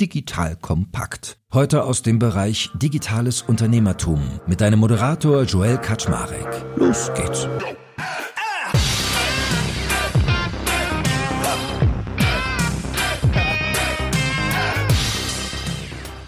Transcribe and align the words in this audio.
Digital 0.00 0.54
Kompakt. 0.54 1.38
Heute 1.52 1.82
aus 1.82 2.02
dem 2.02 2.20
Bereich 2.20 2.70
Digitales 2.74 3.42
Unternehmertum 3.42 4.20
mit 4.46 4.60
deinem 4.60 4.78
Moderator 4.78 5.42
Joel 5.42 5.76
Kaczmarek. 5.78 6.46
Los 6.76 7.10
geht's. 7.16 7.48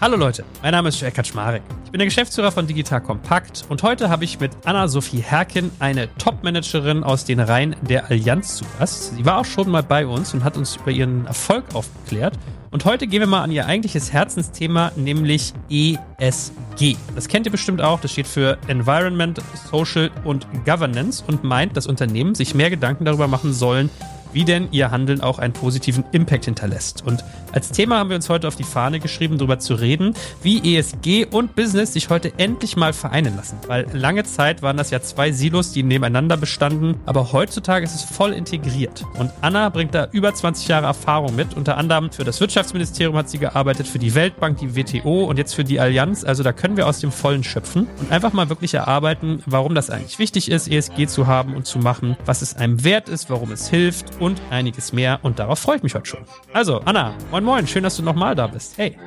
Hallo 0.01 0.17
Leute, 0.17 0.43
mein 0.61 0.71
Name 0.73 0.89
ist 0.89 0.99
Joel 0.99 1.13
Kaczmarek. 1.13 1.61
Ich 1.85 1.91
bin 1.91 1.99
der 1.99 2.07
Geschäftsführer 2.07 2.51
von 2.51 2.67
Digital 2.67 2.99
Kompakt 2.99 3.65
und 3.69 3.83
heute 3.83 4.09
habe 4.09 4.25
ich 4.25 4.41
mit 4.41 4.51
Anna-Sophie 4.65 5.21
Herkin 5.21 5.71
eine 5.79 6.13
Top-Managerin 6.17 7.05
aus 7.05 7.23
den 7.23 7.39
Reihen 7.39 7.77
der 7.83 8.09
Allianz 8.09 8.57
zu 8.57 8.65
Gast. 8.79 9.15
Sie 9.15 9.25
war 9.25 9.37
auch 9.37 9.45
schon 9.45 9.69
mal 9.69 9.83
bei 9.83 10.05
uns 10.05 10.33
und 10.33 10.43
hat 10.43 10.57
uns 10.57 10.75
über 10.75 10.91
ihren 10.91 11.25
Erfolg 11.25 11.73
aufgeklärt. 11.73 12.37
Und 12.71 12.85
heute 12.85 13.05
gehen 13.05 13.19
wir 13.19 13.27
mal 13.27 13.43
an 13.43 13.51
ihr 13.51 13.65
eigentliches 13.65 14.13
Herzensthema, 14.13 14.93
nämlich 14.95 15.53
ESG. 15.69 16.95
Das 17.13 17.27
kennt 17.27 17.45
ihr 17.45 17.51
bestimmt 17.51 17.81
auch. 17.81 17.99
Das 17.99 18.13
steht 18.13 18.27
für 18.27 18.57
Environment, 18.67 19.41
Social 19.69 20.09
und 20.23 20.47
Governance 20.65 21.21
und 21.27 21.43
meint, 21.43 21.75
dass 21.75 21.85
Unternehmen 21.85 22.33
sich 22.33 22.55
mehr 22.55 22.69
Gedanken 22.69 23.03
darüber 23.03 23.27
machen 23.27 23.51
sollen, 23.51 23.89
wie 24.33 24.45
denn 24.45 24.67
ihr 24.71 24.91
Handeln 24.91 25.21
auch 25.21 25.39
einen 25.39 25.53
positiven 25.53 26.03
Impact 26.11 26.45
hinterlässt. 26.45 27.03
Und 27.05 27.23
als 27.51 27.71
Thema 27.71 27.97
haben 27.97 28.09
wir 28.09 28.15
uns 28.15 28.29
heute 28.29 28.47
auf 28.47 28.55
die 28.55 28.63
Fahne 28.63 28.99
geschrieben, 28.99 29.37
darüber 29.37 29.59
zu 29.59 29.73
reden, 29.73 30.13
wie 30.41 30.77
ESG 30.77 31.25
und 31.25 31.55
Business 31.55 31.93
sich 31.93 32.09
heute 32.09 32.33
endlich 32.37 32.77
mal 32.77 32.93
vereinen 32.93 33.35
lassen. 33.35 33.57
Weil 33.67 33.87
lange 33.93 34.23
Zeit 34.23 34.61
waren 34.61 34.77
das 34.77 34.89
ja 34.89 35.01
zwei 35.01 35.31
Silos, 35.31 35.71
die 35.71 35.83
nebeneinander 35.83 36.37
bestanden, 36.37 36.95
aber 37.05 37.33
heutzutage 37.33 37.83
ist 37.83 37.95
es 37.95 38.03
voll 38.03 38.31
integriert. 38.31 39.05
Und 39.17 39.31
Anna 39.41 39.69
bringt 39.69 39.93
da 39.93 40.07
über 40.11 40.33
20 40.33 40.67
Jahre 40.67 40.85
Erfahrung 40.85 41.35
mit. 41.35 41.55
Unter 41.55 41.77
anderem 41.77 42.11
für 42.11 42.23
das 42.23 42.39
Wirtschaftsministerium 42.39 43.15
hat 43.17 43.29
sie 43.29 43.37
gearbeitet, 43.37 43.87
für 43.87 43.99
die 43.99 44.15
Weltbank, 44.15 44.57
die 44.57 44.75
WTO 44.75 45.25
und 45.25 45.37
jetzt 45.37 45.53
für 45.53 45.63
die 45.63 45.79
Allianz. 45.79 46.23
Also 46.23 46.43
da 46.43 46.53
können 46.53 46.77
wir 46.77 46.87
aus 46.87 46.99
dem 46.99 47.11
Vollen 47.11 47.43
schöpfen 47.43 47.87
und 47.99 48.11
einfach 48.11 48.33
mal 48.33 48.49
wirklich 48.49 48.73
erarbeiten, 48.73 49.43
warum 49.45 49.75
das 49.75 49.89
eigentlich 49.89 50.19
wichtig 50.19 50.49
ist, 50.49 50.69
ESG 50.69 51.07
zu 51.07 51.27
haben 51.27 51.55
und 51.55 51.65
zu 51.65 51.79
machen, 51.79 52.15
was 52.25 52.41
es 52.41 52.55
einem 52.55 52.83
wert 52.83 53.09
ist, 53.09 53.29
warum 53.29 53.51
es 53.51 53.69
hilft 53.69 54.20
und 54.21 54.41
einiges 54.49 54.93
mehr. 54.93 55.19
Und 55.23 55.39
darauf 55.39 55.59
freue 55.59 55.77
ich 55.77 55.83
mich 55.83 55.95
heute 55.95 56.05
schon. 56.05 56.25
Also, 56.53 56.79
Anna, 56.85 57.15
moin 57.31 57.43
moin, 57.43 57.67
schön, 57.67 57.83
dass 57.83 57.97
du 57.97 58.03
nochmal 58.03 58.35
da 58.35 58.47
bist. 58.47 58.77
Hey. 58.77 58.97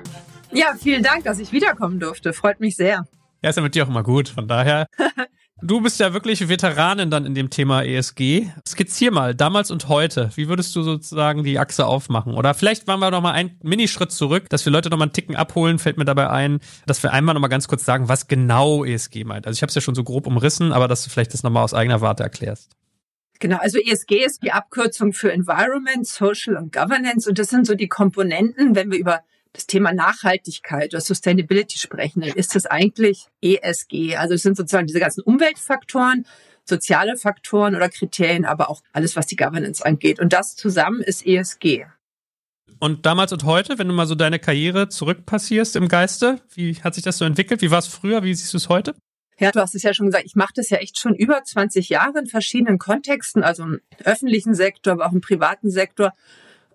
Ja, 0.53 0.75
vielen 0.79 1.03
Dank, 1.03 1.25
dass 1.25 1.39
ich 1.39 1.53
wiederkommen 1.53 2.01
durfte. 2.01 2.33
Freut 2.33 2.61
mich 2.61 2.77
sehr. 2.77 3.07
Ja, 3.43 3.51
ist 3.51 3.57
ja 3.57 3.63
mit 3.63 3.75
dir 3.75 3.85
auch 3.85 3.89
immer 3.89 4.03
gut. 4.03 4.29
Von 4.29 4.49
daher. 4.49 4.87
Du 5.63 5.81
bist 5.81 5.99
ja 6.01 6.13
wirklich 6.13 6.49
Veteranin 6.49 7.11
dann 7.11 7.25
in 7.25 7.35
dem 7.35 7.49
Thema 7.49 7.85
ESG. 7.85 8.51
Skizzier 8.69 9.13
mal, 9.13 9.35
damals 9.35 9.71
und 9.71 9.89
heute. 9.89 10.31
Wie 10.35 10.49
würdest 10.49 10.75
du 10.77 10.83
sozusagen 10.83 11.43
die 11.43 11.59
Achse 11.59 11.87
aufmachen? 11.87 12.35
Oder 12.35 12.53
vielleicht 12.53 12.87
machen 12.87 13.01
wir 13.01 13.11
noch 13.11 13.23
mal 13.23 13.33
einen 13.33 13.59
Minischritt 13.63 14.11
zurück, 14.13 14.51
dass 14.51 14.67
wir 14.67 14.73
Leute 14.73 14.91
noch 14.91 14.99
mal 14.99 15.05
einen 15.05 15.13
Ticken 15.13 15.37
abholen, 15.37 15.79
fällt 15.79 15.97
mir 15.97 16.05
dabei 16.05 16.29
ein, 16.29 16.59
dass 16.87 17.03
wir 17.03 17.15
einmal 17.15 17.35
noch 17.35 17.41
mal 17.41 17.49
ganz 17.49 17.67
kurz 17.69 17.85
sagen, 17.85 18.09
was 18.09 18.27
genau 18.27 18.85
ESG 18.85 19.25
meint. 19.25 19.47
Also 19.47 19.57
ich 19.57 19.63
habe 19.63 19.69
es 19.69 19.75
ja 19.75 19.81
schon 19.81 19.95
so 19.95 20.05
grob 20.05 20.27
umrissen, 20.27 20.73
aber 20.73 20.87
dass 20.87 21.05
du 21.05 21.09
vielleicht 21.09 21.33
das 21.33 21.45
noch 21.45 21.51
mal 21.51 21.63
aus 21.63 21.73
eigener 21.73 22.01
Warte 22.03 22.25
erklärst. 22.25 22.73
Genau, 23.41 23.59
also 23.59 23.79
ESG 23.79 24.25
ist 24.25 24.43
die 24.43 24.53
Abkürzung 24.53 25.13
für 25.13 25.33
Environment, 25.33 26.07
Social 26.07 26.57
und 26.57 26.73
Governance 26.73 27.29
und 27.29 27.39
das 27.39 27.49
sind 27.49 27.67
so 27.67 27.75
die 27.75 27.89
Komponenten, 27.89 28.75
wenn 28.75 28.91
wir 28.91 28.99
über 28.99 29.21
das 29.55 29.67
Thema 29.67 29.93
Nachhaltigkeit 29.93 30.93
oder 30.93 31.01
Sustainability 31.01 31.79
sprechen, 31.79 32.21
dann 32.21 32.31
ist 32.31 32.55
das 32.55 32.67
eigentlich 32.67 33.29
ESG. 33.41 34.17
Also 34.17 34.35
es 34.35 34.43
sind 34.43 34.57
sozusagen 34.57 34.87
diese 34.87 35.01
ganzen 35.01 35.23
Umweltfaktoren, 35.23 36.27
soziale 36.65 37.17
Faktoren 37.17 37.77
oder 37.77 37.89
Kriterien, 37.89 38.45
aber 38.45 38.69
auch 38.69 38.83
alles, 38.93 39.17
was 39.17 39.27
die 39.27 39.37
Governance 39.37 39.85
angeht. 39.85 40.19
Und 40.19 40.33
das 40.33 40.57
zusammen 40.57 41.01
ist 41.01 41.25
ESG. 41.25 41.87
Und 42.81 43.07
damals 43.07 43.33
und 43.33 43.45
heute, 43.45 43.79
wenn 43.79 43.87
du 43.87 43.95
mal 43.95 44.07
so 44.07 44.17
deine 44.17 44.41
Karriere 44.41 44.89
zurückpassierst 44.89 45.77
im 45.77 45.89
Geiste, 45.89 46.41
wie 46.55 46.75
hat 46.83 46.95
sich 46.95 47.05
das 47.05 47.19
so 47.19 47.25
entwickelt? 47.25 47.63
Wie 47.63 47.71
war 47.71 47.79
es 47.79 47.87
früher? 47.87 48.25
Wie 48.25 48.35
siehst 48.35 48.53
du 48.53 48.57
es 48.57 48.69
heute? 48.69 48.95
Ja, 49.39 49.51
du 49.51 49.61
hast 49.61 49.75
es 49.75 49.83
ja 49.83 49.95
schon 49.95 50.07
gesagt, 50.07 50.25
ich 50.27 50.37
mache 50.37 50.53
das 50.55 50.71
ja 50.71 50.79
echt 50.79 50.99
schon 50.99 51.15
über 51.15 51.43
20 51.43 51.89
Jahre 51.89 52.21
in 52.21 52.27
verschiedenen 52.27 52.79
Kontexten, 52.79 53.43
also 53.43 53.65
im 53.65 53.81
öffentlichen 54.05 54.55
Sektor, 54.55 54.93
aber 54.93 55.07
auch 55.07 55.13
im 55.13 55.21
privaten 55.21 55.71
Sektor. 55.71 56.13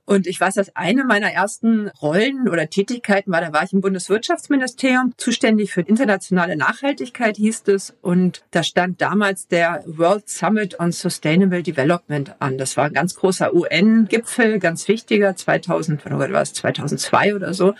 Und 0.09 0.25
ich 0.25 0.41
weiß, 0.41 0.55
dass 0.55 0.75
eine 0.75 1.03
meiner 1.03 1.31
ersten 1.31 1.89
Rollen 2.01 2.49
oder 2.49 2.67
Tätigkeiten 2.67 3.31
war, 3.31 3.41
da 3.41 3.53
war 3.53 3.63
ich 3.63 3.73
im 3.73 3.81
Bundeswirtschaftsministerium, 3.81 5.13
zuständig 5.17 5.71
für 5.71 5.81
internationale 5.81 6.57
Nachhaltigkeit 6.57 7.37
hieß 7.37 7.61
es. 7.67 7.95
Und 8.01 8.43
da 8.49 8.63
stand 8.63 9.01
damals 9.01 9.47
der 9.47 9.83
World 9.85 10.27
Summit 10.27 10.79
on 10.79 10.91
Sustainable 10.91 11.61
Development 11.61 12.35
an. 12.39 12.57
Das 12.57 12.75
war 12.75 12.85
ein 12.85 12.93
ganz 12.93 13.13
großer 13.13 13.53
UN-Gipfel, 13.53 14.57
ganz 14.57 14.87
wichtiger, 14.87 15.35
2000, 15.35 16.03
wann 16.05 16.17
war 16.17 16.41
es, 16.41 16.53
2002 16.53 17.35
oder 17.35 17.53
so. 17.53 17.75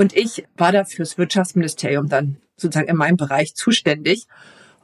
Und 0.00 0.16
ich 0.16 0.44
war 0.56 0.72
da 0.72 0.86
fürs 0.86 1.18
Wirtschaftsministerium 1.18 2.08
dann 2.08 2.38
sozusagen 2.56 2.88
in 2.88 2.96
meinem 2.96 3.18
Bereich 3.18 3.54
zuständig. 3.54 4.28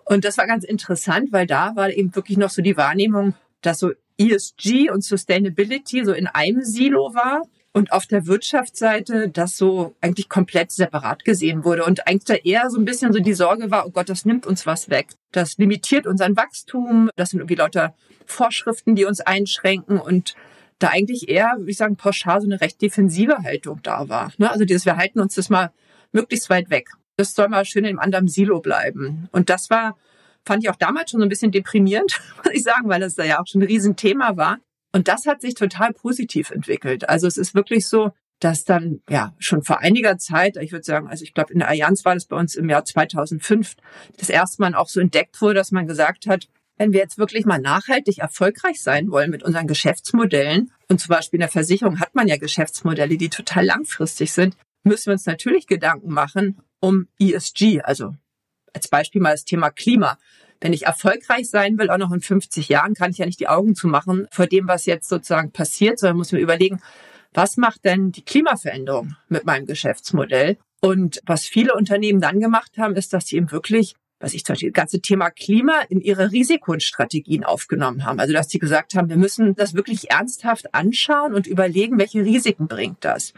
Und 0.04 0.26
das 0.26 0.36
war 0.36 0.46
ganz 0.46 0.62
interessant, 0.62 1.32
weil 1.32 1.46
da 1.46 1.74
war 1.74 1.88
eben 1.88 2.14
wirklich 2.14 2.36
noch 2.36 2.50
so 2.50 2.60
die 2.60 2.76
Wahrnehmung, 2.76 3.34
dass 3.62 3.78
so 3.78 3.92
ESG 4.18 4.90
und 4.90 5.02
Sustainability 5.02 6.04
so 6.04 6.12
in 6.12 6.26
einem 6.26 6.60
Silo 6.60 7.14
war 7.14 7.40
und 7.72 7.92
auf 7.92 8.04
der 8.04 8.26
Wirtschaftsseite 8.26 9.30
das 9.30 9.56
so 9.56 9.94
eigentlich 10.02 10.28
komplett 10.28 10.70
separat 10.70 11.24
gesehen 11.24 11.64
wurde 11.64 11.84
und 11.84 12.06
eigentlich 12.06 12.24
da 12.24 12.34
eher 12.34 12.68
so 12.68 12.78
ein 12.78 12.84
bisschen 12.84 13.14
so 13.14 13.18
die 13.18 13.32
Sorge 13.32 13.70
war, 13.70 13.86
oh 13.86 13.90
Gott, 13.90 14.10
das 14.10 14.26
nimmt 14.26 14.44
uns 14.46 14.66
was 14.66 14.90
weg. 14.90 15.08
Das 15.32 15.56
limitiert 15.56 16.06
unseren 16.06 16.36
Wachstum. 16.36 17.08
Das 17.16 17.30
sind 17.30 17.40
irgendwie 17.40 17.54
lauter 17.54 17.94
Vorschriften, 18.26 18.94
die 18.94 19.06
uns 19.06 19.22
einschränken 19.22 19.98
und 19.98 20.34
da 20.78 20.88
eigentlich 20.88 21.28
eher, 21.28 21.54
würde 21.56 21.70
ich 21.70 21.76
sagen, 21.76 21.96
pauschal 21.96 22.40
so 22.40 22.46
eine 22.46 22.60
recht 22.60 22.80
defensive 22.82 23.38
Haltung 23.42 23.80
da 23.82 24.08
war. 24.08 24.32
Ne? 24.38 24.50
Also 24.50 24.64
dieses, 24.64 24.84
wir 24.84 24.96
halten 24.96 25.20
uns 25.20 25.34
das 25.34 25.48
mal 25.48 25.72
möglichst 26.12 26.50
weit 26.50 26.70
weg. 26.70 26.90
Das 27.16 27.34
soll 27.34 27.48
mal 27.48 27.64
schön 27.64 27.84
im 27.84 27.98
anderen 27.98 28.28
Silo 28.28 28.60
bleiben. 28.60 29.28
Und 29.32 29.48
das 29.48 29.70
war, 29.70 29.96
fand 30.44 30.62
ich 30.62 30.70
auch 30.70 30.76
damals 30.76 31.10
schon 31.10 31.20
so 31.20 31.26
ein 31.26 31.30
bisschen 31.30 31.52
deprimierend, 31.52 32.20
muss 32.44 32.54
ich 32.54 32.62
sagen, 32.62 32.88
weil 32.88 33.00
das 33.00 33.14
da 33.14 33.24
ja 33.24 33.40
auch 33.40 33.46
schon 33.46 33.62
ein 33.62 33.66
Riesenthema 33.66 34.36
war. 34.36 34.58
Und 34.92 35.08
das 35.08 35.26
hat 35.26 35.40
sich 35.40 35.54
total 35.54 35.92
positiv 35.92 36.50
entwickelt. 36.50 37.08
Also 37.08 37.26
es 37.26 37.36
ist 37.36 37.54
wirklich 37.54 37.86
so, 37.86 38.12
dass 38.40 38.64
dann 38.64 39.00
ja 39.08 39.34
schon 39.38 39.62
vor 39.62 39.80
einiger 39.80 40.18
Zeit, 40.18 40.56
ich 40.58 40.72
würde 40.72 40.84
sagen, 40.84 41.08
also 41.08 41.24
ich 41.24 41.32
glaube 41.32 41.52
in 41.52 41.60
der 41.60 41.68
Allianz 41.68 42.04
war 42.04 42.14
das 42.14 42.26
bei 42.26 42.36
uns 42.36 42.54
im 42.54 42.68
Jahr 42.68 42.84
2005, 42.84 43.76
das 44.18 44.28
erste 44.28 44.60
Mal 44.60 44.74
auch 44.74 44.88
so 44.88 45.00
entdeckt 45.00 45.40
wurde, 45.40 45.54
dass 45.54 45.72
man 45.72 45.86
gesagt 45.86 46.26
hat, 46.26 46.48
wenn 46.76 46.92
wir 46.92 47.00
jetzt 47.00 47.18
wirklich 47.18 47.46
mal 47.46 47.60
nachhaltig 47.60 48.18
erfolgreich 48.18 48.82
sein 48.82 49.10
wollen 49.10 49.30
mit 49.30 49.42
unseren 49.42 49.66
Geschäftsmodellen, 49.66 50.70
und 50.88 51.00
zum 51.00 51.08
Beispiel 51.08 51.38
in 51.38 51.42
der 51.42 51.48
Versicherung 51.48 52.00
hat 52.00 52.14
man 52.14 52.28
ja 52.28 52.36
Geschäftsmodelle, 52.36 53.16
die 53.16 53.28
total 53.28 53.64
langfristig 53.64 54.32
sind, 54.32 54.56
müssen 54.84 55.06
wir 55.06 55.12
uns 55.14 55.26
natürlich 55.26 55.66
Gedanken 55.66 56.12
machen 56.12 56.58
um 56.80 57.08
ESG, 57.18 57.80
also 57.82 58.14
als 58.72 58.88
Beispiel 58.88 59.20
mal 59.20 59.32
das 59.32 59.44
Thema 59.44 59.70
Klima. 59.70 60.18
Wenn 60.60 60.72
ich 60.72 60.86
erfolgreich 60.86 61.50
sein 61.50 61.78
will, 61.78 61.90
auch 61.90 61.98
noch 61.98 62.12
in 62.12 62.20
50 62.20 62.68
Jahren, 62.68 62.94
kann 62.94 63.10
ich 63.10 63.18
ja 63.18 63.26
nicht 63.26 63.40
die 63.40 63.48
Augen 63.48 63.74
zumachen 63.74 64.26
vor 64.30 64.46
dem, 64.46 64.68
was 64.68 64.86
jetzt 64.86 65.08
sozusagen 65.08 65.52
passiert, 65.52 65.98
sondern 65.98 66.18
muss 66.18 66.32
mir 66.32 66.38
überlegen, 66.38 66.80
was 67.32 67.56
macht 67.56 67.84
denn 67.84 68.12
die 68.12 68.24
Klimaveränderung 68.24 69.16
mit 69.28 69.44
meinem 69.44 69.66
Geschäftsmodell? 69.66 70.56
Und 70.80 71.20
was 71.26 71.44
viele 71.44 71.74
Unternehmen 71.74 72.20
dann 72.20 72.40
gemacht 72.40 72.78
haben, 72.78 72.94
ist, 72.96 73.12
dass 73.12 73.26
sie 73.26 73.36
eben 73.36 73.50
wirklich 73.50 73.96
was 74.18 74.34
ich 74.34 74.44
zum 74.44 74.54
Beispiel, 74.54 74.70
das 74.70 74.76
ganze 74.76 75.00
Thema 75.00 75.30
Klima 75.30 75.82
in 75.88 76.00
ihre 76.00 76.32
Risikostrategien 76.32 77.44
aufgenommen 77.44 78.04
haben. 78.04 78.18
Also, 78.18 78.32
dass 78.32 78.48
sie 78.48 78.58
gesagt 78.58 78.94
haben, 78.94 79.08
wir 79.08 79.16
müssen 79.16 79.54
das 79.54 79.74
wirklich 79.74 80.10
ernsthaft 80.10 80.74
anschauen 80.74 81.34
und 81.34 81.46
überlegen, 81.46 81.98
welche 81.98 82.24
Risiken 82.24 82.66
bringt 82.66 83.04
das. 83.04 83.32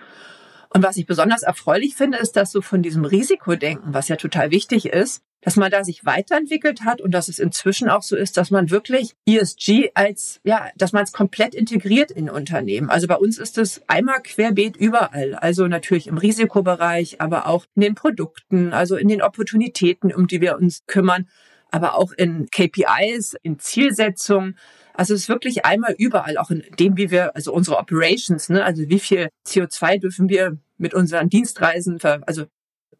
Und 0.70 0.82
was 0.82 0.96
ich 0.96 1.06
besonders 1.06 1.42
erfreulich 1.42 1.96
finde, 1.96 2.18
ist, 2.18 2.32
dass 2.32 2.52
so 2.52 2.60
von 2.60 2.82
diesem 2.82 3.04
Risikodenken, 3.04 3.94
was 3.94 4.08
ja 4.08 4.16
total 4.16 4.50
wichtig 4.50 4.86
ist, 4.86 5.22
dass 5.40 5.56
man 5.56 5.70
da 5.70 5.84
sich 5.84 6.04
weiterentwickelt 6.04 6.82
hat 6.82 7.00
und 7.00 7.12
dass 7.12 7.28
es 7.28 7.38
inzwischen 7.38 7.88
auch 7.88 8.02
so 8.02 8.16
ist, 8.16 8.36
dass 8.36 8.50
man 8.50 8.70
wirklich 8.70 9.14
ESG 9.26 9.90
als, 9.94 10.40
ja, 10.42 10.68
dass 10.76 10.92
man 10.92 11.04
es 11.04 11.12
komplett 11.12 11.54
integriert 11.54 12.10
in 12.10 12.28
Unternehmen. 12.28 12.90
Also 12.90 13.06
bei 13.06 13.16
uns 13.16 13.38
ist 13.38 13.56
es 13.56 13.82
einmal 13.86 14.20
querbeet 14.20 14.76
überall. 14.76 15.34
Also 15.34 15.68
natürlich 15.68 16.08
im 16.08 16.18
Risikobereich, 16.18 17.20
aber 17.20 17.46
auch 17.46 17.66
in 17.76 17.82
den 17.82 17.94
Produkten, 17.94 18.72
also 18.72 18.96
in 18.96 19.08
den 19.08 19.22
Opportunitäten, 19.22 20.12
um 20.12 20.26
die 20.26 20.40
wir 20.40 20.56
uns 20.56 20.84
kümmern, 20.86 21.28
aber 21.70 21.94
auch 21.94 22.12
in 22.12 22.48
KPIs, 22.50 23.36
in 23.42 23.58
Zielsetzungen. 23.58 24.58
Also 24.94 25.14
es 25.14 25.22
ist 25.22 25.28
wirklich 25.28 25.64
einmal 25.64 25.94
überall, 25.96 26.38
auch 26.38 26.50
in 26.50 26.64
dem, 26.80 26.96
wie 26.96 27.12
wir, 27.12 27.36
also 27.36 27.52
unsere 27.52 27.78
Operations, 27.78 28.48
ne, 28.48 28.64
also 28.64 28.88
wie 28.88 28.98
viel 28.98 29.28
CO2 29.46 30.00
dürfen 30.00 30.28
wir 30.28 30.58
mit 30.78 30.94
unseren 30.94 31.28
Dienstreisen, 31.28 32.00
also 32.26 32.46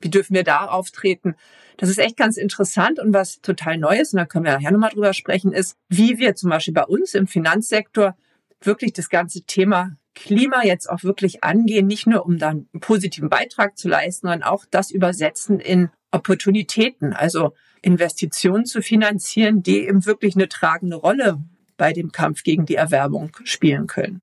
wie 0.00 0.10
dürfen 0.10 0.34
wir 0.34 0.44
da 0.44 0.66
auftreten? 0.66 1.34
Das 1.76 1.88
ist 1.88 1.98
echt 1.98 2.16
ganz 2.16 2.36
interessant 2.36 2.98
und 2.98 3.12
was 3.12 3.40
total 3.40 3.78
Neues, 3.78 4.12
und 4.12 4.18
da 4.18 4.26
können 4.26 4.44
wir 4.44 4.52
nachher 4.52 4.72
nochmal 4.72 4.90
drüber 4.90 5.12
sprechen, 5.12 5.52
ist, 5.52 5.76
wie 5.88 6.18
wir 6.18 6.34
zum 6.34 6.50
Beispiel 6.50 6.74
bei 6.74 6.84
uns 6.84 7.14
im 7.14 7.26
Finanzsektor 7.26 8.16
wirklich 8.60 8.92
das 8.92 9.08
ganze 9.08 9.42
Thema 9.42 9.96
Klima 10.14 10.64
jetzt 10.64 10.90
auch 10.90 11.04
wirklich 11.04 11.44
angehen, 11.44 11.86
nicht 11.86 12.08
nur 12.08 12.26
um 12.26 12.38
dann 12.38 12.66
einen 12.72 12.80
positiven 12.80 13.28
Beitrag 13.28 13.78
zu 13.78 13.88
leisten, 13.88 14.26
sondern 14.26 14.42
auch 14.42 14.64
das 14.68 14.90
übersetzen 14.90 15.60
in 15.60 15.90
Opportunitäten, 16.10 17.12
also 17.12 17.54
Investitionen 17.82 18.64
zu 18.64 18.82
finanzieren, 18.82 19.62
die 19.62 19.86
eben 19.86 20.06
wirklich 20.06 20.34
eine 20.34 20.48
tragende 20.48 20.96
Rolle 20.96 21.38
bei 21.76 21.92
dem 21.92 22.10
Kampf 22.10 22.42
gegen 22.42 22.66
die 22.66 22.74
Erwärmung 22.74 23.36
spielen 23.44 23.86
können. 23.86 24.20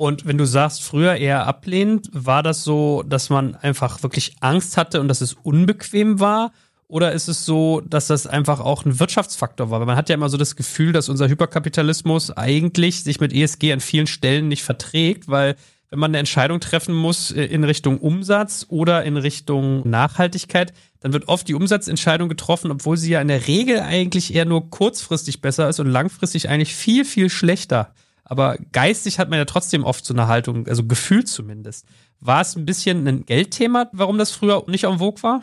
Und 0.00 0.24
wenn 0.24 0.38
du 0.38 0.46
sagst, 0.46 0.82
früher 0.82 1.16
eher 1.16 1.46
ablehnend, 1.46 2.08
war 2.14 2.42
das 2.42 2.64
so, 2.64 3.02
dass 3.06 3.28
man 3.28 3.54
einfach 3.54 4.02
wirklich 4.02 4.34
Angst 4.40 4.78
hatte 4.78 4.98
und 4.98 5.08
dass 5.08 5.20
es 5.20 5.34
unbequem 5.34 6.20
war? 6.20 6.52
Oder 6.88 7.12
ist 7.12 7.28
es 7.28 7.44
so, 7.44 7.82
dass 7.82 8.06
das 8.06 8.26
einfach 8.26 8.60
auch 8.60 8.86
ein 8.86 8.98
Wirtschaftsfaktor 8.98 9.68
war? 9.68 9.80
Weil 9.80 9.86
man 9.86 9.96
hat 9.96 10.08
ja 10.08 10.14
immer 10.14 10.30
so 10.30 10.38
das 10.38 10.56
Gefühl, 10.56 10.92
dass 10.92 11.10
unser 11.10 11.28
Hyperkapitalismus 11.28 12.30
eigentlich 12.30 13.04
sich 13.04 13.20
mit 13.20 13.34
ESG 13.34 13.74
an 13.74 13.80
vielen 13.80 14.06
Stellen 14.06 14.48
nicht 14.48 14.62
verträgt, 14.62 15.28
weil 15.28 15.54
wenn 15.90 15.98
man 15.98 16.12
eine 16.12 16.18
Entscheidung 16.20 16.60
treffen 16.60 16.94
muss 16.94 17.30
äh, 17.30 17.44
in 17.44 17.62
Richtung 17.64 17.98
Umsatz 17.98 18.64
oder 18.70 19.04
in 19.04 19.18
Richtung 19.18 19.86
Nachhaltigkeit, 19.86 20.72
dann 21.00 21.12
wird 21.12 21.28
oft 21.28 21.46
die 21.46 21.54
Umsatzentscheidung 21.54 22.30
getroffen, 22.30 22.70
obwohl 22.70 22.96
sie 22.96 23.10
ja 23.10 23.20
in 23.20 23.28
der 23.28 23.46
Regel 23.48 23.80
eigentlich 23.80 24.34
eher 24.34 24.46
nur 24.46 24.70
kurzfristig 24.70 25.42
besser 25.42 25.68
ist 25.68 25.78
und 25.78 25.88
langfristig 25.88 26.48
eigentlich 26.48 26.74
viel, 26.74 27.04
viel 27.04 27.28
schlechter. 27.28 27.92
Aber 28.30 28.58
geistig 28.70 29.18
hat 29.18 29.28
man 29.28 29.40
ja 29.40 29.44
trotzdem 29.44 29.82
oft 29.82 30.04
so 30.04 30.14
eine 30.14 30.28
Haltung, 30.28 30.68
also 30.68 30.84
gefühlt 30.86 31.26
zumindest. 31.26 31.84
War 32.20 32.40
es 32.40 32.54
ein 32.54 32.64
bisschen 32.64 33.04
ein 33.08 33.26
Geldthema, 33.26 33.90
warum 33.92 34.18
das 34.18 34.30
früher 34.30 34.62
nicht 34.68 34.84
en 34.84 34.98
vogue 34.98 35.20
war? 35.24 35.42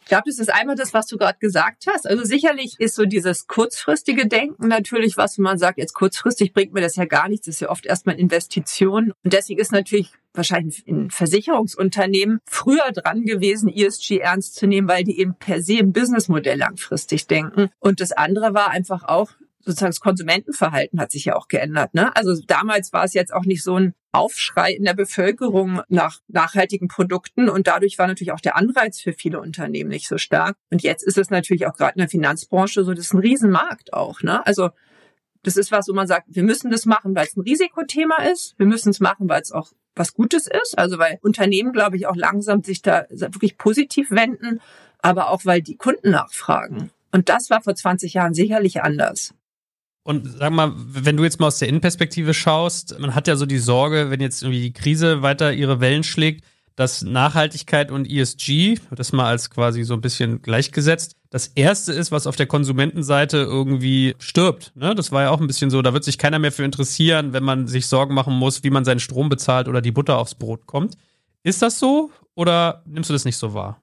Ich 0.00 0.06
glaube, 0.06 0.22
das 0.24 0.38
ist 0.38 0.48
einmal 0.50 0.74
das, 0.74 0.94
was 0.94 1.06
du 1.06 1.18
gerade 1.18 1.38
gesagt 1.38 1.84
hast. 1.86 2.08
Also 2.08 2.24
sicherlich 2.24 2.76
ist 2.78 2.94
so 2.94 3.04
dieses 3.04 3.46
kurzfristige 3.46 4.26
Denken 4.26 4.68
natürlich 4.68 5.18
was, 5.18 5.36
man 5.36 5.58
sagt, 5.58 5.76
jetzt 5.76 5.92
kurzfristig 5.92 6.54
bringt 6.54 6.72
mir 6.72 6.80
das 6.80 6.96
ja 6.96 7.04
gar 7.04 7.28
nichts. 7.28 7.44
Das 7.44 7.56
ist 7.56 7.60
ja 7.60 7.68
oft 7.68 7.84
erstmal 7.84 8.18
Investition. 8.18 9.12
Und 9.22 9.34
deswegen 9.34 9.60
ist 9.60 9.72
natürlich 9.72 10.14
wahrscheinlich 10.32 10.88
in 10.88 11.10
Versicherungsunternehmen 11.10 12.40
früher 12.46 12.90
dran 12.90 13.26
gewesen, 13.26 13.68
ESG 13.68 14.20
ernst 14.20 14.54
zu 14.54 14.66
nehmen, 14.66 14.88
weil 14.88 15.04
die 15.04 15.20
eben 15.20 15.34
per 15.34 15.60
se 15.60 15.74
im 15.74 15.92
Businessmodell 15.92 16.56
langfristig 16.56 17.26
denken. 17.26 17.68
Und 17.78 18.00
das 18.00 18.12
andere 18.12 18.54
war 18.54 18.70
einfach 18.70 19.04
auch, 19.04 19.32
sozusagen 19.68 19.90
das 19.90 20.00
Konsumentenverhalten 20.00 20.98
hat 20.98 21.10
sich 21.10 21.26
ja 21.26 21.36
auch 21.36 21.48
geändert. 21.48 21.94
Ne? 21.94 22.14
Also 22.16 22.34
damals 22.46 22.92
war 22.92 23.04
es 23.04 23.12
jetzt 23.12 23.32
auch 23.32 23.44
nicht 23.44 23.62
so 23.62 23.76
ein 23.76 23.94
Aufschrei 24.12 24.72
in 24.72 24.84
der 24.84 24.94
Bevölkerung 24.94 25.82
nach 25.88 26.20
nachhaltigen 26.28 26.88
Produkten 26.88 27.50
und 27.50 27.66
dadurch 27.66 27.98
war 27.98 28.06
natürlich 28.06 28.32
auch 28.32 28.40
der 28.40 28.56
Anreiz 28.56 28.98
für 28.98 29.12
viele 29.12 29.40
Unternehmen 29.40 29.90
nicht 29.90 30.08
so 30.08 30.16
stark. 30.16 30.56
Und 30.70 30.82
jetzt 30.82 31.02
ist 31.02 31.18
es 31.18 31.28
natürlich 31.28 31.66
auch 31.66 31.76
gerade 31.76 31.92
in 31.94 32.00
der 32.00 32.08
Finanzbranche 32.08 32.82
so, 32.82 32.94
das 32.94 33.06
ist 33.06 33.12
ein 33.12 33.20
Riesenmarkt 33.20 33.92
auch. 33.92 34.22
Ne? 34.22 34.44
Also 34.46 34.70
das 35.42 35.56
ist 35.58 35.70
was, 35.70 35.86
wo 35.88 35.92
man 35.92 36.06
sagt, 36.06 36.26
wir 36.28 36.42
müssen 36.42 36.70
das 36.70 36.86
machen, 36.86 37.14
weil 37.14 37.26
es 37.26 37.36
ein 37.36 37.42
Risikothema 37.42 38.22
ist. 38.22 38.54
Wir 38.58 38.66
müssen 38.66 38.88
es 38.88 39.00
machen, 39.00 39.28
weil 39.28 39.42
es 39.42 39.52
auch 39.52 39.72
was 39.94 40.14
Gutes 40.14 40.46
ist. 40.46 40.78
Also 40.78 40.98
weil 40.98 41.18
Unternehmen, 41.20 41.72
glaube 41.72 41.96
ich, 41.96 42.06
auch 42.06 42.16
langsam 42.16 42.64
sich 42.64 42.80
da 42.80 43.04
wirklich 43.10 43.58
positiv 43.58 44.10
wenden, 44.10 44.60
aber 45.00 45.28
auch 45.28 45.44
weil 45.44 45.60
die 45.60 45.76
Kunden 45.76 46.10
nachfragen. 46.10 46.90
Und 47.12 47.28
das 47.28 47.50
war 47.50 47.62
vor 47.62 47.74
20 47.74 48.14
Jahren 48.14 48.32
sicherlich 48.32 48.82
anders. 48.82 49.34
Und 50.08 50.26
sag 50.38 50.52
mal, 50.54 50.72
wenn 50.74 51.18
du 51.18 51.24
jetzt 51.24 51.38
mal 51.38 51.48
aus 51.48 51.58
der 51.58 51.68
Innenperspektive 51.68 52.32
schaust, 52.32 52.98
man 52.98 53.14
hat 53.14 53.28
ja 53.28 53.36
so 53.36 53.44
die 53.44 53.58
Sorge, 53.58 54.08
wenn 54.08 54.22
jetzt 54.22 54.42
irgendwie 54.42 54.62
die 54.62 54.72
Krise 54.72 55.20
weiter 55.20 55.52
ihre 55.52 55.80
Wellen 55.80 56.02
schlägt, 56.02 56.46
dass 56.76 57.02
Nachhaltigkeit 57.02 57.90
und 57.90 58.10
ESG, 58.10 58.78
das 58.90 59.12
mal 59.12 59.26
als 59.26 59.50
quasi 59.50 59.82
so 59.82 59.92
ein 59.92 60.00
bisschen 60.00 60.40
gleichgesetzt, 60.40 61.16
das 61.28 61.48
erste 61.48 61.92
ist, 61.92 62.10
was 62.10 62.26
auf 62.26 62.36
der 62.36 62.46
Konsumentenseite 62.46 63.36
irgendwie 63.36 64.14
stirbt. 64.18 64.72
Ne? 64.74 64.94
Das 64.94 65.12
war 65.12 65.24
ja 65.24 65.30
auch 65.30 65.42
ein 65.42 65.46
bisschen 65.46 65.68
so, 65.68 65.82
da 65.82 65.92
wird 65.92 66.04
sich 66.04 66.16
keiner 66.16 66.38
mehr 66.38 66.52
für 66.52 66.64
interessieren, 66.64 67.34
wenn 67.34 67.44
man 67.44 67.66
sich 67.66 67.86
Sorgen 67.86 68.14
machen 68.14 68.32
muss, 68.32 68.64
wie 68.64 68.70
man 68.70 68.86
seinen 68.86 69.00
Strom 69.00 69.28
bezahlt 69.28 69.68
oder 69.68 69.82
die 69.82 69.92
Butter 69.92 70.16
aufs 70.16 70.36
Brot 70.36 70.64
kommt. 70.64 70.94
Ist 71.42 71.60
das 71.60 71.78
so 71.78 72.10
oder 72.34 72.82
nimmst 72.86 73.10
du 73.10 73.12
das 73.12 73.26
nicht 73.26 73.36
so 73.36 73.52
wahr? 73.52 73.82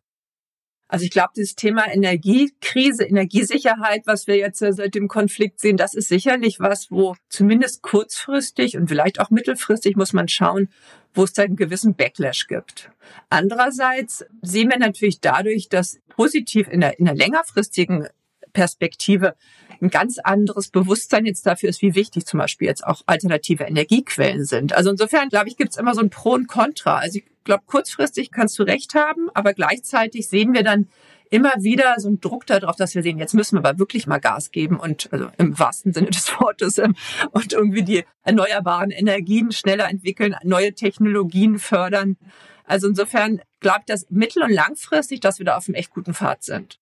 Also 0.87 1.05
ich 1.05 1.11
glaube, 1.11 1.31
dieses 1.35 1.55
Thema 1.55 1.91
Energiekrise, 1.91 3.05
Energiesicherheit, 3.05 4.03
was 4.05 4.27
wir 4.27 4.37
jetzt 4.37 4.59
seit 4.59 4.93
dem 4.93 5.07
Konflikt 5.07 5.59
sehen, 5.59 5.77
das 5.77 5.95
ist 5.95 6.09
sicherlich 6.09 6.59
was, 6.59 6.91
wo 6.91 7.15
zumindest 7.27 7.81
kurzfristig 7.81 8.77
und 8.77 8.87
vielleicht 8.87 9.19
auch 9.19 9.31
mittelfristig 9.31 9.95
muss 9.95 10.13
man 10.13 10.27
schauen, 10.27 10.69
wo 11.13 11.23
es 11.23 11.33
da 11.33 11.43
einen 11.43 11.55
gewissen 11.55 11.95
Backlash 11.95 12.47
gibt. 12.47 12.91
Andererseits 13.29 14.25
sehen 14.41 14.69
wir 14.69 14.77
natürlich 14.77 15.21
dadurch, 15.21 15.69
dass 15.69 15.99
positiv 16.09 16.67
in 16.67 16.81
der, 16.81 16.99
in 16.99 17.05
der 17.05 17.15
längerfristigen 17.15 18.07
Perspektive 18.53 19.35
ein 19.81 19.89
ganz 19.89 20.19
anderes 20.19 20.69
Bewusstsein 20.69 21.25
jetzt 21.25 21.45
dafür 21.45 21.69
ist, 21.69 21.81
wie 21.81 21.95
wichtig 21.95 22.25
zum 22.25 22.39
Beispiel 22.39 22.67
jetzt 22.67 22.85
auch 22.85 23.01
alternative 23.05 23.65
Energiequellen 23.65 24.45
sind. 24.45 24.73
Also 24.73 24.91
insofern, 24.91 25.29
glaube 25.29 25.49
ich, 25.49 25.57
gibt 25.57 25.71
es 25.71 25.77
immer 25.77 25.93
so 25.93 26.01
ein 26.01 26.09
Pro 26.09 26.31
und 26.31 26.47
Contra. 26.47 26.97
Also 26.97 27.19
ich 27.19 27.25
glaube, 27.45 27.63
kurzfristig 27.65 28.31
kannst 28.31 28.59
du 28.59 28.63
recht 28.63 28.94
haben, 28.94 29.30
aber 29.33 29.53
gleichzeitig 29.53 30.27
sehen 30.27 30.53
wir 30.53 30.63
dann 30.63 30.89
immer 31.30 31.53
wieder 31.57 31.95
so 31.97 32.07
einen 32.07 32.21
Druck 32.21 32.45
darauf, 32.45 32.75
dass 32.75 32.94
wir 32.95 33.01
sehen, 33.01 33.18
jetzt 33.18 33.33
müssen 33.33 33.56
wir 33.56 33.68
aber 33.68 33.80
wirklich 33.80 34.07
mal 34.07 34.19
Gas 34.19 34.51
geben 34.51 34.80
und 34.80 35.12
also 35.12 35.30
im 35.38 35.57
wahrsten 35.57 35.94
Sinne 35.94 36.09
des 36.12 36.30
Wortes 36.39 36.77
ähm, 36.77 36.95
und 37.31 37.53
irgendwie 37.53 37.83
die 37.83 38.03
erneuerbaren 38.24 38.92
Energien 38.92 39.51
schneller 39.51 39.89
entwickeln, 39.89 40.36
neue 40.44 40.74
Technologien 40.74 41.57
fördern. 41.59 42.18
Also 42.65 42.88
insofern 42.88 43.42
glaube 43.59 43.80
ich, 43.81 43.86
dass 43.86 44.09
mittel- 44.09 44.44
und 44.44 44.51
langfristig, 44.51 45.19
dass 45.19 45.39
wir 45.39 45.45
da 45.45 45.57
auf 45.57 45.68
einem 45.68 45.75
echt 45.75 45.92
guten 45.92 46.13
Pfad 46.13 46.44
sind. 46.44 46.80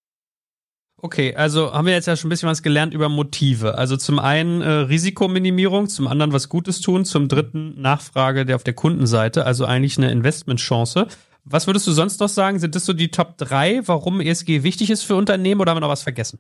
Okay, 1.06 1.36
also 1.36 1.74
haben 1.74 1.86
wir 1.86 1.92
jetzt 1.92 2.06
ja 2.06 2.16
schon 2.16 2.30
ein 2.30 2.32
bisschen 2.32 2.48
was 2.48 2.64
gelernt 2.64 2.94
über 2.94 3.10
Motive. 3.10 3.78
Also 3.78 3.98
zum 3.98 4.20
einen 4.20 4.62
äh, 4.62 4.70
Risikominimierung, 4.70 5.90
zum 5.90 6.08
anderen 6.08 6.32
was 6.32 6.48
Gutes 6.48 6.80
tun, 6.80 7.04
zum 7.04 7.28
dritten 7.28 7.74
Nachfrage 7.82 8.46
der 8.46 8.56
auf 8.56 8.64
der 8.64 8.74
Kundenseite, 8.74 9.46
also 9.46 9.66
eigentlich 9.66 9.98
eine 9.98 10.10
Investmentchance. 10.12 11.08
Was 11.44 11.68
würdest 11.68 11.88
du 11.88 11.92
sonst 11.92 12.22
noch 12.22 12.30
sagen? 12.30 12.58
Sind 12.60 12.74
das 12.76 12.86
so 12.86 12.94
die 12.94 13.12
Top 13.12 13.38
drei, 13.38 13.82
warum 13.86 14.22
ESG 14.22 14.64
wichtig 14.64 14.90
ist 14.90 15.04
für 15.04 15.16
Unternehmen 15.16 15.60
oder 15.60 15.72
haben 15.72 15.76
wir 15.76 15.82
noch 15.82 15.90
was 15.90 16.04
vergessen? 16.04 16.40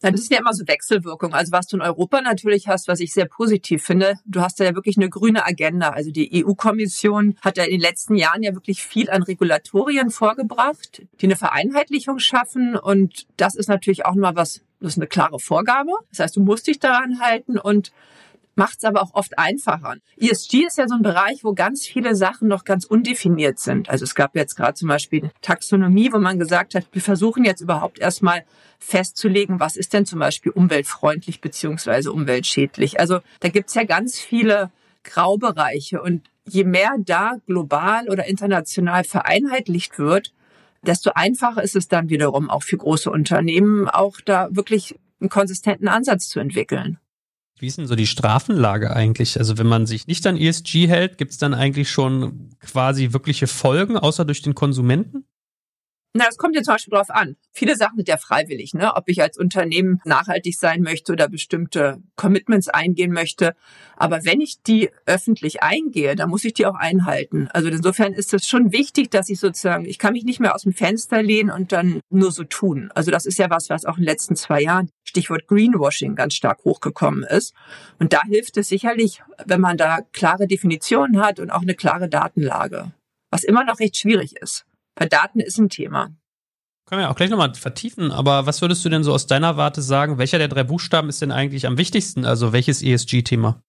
Das 0.00 0.20
sind 0.20 0.32
ja 0.32 0.38
immer 0.40 0.54
so 0.54 0.66
Wechselwirkungen. 0.66 1.34
Also 1.34 1.52
was 1.52 1.66
du 1.66 1.76
in 1.76 1.82
Europa 1.82 2.22
natürlich 2.22 2.68
hast, 2.68 2.88
was 2.88 3.00
ich 3.00 3.12
sehr 3.12 3.26
positiv 3.26 3.84
finde, 3.84 4.14
du 4.24 4.40
hast 4.40 4.58
da 4.58 4.64
ja 4.64 4.74
wirklich 4.74 4.96
eine 4.96 5.10
grüne 5.10 5.46
Agenda. 5.46 5.90
Also 5.90 6.10
die 6.10 6.44
EU-Kommission 6.44 7.36
hat 7.42 7.58
ja 7.58 7.64
in 7.64 7.72
den 7.72 7.80
letzten 7.80 8.14
Jahren 8.14 8.42
ja 8.42 8.54
wirklich 8.54 8.82
viel 8.82 9.10
an 9.10 9.22
Regulatorien 9.22 10.10
vorgebracht, 10.10 11.02
die 11.20 11.26
eine 11.26 11.36
Vereinheitlichung 11.36 12.18
schaffen. 12.18 12.76
Und 12.76 13.26
das 13.36 13.54
ist 13.54 13.68
natürlich 13.68 14.06
auch 14.06 14.14
mal 14.14 14.36
was, 14.36 14.62
das 14.80 14.92
ist 14.92 14.98
eine 14.98 15.06
klare 15.06 15.38
Vorgabe. 15.38 15.92
Das 16.10 16.20
heißt, 16.20 16.36
du 16.36 16.40
musst 16.40 16.66
dich 16.66 16.78
daran 16.78 17.20
halten 17.20 17.58
und 17.58 17.92
macht 18.54 18.78
es 18.78 18.84
aber 18.84 19.02
auch 19.02 19.14
oft 19.14 19.38
einfacher. 19.38 19.96
ESG 20.18 20.66
ist 20.66 20.78
ja 20.78 20.88
so 20.88 20.94
ein 20.94 21.02
Bereich, 21.02 21.44
wo 21.44 21.54
ganz 21.54 21.86
viele 21.86 22.14
Sachen 22.14 22.48
noch 22.48 22.64
ganz 22.64 22.84
undefiniert 22.84 23.58
sind. 23.58 23.88
Also 23.88 24.04
es 24.04 24.14
gab 24.14 24.34
jetzt 24.34 24.56
gerade 24.56 24.74
zum 24.74 24.88
Beispiel 24.88 25.30
Taxonomie, 25.40 26.12
wo 26.12 26.18
man 26.18 26.38
gesagt 26.38 26.74
hat, 26.74 26.86
wir 26.92 27.02
versuchen 27.02 27.44
jetzt 27.44 27.60
überhaupt 27.60 27.98
erstmal 27.98 28.44
festzulegen, 28.78 29.60
was 29.60 29.76
ist 29.76 29.92
denn 29.92 30.06
zum 30.06 30.18
Beispiel 30.18 30.52
umweltfreundlich 30.52 31.40
beziehungsweise 31.40 32.12
umweltschädlich. 32.12 32.98
Also 32.98 33.20
da 33.40 33.48
gibt's 33.48 33.74
ja 33.74 33.84
ganz 33.84 34.18
viele 34.18 34.70
Graubereiche 35.04 36.02
und 36.02 36.28
je 36.44 36.64
mehr 36.64 36.94
da 36.98 37.36
global 37.46 38.08
oder 38.08 38.26
international 38.26 39.04
vereinheitlicht 39.04 39.98
wird, 39.98 40.32
desto 40.82 41.12
einfacher 41.14 41.62
ist 41.62 41.76
es 41.76 41.88
dann 41.88 42.08
wiederum 42.08 42.50
auch 42.50 42.62
für 42.62 42.76
große 42.76 43.10
Unternehmen, 43.10 43.88
auch 43.88 44.20
da 44.20 44.48
wirklich 44.50 44.98
einen 45.20 45.28
konsistenten 45.28 45.88
Ansatz 45.88 46.28
zu 46.28 46.40
entwickeln. 46.40 46.98
Wie 47.60 47.66
ist 47.66 47.76
denn 47.76 47.86
so 47.86 47.94
die 47.94 48.06
Strafenlage 48.06 48.94
eigentlich? 48.94 49.38
Also 49.38 49.58
wenn 49.58 49.66
man 49.66 49.84
sich 49.86 50.06
nicht 50.06 50.26
an 50.26 50.36
ESG 50.38 50.88
hält, 50.88 51.18
gibt 51.18 51.32
es 51.32 51.38
dann 51.38 51.52
eigentlich 51.52 51.90
schon 51.90 52.50
quasi 52.60 53.12
wirkliche 53.12 53.46
Folgen, 53.46 53.98
außer 53.98 54.24
durch 54.24 54.40
den 54.40 54.54
Konsumenten? 54.54 55.26
Na, 56.12 56.24
das 56.24 56.38
kommt 56.38 56.56
ja 56.56 56.62
zum 56.62 56.74
Beispiel 56.74 56.92
drauf 56.92 57.10
an. 57.10 57.36
Viele 57.52 57.76
Sachen 57.76 57.96
sind 57.96 58.08
ja 58.08 58.16
freiwillig, 58.16 58.74
ne? 58.74 58.96
Ob 58.96 59.08
ich 59.08 59.22
als 59.22 59.38
Unternehmen 59.38 60.00
nachhaltig 60.04 60.58
sein 60.58 60.82
möchte 60.82 61.12
oder 61.12 61.28
bestimmte 61.28 62.02
Commitments 62.16 62.68
eingehen 62.68 63.12
möchte. 63.12 63.54
Aber 63.96 64.24
wenn 64.24 64.40
ich 64.40 64.60
die 64.62 64.90
öffentlich 65.06 65.62
eingehe, 65.62 66.16
dann 66.16 66.30
muss 66.30 66.44
ich 66.44 66.52
die 66.52 66.66
auch 66.66 66.74
einhalten. 66.74 67.48
Also 67.52 67.68
insofern 67.68 68.12
ist 68.12 68.34
es 68.34 68.48
schon 68.48 68.72
wichtig, 68.72 69.12
dass 69.12 69.28
ich 69.28 69.38
sozusagen, 69.38 69.84
ich 69.84 70.00
kann 70.00 70.14
mich 70.14 70.24
nicht 70.24 70.40
mehr 70.40 70.56
aus 70.56 70.62
dem 70.62 70.72
Fenster 70.72 71.22
lehnen 71.22 71.50
und 71.50 71.70
dann 71.70 72.00
nur 72.10 72.32
so 72.32 72.42
tun. 72.42 72.90
Also 72.92 73.12
das 73.12 73.24
ist 73.24 73.38
ja 73.38 73.48
was, 73.48 73.70
was 73.70 73.84
auch 73.84 73.96
in 73.96 74.02
den 74.02 74.08
letzten 74.08 74.34
zwei 74.34 74.62
Jahren, 74.62 74.90
Stichwort 75.04 75.46
Greenwashing, 75.46 76.16
ganz 76.16 76.34
stark 76.34 76.64
hochgekommen 76.64 77.22
ist. 77.22 77.54
Und 78.00 78.12
da 78.12 78.22
hilft 78.24 78.56
es 78.56 78.68
sicherlich, 78.68 79.22
wenn 79.44 79.60
man 79.60 79.76
da 79.76 80.00
klare 80.12 80.48
Definitionen 80.48 81.22
hat 81.22 81.38
und 81.38 81.50
auch 81.50 81.62
eine 81.62 81.76
klare 81.76 82.08
Datenlage. 82.08 82.90
Was 83.30 83.44
immer 83.44 83.62
noch 83.64 83.78
recht 83.78 83.96
schwierig 83.96 84.34
ist. 84.36 84.66
Weil 84.96 85.08
Daten 85.08 85.40
ist 85.40 85.58
ein 85.58 85.68
Thema. 85.68 86.14
Können 86.86 87.02
wir 87.02 87.10
auch 87.10 87.16
gleich 87.16 87.30
nochmal 87.30 87.54
vertiefen, 87.54 88.10
aber 88.10 88.46
was 88.46 88.62
würdest 88.62 88.84
du 88.84 88.88
denn 88.88 89.04
so 89.04 89.12
aus 89.12 89.26
deiner 89.26 89.56
Warte 89.56 89.80
sagen? 89.80 90.18
Welcher 90.18 90.38
der 90.38 90.48
drei 90.48 90.64
Buchstaben 90.64 91.08
ist 91.08 91.22
denn 91.22 91.30
eigentlich 91.30 91.66
am 91.66 91.78
wichtigsten? 91.78 92.24
Also 92.24 92.52
welches 92.52 92.82
ESG-Thema? 92.82 93.62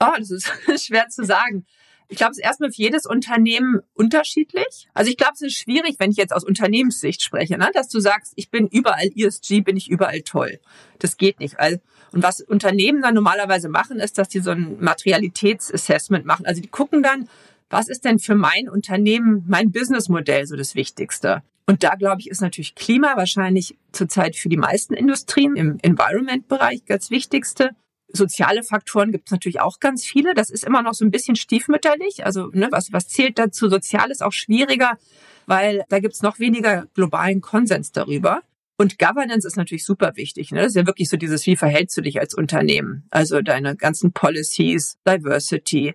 Oh, 0.00 0.14
das 0.18 0.30
ist 0.30 0.50
schwer 0.82 1.08
zu 1.08 1.24
sagen. 1.24 1.66
Ich 2.08 2.18
glaube, 2.18 2.32
es 2.32 2.38
ist 2.38 2.44
erstmal 2.44 2.70
für 2.70 2.82
jedes 2.82 3.06
Unternehmen 3.06 3.80
unterschiedlich. 3.94 4.88
Also 4.92 5.10
ich 5.10 5.16
glaube, 5.16 5.32
es 5.34 5.42
ist 5.42 5.58
schwierig, 5.58 5.96
wenn 5.98 6.10
ich 6.10 6.16
jetzt 6.16 6.32
aus 6.32 6.44
Unternehmenssicht 6.44 7.22
spreche, 7.22 7.56
ne? 7.56 7.70
dass 7.72 7.88
du 7.88 7.98
sagst, 8.00 8.34
ich 8.36 8.50
bin 8.50 8.66
überall 8.66 9.10
ESG, 9.14 9.60
bin 9.60 9.76
ich 9.76 9.90
überall 9.90 10.20
toll. 10.20 10.60
Das 10.98 11.16
geht 11.16 11.40
nicht. 11.40 11.56
Und 11.60 12.22
was 12.22 12.40
Unternehmen 12.42 13.02
dann 13.02 13.14
normalerweise 13.14 13.68
machen, 13.68 14.00
ist, 14.00 14.18
dass 14.18 14.28
die 14.28 14.40
so 14.40 14.50
ein 14.50 14.78
Materialitätsassessment 14.80 16.26
machen. 16.26 16.46
Also 16.46 16.60
die 16.60 16.68
gucken 16.68 17.02
dann, 17.02 17.28
was 17.70 17.88
ist 17.88 18.04
denn 18.04 18.18
für 18.18 18.34
mein 18.34 18.68
Unternehmen, 18.68 19.44
mein 19.48 19.72
Businessmodell 19.72 20.46
so 20.46 20.56
das 20.56 20.74
Wichtigste? 20.74 21.42
Und 21.66 21.82
da, 21.82 21.94
glaube 21.94 22.20
ich, 22.20 22.28
ist 22.28 22.42
natürlich 22.42 22.74
Klima 22.74 23.16
wahrscheinlich 23.16 23.78
zurzeit 23.92 24.36
für 24.36 24.48
die 24.48 24.56
meisten 24.56 24.94
Industrien 24.94 25.56
im 25.56 25.78
Environment-Bereich 25.80 26.82
das 26.86 27.10
Wichtigste. 27.10 27.70
Soziale 28.08 28.62
Faktoren 28.62 29.12
gibt 29.12 29.28
es 29.28 29.32
natürlich 29.32 29.60
auch 29.60 29.80
ganz 29.80 30.04
viele. 30.04 30.34
Das 30.34 30.50
ist 30.50 30.64
immer 30.64 30.82
noch 30.82 30.94
so 30.94 31.04
ein 31.04 31.10
bisschen 31.10 31.36
stiefmütterlich. 31.36 32.26
Also 32.26 32.48
ne, 32.52 32.68
was, 32.70 32.92
was 32.92 33.08
zählt 33.08 33.38
dazu? 33.38 33.68
Sozial 33.68 34.10
ist 34.10 34.22
auch 34.22 34.32
schwieriger, 34.32 34.98
weil 35.46 35.84
da 35.88 36.00
gibt 36.00 36.14
es 36.14 36.22
noch 36.22 36.38
weniger 36.38 36.86
globalen 36.94 37.40
Konsens 37.40 37.92
darüber. 37.92 38.42
Und 38.76 38.98
Governance 38.98 39.46
ist 39.46 39.56
natürlich 39.56 39.84
super 39.84 40.16
wichtig. 40.16 40.50
Ne? 40.50 40.60
Das 40.60 40.68
ist 40.68 40.76
ja 40.76 40.86
wirklich 40.86 41.08
so 41.08 41.16
dieses, 41.16 41.46
wie 41.46 41.56
verhältst 41.56 41.96
du 41.96 42.02
dich 42.02 42.20
als 42.20 42.34
Unternehmen? 42.34 43.06
Also 43.10 43.40
deine 43.40 43.76
ganzen 43.76 44.12
Policies, 44.12 44.98
Diversity. 45.06 45.94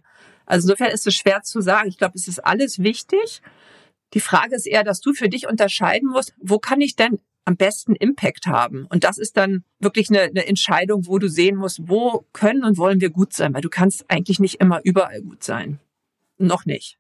Also 0.50 0.68
insofern 0.68 0.92
ist 0.92 1.08
es 1.08 1.16
schwer 1.16 1.44
zu 1.44 1.62
sagen. 1.62 1.88
Ich 1.88 1.98
glaube, 1.98 2.16
es 2.16 2.28
ist 2.28 2.40
alles 2.40 2.80
wichtig. 2.80 3.42
Die 4.14 4.20
Frage 4.20 4.56
ist 4.56 4.66
eher, 4.66 4.84
dass 4.84 5.00
du 5.00 5.14
für 5.14 5.30
dich 5.30 5.48
unterscheiden 5.48 6.10
musst, 6.10 6.34
wo 6.40 6.58
kann 6.58 6.82
ich 6.82 6.96
denn 6.96 7.20
am 7.46 7.56
besten 7.56 7.96
Impact 7.96 8.48
haben? 8.48 8.86
Und 8.88 9.04
das 9.04 9.20
ist 9.20 9.38
dann 9.38 9.64
wirklich 9.80 10.10
eine, 10.10 10.22
eine 10.22 10.48
Entscheidung, 10.48 11.06
wo 11.06 11.20
du 11.20 11.30
sehen 11.30 11.56
musst, 11.56 11.88
wo 11.88 12.26
können 12.34 12.64
und 12.64 12.78
wollen 12.78 13.00
wir 13.00 13.12
gut 13.12 13.34
sein? 13.34 13.54
Weil 13.54 13.62
du 13.62 13.70
kannst 13.70 14.06
eigentlich 14.10 14.40
nicht 14.40 14.56
immer 14.56 14.82
überall 14.84 15.22
gut 15.22 15.44
sein. 15.44 15.80
Noch 16.40 16.66
nicht. 16.66 16.98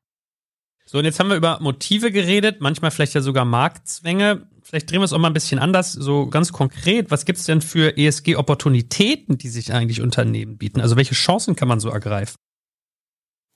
So, 0.85 0.99
und 0.99 1.05
jetzt 1.05 1.19
haben 1.19 1.29
wir 1.29 1.35
über 1.35 1.59
Motive 1.59 2.11
geredet, 2.11 2.61
manchmal 2.61 2.91
vielleicht 2.91 3.13
ja 3.15 3.21
sogar 3.21 3.45
Marktzwänge. 3.45 4.47
Vielleicht 4.61 4.91
drehen 4.91 4.99
wir 4.99 5.05
es 5.05 5.13
auch 5.13 5.19
mal 5.19 5.27
ein 5.29 5.33
bisschen 5.33 5.59
anders, 5.59 5.93
so 5.93 6.27
ganz 6.27 6.51
konkret. 6.51 7.09
Was 7.09 7.25
gibt 7.25 7.39
es 7.39 7.45
denn 7.45 7.61
für 7.61 7.97
ESG-Opportunitäten, 7.97 9.39
die 9.39 9.49
sich 9.49 9.73
eigentlich 9.73 10.01
Unternehmen 10.01 10.57
bieten? 10.57 10.81
Also 10.81 10.95
welche 10.95 11.15
Chancen 11.15 11.55
kann 11.55 11.67
man 11.67 11.79
so 11.79 11.89
ergreifen? 11.89 12.35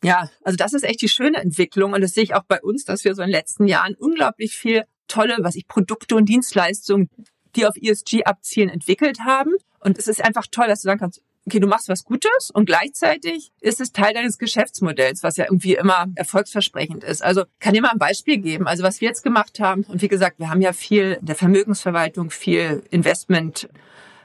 Ja, 0.03 0.29
also 0.43 0.57
das 0.57 0.74
ist 0.74 0.83
echt 0.83 1.01
die 1.01 1.10
schöne 1.10 1.38
Entwicklung 1.38 1.93
und 1.93 2.01
das 2.01 2.13
sehe 2.13 2.24
ich 2.24 2.36
auch 2.36 2.43
bei 2.43 2.62
uns, 2.62 2.86
dass 2.86 3.03
wir 3.03 3.15
so 3.15 3.22
in 3.22 3.29
den 3.29 3.36
letzten 3.36 3.67
Jahren 3.67 3.95
unglaublich 3.95 4.55
viel 4.55 4.83
tolle, 5.07 5.38
was 5.41 5.55
ich 5.55 5.67
Produkte 5.67 6.15
und 6.15 6.25
Dienstleistungen, 6.27 7.10
die 7.55 7.65
auf 7.65 7.75
ESG 7.75 8.24
abzielen, 8.25 8.69
entwickelt 8.69 9.19
haben. 9.25 9.51
Und 9.79 9.98
es 9.98 10.07
ist 10.07 10.24
einfach 10.24 10.48
toll, 10.50 10.67
dass 10.67 10.81
du 10.81 10.88
sagen 10.88 11.00
kannst, 11.00 11.22
okay, 11.45 11.60
du 11.60 11.67
machst 11.67 11.89
was 11.89 12.03
Gutes 12.03 12.51
und 12.53 12.65
gleichzeitig 12.65 13.51
ist 13.60 13.81
es 13.81 13.91
Teil 13.91 14.13
deines 14.13 14.38
Geschäftsmodells, 14.38 15.24
was 15.24 15.38
ja 15.38 15.45
irgendwie 15.45 15.75
immer 15.75 16.07
erfolgsversprechend 16.15 17.03
ist. 17.03 17.22
Also 17.22 17.43
kann 17.60 17.74
dir 17.74 17.81
mal 17.81 17.91
ein 17.91 18.00
Beispiel 18.00 18.38
geben. 18.38 18.67
Also 18.67 18.83
was 18.83 19.01
wir 19.01 19.10
jetzt 19.10 19.24
gemacht 19.24 19.60
haben, 19.60 19.83
und 19.83 20.01
wie 20.01 20.07
gesagt, 20.07 20.39
wir 20.39 20.50
haben 20.50 20.62
ja 20.62 20.74
viel 20.74 21.17
der 21.22 21.36
Vermögensverwaltung, 21.36 22.29
viel 22.29 22.83
Investment. 22.91 23.67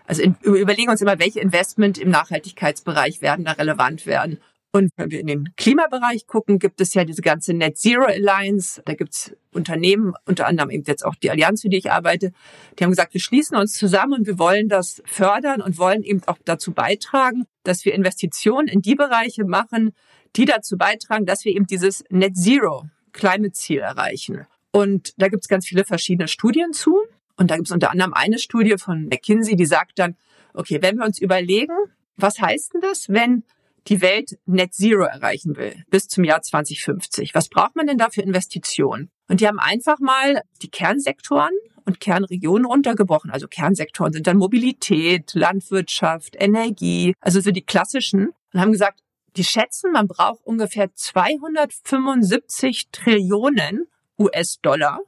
Also 0.06 0.22
in, 0.22 0.36
überlegen 0.42 0.90
uns 0.90 1.02
immer, 1.02 1.18
welche 1.18 1.40
Investment 1.40 1.98
im 1.98 2.10
Nachhaltigkeitsbereich 2.10 3.20
werden 3.20 3.44
da 3.44 3.52
relevant 3.52 4.06
werden. 4.06 4.40
Und 4.70 4.90
wenn 4.96 5.10
wir 5.10 5.20
in 5.20 5.26
den 5.26 5.48
Klimabereich 5.56 6.26
gucken, 6.26 6.58
gibt 6.58 6.80
es 6.80 6.92
ja 6.92 7.04
diese 7.04 7.22
ganze 7.22 7.54
Net 7.54 7.78
Zero 7.78 8.04
Alliance. 8.04 8.82
Da 8.84 8.94
gibt 8.94 9.14
es 9.14 9.36
Unternehmen, 9.52 10.12
unter 10.26 10.46
anderem 10.46 10.70
eben 10.70 10.84
jetzt 10.86 11.04
auch 11.04 11.14
die 11.14 11.30
Allianz, 11.30 11.62
für 11.62 11.70
die 11.70 11.78
ich 11.78 11.90
arbeite. 11.90 12.32
Die 12.78 12.84
haben 12.84 12.90
gesagt, 12.90 13.14
wir 13.14 13.20
schließen 13.20 13.56
uns 13.56 13.72
zusammen 13.72 14.12
und 14.12 14.26
wir 14.26 14.38
wollen 14.38 14.68
das 14.68 15.02
fördern 15.06 15.62
und 15.62 15.78
wollen 15.78 16.02
eben 16.02 16.20
auch 16.26 16.36
dazu 16.44 16.72
beitragen, 16.72 17.46
dass 17.64 17.86
wir 17.86 17.94
Investitionen 17.94 18.68
in 18.68 18.82
die 18.82 18.94
Bereiche 18.94 19.44
machen, 19.44 19.92
die 20.36 20.44
dazu 20.44 20.76
beitragen, 20.76 21.24
dass 21.24 21.46
wir 21.46 21.52
eben 21.52 21.66
dieses 21.66 22.04
Net 22.10 22.36
Zero 22.36 22.84
Climate 23.12 23.52
Ziel 23.52 23.78
erreichen. 23.78 24.46
Und 24.70 25.14
da 25.16 25.28
gibt 25.28 25.44
es 25.44 25.48
ganz 25.48 25.66
viele 25.66 25.84
verschiedene 25.84 26.28
Studien 26.28 26.74
zu. 26.74 26.98
Und 27.36 27.50
da 27.50 27.56
gibt 27.56 27.68
es 27.68 27.72
unter 27.72 27.90
anderem 27.90 28.12
eine 28.12 28.38
Studie 28.38 28.76
von 28.76 29.06
McKinsey, 29.06 29.56
die 29.56 29.64
sagt 29.64 29.98
dann, 29.98 30.16
okay, 30.52 30.78
wenn 30.82 30.98
wir 30.98 31.06
uns 31.06 31.18
überlegen, 31.20 31.74
was 32.16 32.38
heißt 32.38 32.74
denn 32.74 32.80
das, 32.82 33.08
wenn 33.08 33.44
die 33.86 34.00
Welt 34.00 34.38
Net 34.46 34.74
Zero 34.74 35.04
erreichen 35.04 35.56
will 35.56 35.84
bis 35.90 36.08
zum 36.08 36.24
Jahr 36.24 36.42
2050. 36.42 37.34
Was 37.34 37.48
braucht 37.48 37.76
man 37.76 37.86
denn 37.86 37.98
da 37.98 38.10
für 38.10 38.22
Investitionen? 38.22 39.10
Und 39.28 39.40
die 39.40 39.46
haben 39.46 39.58
einfach 39.58 39.98
mal 39.98 40.42
die 40.62 40.70
Kernsektoren 40.70 41.52
und 41.84 42.00
Kernregionen 42.00 42.66
runtergebrochen. 42.66 43.30
Also 43.30 43.48
Kernsektoren 43.48 44.12
sind 44.12 44.26
dann 44.26 44.36
Mobilität, 44.36 45.34
Landwirtschaft, 45.34 46.36
Energie, 46.38 47.14
also 47.20 47.40
so 47.40 47.50
die 47.50 47.62
klassischen 47.62 48.32
und 48.52 48.60
haben 48.60 48.72
gesagt, 48.72 49.00
die 49.36 49.44
schätzen, 49.44 49.92
man 49.92 50.08
braucht 50.08 50.44
ungefähr 50.44 50.92
275 50.94 52.88
Trillionen 52.90 53.86
US-Dollar, 54.18 55.00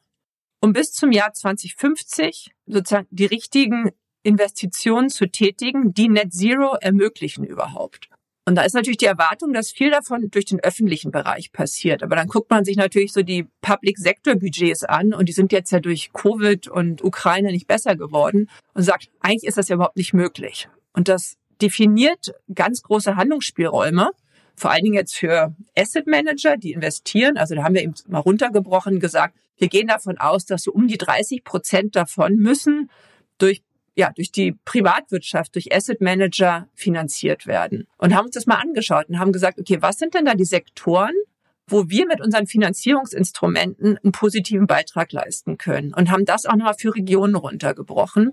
um 0.61 0.73
bis 0.73 0.93
zum 0.93 1.11
Jahr 1.11 1.33
2050 1.33 2.53
sozusagen 2.67 3.09
die 3.11 3.27
richtigen 3.27 3.91
Investitionen 4.23 5.09
zu 5.09 5.27
tätigen, 5.27 5.93
die 5.95 6.09
Net 6.09 6.33
Zero 6.33 6.77
ermöglichen 6.81 7.45
überhaupt. 7.45 8.09
Und 8.47 8.55
da 8.55 8.63
ist 8.63 8.75
natürlich 8.75 8.99
die 8.99 9.07
Erwartung, 9.07 9.53
dass 9.53 9.71
viel 9.71 9.91
davon 9.91 10.31
durch 10.31 10.47
den 10.47 10.61
öffentlichen 10.61 11.11
Bereich 11.11 11.53
passiert. 11.53 12.03
Aber 12.03 12.17
dann 12.17 12.29
guckt 12.29 12.51
man 12.51 12.65
sich 12.65 12.77
natürlich 12.77 13.13
so 13.13 13.23
die 13.23 13.47
Public-Sector-Budgets 13.61 14.85
an 14.85 15.13
und 15.13 15.29
die 15.29 15.33
sind 15.33 15.53
jetzt 15.53 15.71
ja 15.71 15.81
durch 15.81 16.13
Covid 16.13 16.67
und 16.69 17.05
Ukraine 17.05 17.53
nicht 17.53 17.67
besser 17.67 17.97
geworden 17.97 18.49
und 18.75 18.83
sagt, 18.83 19.11
eigentlich 19.21 19.47
ist 19.47 19.59
das 19.59 19.69
ja 19.69 19.75
überhaupt 19.77 19.97
nicht 19.97 20.15
möglich. 20.15 20.69
Und 20.93 21.09
das 21.09 21.37
definiert 21.61 22.33
ganz 22.55 22.83
große 22.83 23.17
Handlungsspielräume, 23.17 24.11
vor 24.57 24.71
allen 24.71 24.85
Dingen 24.85 24.95
jetzt 24.95 25.17
für 25.17 25.55
Asset 25.77 26.07
Manager, 26.07 26.57
die 26.57 26.73
investieren. 26.73 27.37
Also 27.37 27.55
da 27.55 27.63
haben 27.63 27.75
wir 27.75 27.83
eben 27.83 27.95
mal 28.09 28.19
runtergebrochen 28.19 29.01
gesagt, 29.01 29.35
wir 29.57 29.69
gehen 29.69 29.89
davon 29.89 30.19
aus, 30.19 30.47
dass 30.47 30.63
so 30.63 30.73
um 30.73 30.89
die 30.89 30.99
30 30.99 31.45
Prozent 31.45 31.97
davon 31.97 32.37
müssen 32.37 32.91
durch 33.39 33.63
ja, 33.95 34.13
durch 34.15 34.33
die 34.33 34.53
Privatwirtschaft, 34.65 35.55
durch 35.55 35.75
Asset 35.75 36.01
Manager 36.01 36.69
finanziert 36.75 37.47
werden. 37.47 37.87
Und 37.99 38.15
haben 38.15 38.27
uns 38.27 38.35
das 38.35 38.47
mal 38.47 38.57
angeschaut 38.61 39.09
und 39.09 39.19
haben 39.19 39.33
gesagt, 39.33 39.59
okay, 39.59 39.79
was 39.81 39.99
sind 39.99 40.15
denn 40.15 40.25
da 40.25 40.35
die 40.35 40.45
Sektoren, 40.45 41.15
wo 41.67 41.89
wir 41.89 42.07
mit 42.07 42.21
unseren 42.21 42.47
Finanzierungsinstrumenten 42.47 43.99
einen 43.99 44.13
positiven 44.13 44.67
Beitrag 44.67 45.13
leisten 45.13 45.57
können 45.59 45.95
und 45.95 46.11
haben 46.11 46.25
das 46.25 46.47
auch 46.47 46.57
nochmal 46.57 46.75
für 46.75 46.95
Regionen 46.95 47.37
runtergebrochen. 47.37 48.33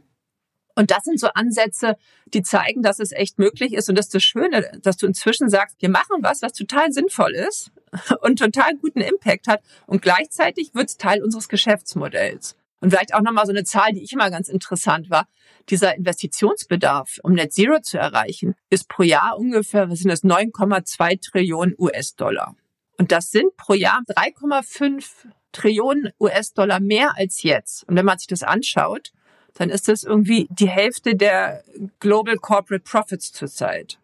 Und 0.75 0.91
das 0.91 1.03
sind 1.05 1.19
so 1.19 1.27
Ansätze, 1.33 1.97
die 2.33 2.43
zeigen, 2.43 2.83
dass 2.83 2.99
es 2.99 3.11
echt 3.11 3.39
möglich 3.39 3.73
ist. 3.73 3.89
Und 3.89 3.97
das 3.97 4.07
ist 4.07 4.15
das 4.15 4.23
Schöne, 4.23 4.79
dass 4.83 4.97
du 4.97 5.07
inzwischen 5.07 5.49
sagst, 5.49 5.75
wir 5.79 5.89
machen 5.89 6.17
was, 6.21 6.43
was 6.43 6.53
total 6.53 6.91
sinnvoll 6.91 7.33
ist 7.33 7.71
und 8.21 8.37
total 8.37 8.75
guten 8.75 9.01
Impact 9.01 9.47
hat. 9.47 9.61
Und 9.87 10.03
gleichzeitig 10.03 10.75
wird 10.75 10.89
es 10.89 10.97
Teil 10.97 11.23
unseres 11.23 11.49
Geschäftsmodells. 11.49 12.55
Und 12.79 12.91
vielleicht 12.91 13.13
auch 13.13 13.21
nochmal 13.21 13.45
so 13.45 13.51
eine 13.51 13.63
Zahl, 13.63 13.93
die 13.93 14.03
ich 14.03 14.13
immer 14.13 14.29
ganz 14.29 14.49
interessant 14.49 15.09
war. 15.09 15.27
Dieser 15.69 15.95
Investitionsbedarf, 15.95 17.19
um 17.23 17.33
Net 17.33 17.53
Zero 17.53 17.79
zu 17.81 17.97
erreichen, 17.97 18.55
ist 18.69 18.87
pro 18.87 19.03
Jahr 19.03 19.37
ungefähr, 19.37 19.89
was 19.89 19.99
sind 19.99 20.09
das, 20.09 20.23
9,2 20.23 21.19
Trillionen 21.21 21.75
US-Dollar. 21.77 22.55
Und 22.97 23.11
das 23.11 23.31
sind 23.31 23.55
pro 23.57 23.73
Jahr 23.73 24.01
3,5 24.07 25.05
Trillionen 25.51 26.11
US-Dollar 26.19 26.79
mehr 26.79 27.17
als 27.17 27.43
jetzt. 27.43 27.83
Und 27.87 27.95
wenn 27.95 28.05
man 28.05 28.19
sich 28.19 28.27
das 28.27 28.43
anschaut, 28.43 29.11
dann 29.55 29.69
ist 29.69 29.87
das 29.87 30.03
irgendwie 30.03 30.47
die 30.51 30.69
Hälfte 30.69 31.15
der 31.15 31.63
Global 31.99 32.37
Corporate 32.37 32.83
Profits 32.83 33.31
zurzeit 33.31 33.97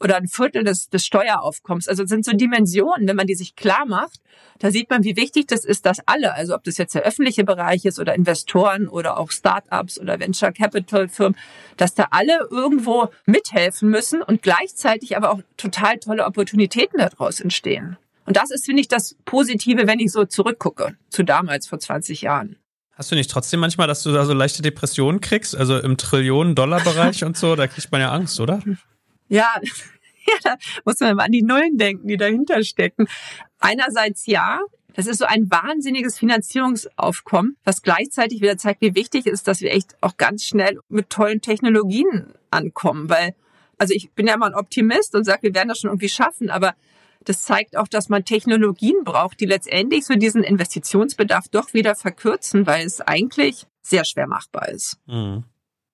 oder 0.00 0.16
ein 0.16 0.28
Viertel 0.28 0.64
des, 0.64 0.88
des 0.88 1.04
Steueraufkommens. 1.04 1.88
Also 1.88 2.04
es 2.04 2.08
sind 2.08 2.24
so 2.24 2.32
Dimensionen, 2.32 3.06
wenn 3.06 3.16
man 3.16 3.26
die 3.26 3.34
sich 3.34 3.54
klar 3.54 3.86
macht, 3.86 4.20
da 4.58 4.70
sieht 4.70 4.90
man, 4.90 5.04
wie 5.04 5.16
wichtig 5.16 5.46
das 5.46 5.64
ist, 5.64 5.86
dass 5.86 5.98
alle, 6.06 6.34
also 6.34 6.54
ob 6.54 6.64
das 6.64 6.78
jetzt 6.78 6.94
der 6.94 7.02
öffentliche 7.02 7.44
Bereich 7.44 7.84
ist 7.84 7.98
oder 7.98 8.14
Investoren 8.14 8.88
oder 8.88 9.18
auch 9.18 9.30
Startups 9.30 9.98
oder 9.98 10.18
Venture 10.18 10.52
Capital 10.52 11.08
Firmen, 11.08 11.36
dass 11.76 11.94
da 11.94 12.08
alle 12.10 12.48
irgendwo 12.50 13.08
mithelfen 13.26 13.90
müssen 13.90 14.22
und 14.22 14.42
gleichzeitig 14.42 15.16
aber 15.16 15.30
auch 15.30 15.40
total 15.56 15.98
tolle 15.98 16.24
Opportunitäten 16.24 16.98
daraus 16.98 17.40
entstehen. 17.40 17.96
Und 18.26 18.36
das 18.36 18.50
ist, 18.50 18.66
finde 18.66 18.80
ich, 18.80 18.88
das 18.88 19.16
Positive, 19.24 19.86
wenn 19.86 19.98
ich 19.98 20.12
so 20.12 20.24
zurückgucke 20.24 20.96
zu 21.08 21.24
damals 21.24 21.66
vor 21.66 21.78
20 21.78 22.22
Jahren. 22.22 22.56
Hast 22.92 23.10
du 23.10 23.16
nicht 23.16 23.30
trotzdem 23.30 23.60
manchmal, 23.60 23.86
dass 23.86 24.02
du 24.02 24.12
da 24.12 24.26
so 24.26 24.34
leichte 24.34 24.60
Depressionen 24.60 25.22
kriegst? 25.22 25.56
Also 25.56 25.78
im 25.78 25.96
Trillionen-Dollar-Bereich 25.96 27.24
und 27.24 27.36
so, 27.36 27.56
da 27.56 27.66
kriegt 27.66 27.90
man 27.92 28.02
ja 28.02 28.12
Angst, 28.12 28.38
oder? 28.40 28.62
Ja, 29.30 29.54
ja, 30.26 30.34
da 30.42 30.56
muss 30.84 31.00
man 31.00 31.16
mal 31.16 31.24
an 31.24 31.32
die 31.32 31.42
Nullen 31.42 31.78
denken, 31.78 32.06
die 32.06 32.18
dahinter 32.18 32.62
stecken. 32.62 33.08
Einerseits 33.58 34.26
ja, 34.26 34.60
das 34.94 35.06
ist 35.06 35.18
so 35.18 35.24
ein 35.24 35.50
wahnsinniges 35.50 36.18
Finanzierungsaufkommen, 36.18 37.56
was 37.64 37.82
gleichzeitig 37.82 38.40
wieder 38.40 38.58
zeigt, 38.58 38.82
wie 38.82 38.94
wichtig 38.94 39.26
es 39.26 39.32
ist, 39.32 39.48
dass 39.48 39.60
wir 39.60 39.72
echt 39.72 39.96
auch 40.00 40.16
ganz 40.16 40.44
schnell 40.44 40.80
mit 40.88 41.10
tollen 41.10 41.40
Technologien 41.40 42.34
ankommen. 42.50 43.08
Weil, 43.08 43.34
also 43.78 43.94
ich 43.94 44.10
bin 44.10 44.26
ja 44.26 44.34
immer 44.34 44.46
ein 44.46 44.54
Optimist 44.54 45.14
und 45.14 45.24
sage, 45.24 45.44
wir 45.44 45.54
werden 45.54 45.68
das 45.68 45.78
schon 45.78 45.90
irgendwie 45.90 46.08
schaffen, 46.08 46.50
aber 46.50 46.74
das 47.24 47.44
zeigt 47.44 47.76
auch, 47.76 47.86
dass 47.86 48.08
man 48.08 48.24
Technologien 48.24 49.04
braucht, 49.04 49.40
die 49.40 49.46
letztendlich 49.46 50.06
so 50.06 50.14
diesen 50.14 50.42
Investitionsbedarf 50.42 51.48
doch 51.48 51.72
wieder 51.74 51.94
verkürzen, 51.94 52.66
weil 52.66 52.84
es 52.86 53.00
eigentlich 53.00 53.66
sehr 53.82 54.04
schwer 54.04 54.26
machbar 54.26 54.68
ist. 54.70 54.98
Mhm. 55.06 55.44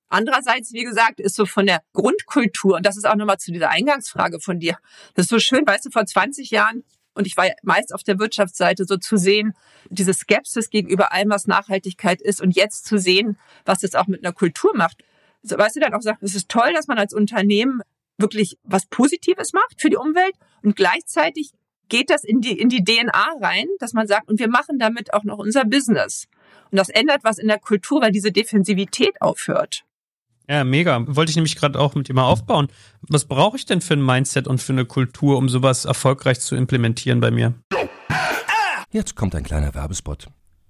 Andererseits, 0.08 0.72
wie 0.72 0.84
gesagt, 0.84 1.20
ist 1.20 1.34
so 1.34 1.46
von 1.46 1.66
der 1.66 1.82
Grundkultur, 1.92 2.76
und 2.76 2.86
das 2.86 2.96
ist 2.96 3.06
auch 3.06 3.16
nochmal 3.16 3.38
zu 3.38 3.52
dieser 3.52 3.70
Eingangsfrage 3.70 4.40
von 4.40 4.60
dir, 4.60 4.78
das 5.14 5.24
ist 5.24 5.30
so 5.30 5.38
schön, 5.38 5.66
weißt 5.66 5.86
du, 5.86 5.90
vor 5.90 6.06
20 6.06 6.50
Jahren, 6.50 6.84
und 7.14 7.26
ich 7.26 7.36
war 7.36 7.46
meist 7.62 7.94
auf 7.94 8.02
der 8.02 8.18
Wirtschaftsseite, 8.18 8.84
so 8.84 8.96
zu 8.98 9.16
sehen, 9.16 9.54
diese 9.88 10.12
Skepsis 10.14 10.70
gegenüber 10.70 11.12
allem, 11.12 11.30
was 11.30 11.46
Nachhaltigkeit 11.46 12.20
ist, 12.20 12.40
und 12.40 12.54
jetzt 12.54 12.86
zu 12.86 12.98
sehen, 12.98 13.38
was 13.64 13.82
es 13.82 13.94
auch 13.94 14.06
mit 14.06 14.24
einer 14.24 14.34
Kultur 14.34 14.72
macht. 14.76 15.02
So, 15.42 15.58
weißt 15.58 15.76
du, 15.76 15.80
dann 15.80 15.94
auch 15.94 16.02
sagt, 16.02 16.22
es 16.22 16.34
ist 16.34 16.48
toll, 16.48 16.72
dass 16.74 16.86
man 16.86 16.98
als 16.98 17.14
Unternehmen 17.14 17.80
wirklich 18.18 18.58
was 18.62 18.86
Positives 18.86 19.52
macht 19.52 19.80
für 19.80 19.90
die 19.90 19.96
Umwelt 19.96 20.34
und 20.62 20.76
gleichzeitig 20.76 21.50
geht 21.88 22.10
das 22.10 22.24
in 22.24 22.40
die, 22.40 22.58
in 22.58 22.68
die 22.68 22.82
DNA 22.82 23.36
rein, 23.40 23.66
dass 23.78 23.92
man 23.92 24.06
sagt, 24.06 24.28
und 24.28 24.40
wir 24.40 24.48
machen 24.48 24.78
damit 24.78 25.14
auch 25.14 25.24
noch 25.24 25.38
unser 25.38 25.64
Business. 25.64 26.26
Und 26.70 26.78
das 26.78 26.88
ändert 26.88 27.22
was 27.22 27.38
in 27.38 27.48
der 27.48 27.60
Kultur, 27.60 28.02
weil 28.02 28.12
diese 28.12 28.32
Defensivität 28.32 29.20
aufhört. 29.22 29.85
Ja, 30.48 30.64
mega. 30.64 31.02
Wollte 31.06 31.30
ich 31.30 31.36
nämlich 31.36 31.56
gerade 31.56 31.78
auch 31.78 31.94
mit 31.94 32.08
dir 32.08 32.14
mal 32.14 32.24
aufbauen. 32.24 32.68
Was 33.00 33.24
brauche 33.24 33.56
ich 33.56 33.66
denn 33.66 33.80
für 33.80 33.94
ein 33.94 34.04
Mindset 34.04 34.46
und 34.46 34.62
für 34.62 34.72
eine 34.72 34.84
Kultur, 34.84 35.38
um 35.38 35.48
sowas 35.48 35.84
erfolgreich 35.84 36.40
zu 36.40 36.54
implementieren 36.54 37.20
bei 37.20 37.30
mir? 37.30 37.54
Jetzt 38.92 39.16
kommt 39.16 39.34
ein 39.34 39.42
kleiner 39.42 39.74
Werbespot. 39.74 40.28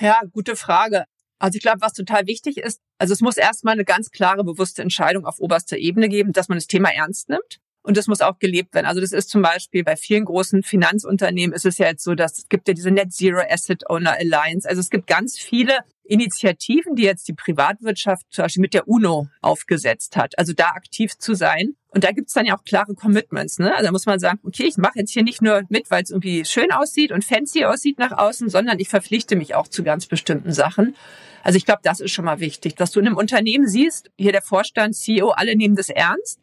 Ja, 0.00 0.22
gute 0.32 0.56
Frage. 0.56 1.04
Also 1.38 1.56
ich 1.56 1.62
glaube, 1.62 1.80
was 1.80 1.92
total 1.92 2.26
wichtig 2.26 2.58
ist, 2.58 2.80
also 2.98 3.12
es 3.12 3.20
muss 3.20 3.36
erstmal 3.36 3.74
eine 3.74 3.84
ganz 3.84 4.10
klare, 4.10 4.44
bewusste 4.44 4.80
Entscheidung 4.82 5.26
auf 5.26 5.40
oberster 5.40 5.76
Ebene 5.76 6.08
geben, 6.08 6.32
dass 6.32 6.48
man 6.48 6.56
das 6.56 6.68
Thema 6.68 6.90
ernst 6.90 7.28
nimmt. 7.28 7.60
Und 7.82 7.96
das 7.96 8.06
muss 8.06 8.20
auch 8.20 8.38
gelebt 8.38 8.74
werden. 8.74 8.86
Also 8.86 9.00
das 9.00 9.12
ist 9.12 9.28
zum 9.28 9.42
Beispiel 9.42 9.82
bei 9.82 9.96
vielen 9.96 10.24
großen 10.24 10.62
Finanzunternehmen 10.62 11.54
ist 11.54 11.66
es 11.66 11.78
ja 11.78 11.86
jetzt 11.88 12.04
so, 12.04 12.14
dass 12.14 12.38
es 12.38 12.48
gibt 12.48 12.68
ja 12.68 12.74
diese 12.74 12.90
Net 12.90 13.12
Zero 13.12 13.42
Asset 13.48 13.88
Owner 13.90 14.12
Alliance. 14.12 14.68
Also 14.68 14.80
es 14.80 14.88
gibt 14.88 15.08
ganz 15.08 15.38
viele 15.38 15.78
Initiativen, 16.04 16.94
die 16.94 17.02
jetzt 17.02 17.26
die 17.26 17.32
Privatwirtschaft 17.32 18.26
zum 18.30 18.44
Beispiel 18.44 18.60
mit 18.60 18.74
der 18.74 18.86
UNO 18.86 19.28
aufgesetzt 19.40 20.16
hat. 20.16 20.38
Also 20.38 20.52
da 20.52 20.70
aktiv 20.70 21.16
zu 21.18 21.34
sein. 21.34 21.74
Und 21.88 22.04
da 22.04 22.12
gibt's 22.12 22.32
dann 22.32 22.46
ja 22.46 22.56
auch 22.56 22.64
klare 22.64 22.94
Commitments. 22.94 23.58
Ne? 23.58 23.72
Also 23.72 23.86
da 23.86 23.92
muss 23.92 24.06
man 24.06 24.18
sagen, 24.18 24.38
okay, 24.44 24.64
ich 24.64 24.76
mache 24.76 24.98
jetzt 25.00 25.12
hier 25.12 25.24
nicht 25.24 25.42
nur 25.42 25.62
mit, 25.68 25.90
weil 25.90 26.02
es 26.02 26.10
irgendwie 26.10 26.44
schön 26.44 26.70
aussieht 26.70 27.12
und 27.12 27.24
fancy 27.24 27.64
aussieht 27.64 27.98
nach 27.98 28.12
außen, 28.12 28.48
sondern 28.48 28.78
ich 28.78 28.88
verpflichte 28.88 29.36
mich 29.36 29.54
auch 29.54 29.68
zu 29.68 29.82
ganz 29.82 30.06
bestimmten 30.06 30.52
Sachen. 30.52 30.94
Also 31.42 31.56
ich 31.56 31.64
glaube, 31.64 31.80
das 31.82 32.00
ist 32.00 32.12
schon 32.12 32.24
mal 32.24 32.40
wichtig, 32.40 32.76
dass 32.76 32.92
du 32.92 33.00
in 33.00 33.06
einem 33.06 33.16
Unternehmen 33.16 33.66
siehst, 33.66 34.10
hier 34.16 34.32
der 34.32 34.42
Vorstand, 34.42 34.94
CEO, 34.94 35.30
alle 35.30 35.56
nehmen 35.56 35.74
das 35.74 35.88
ernst. 35.88 36.40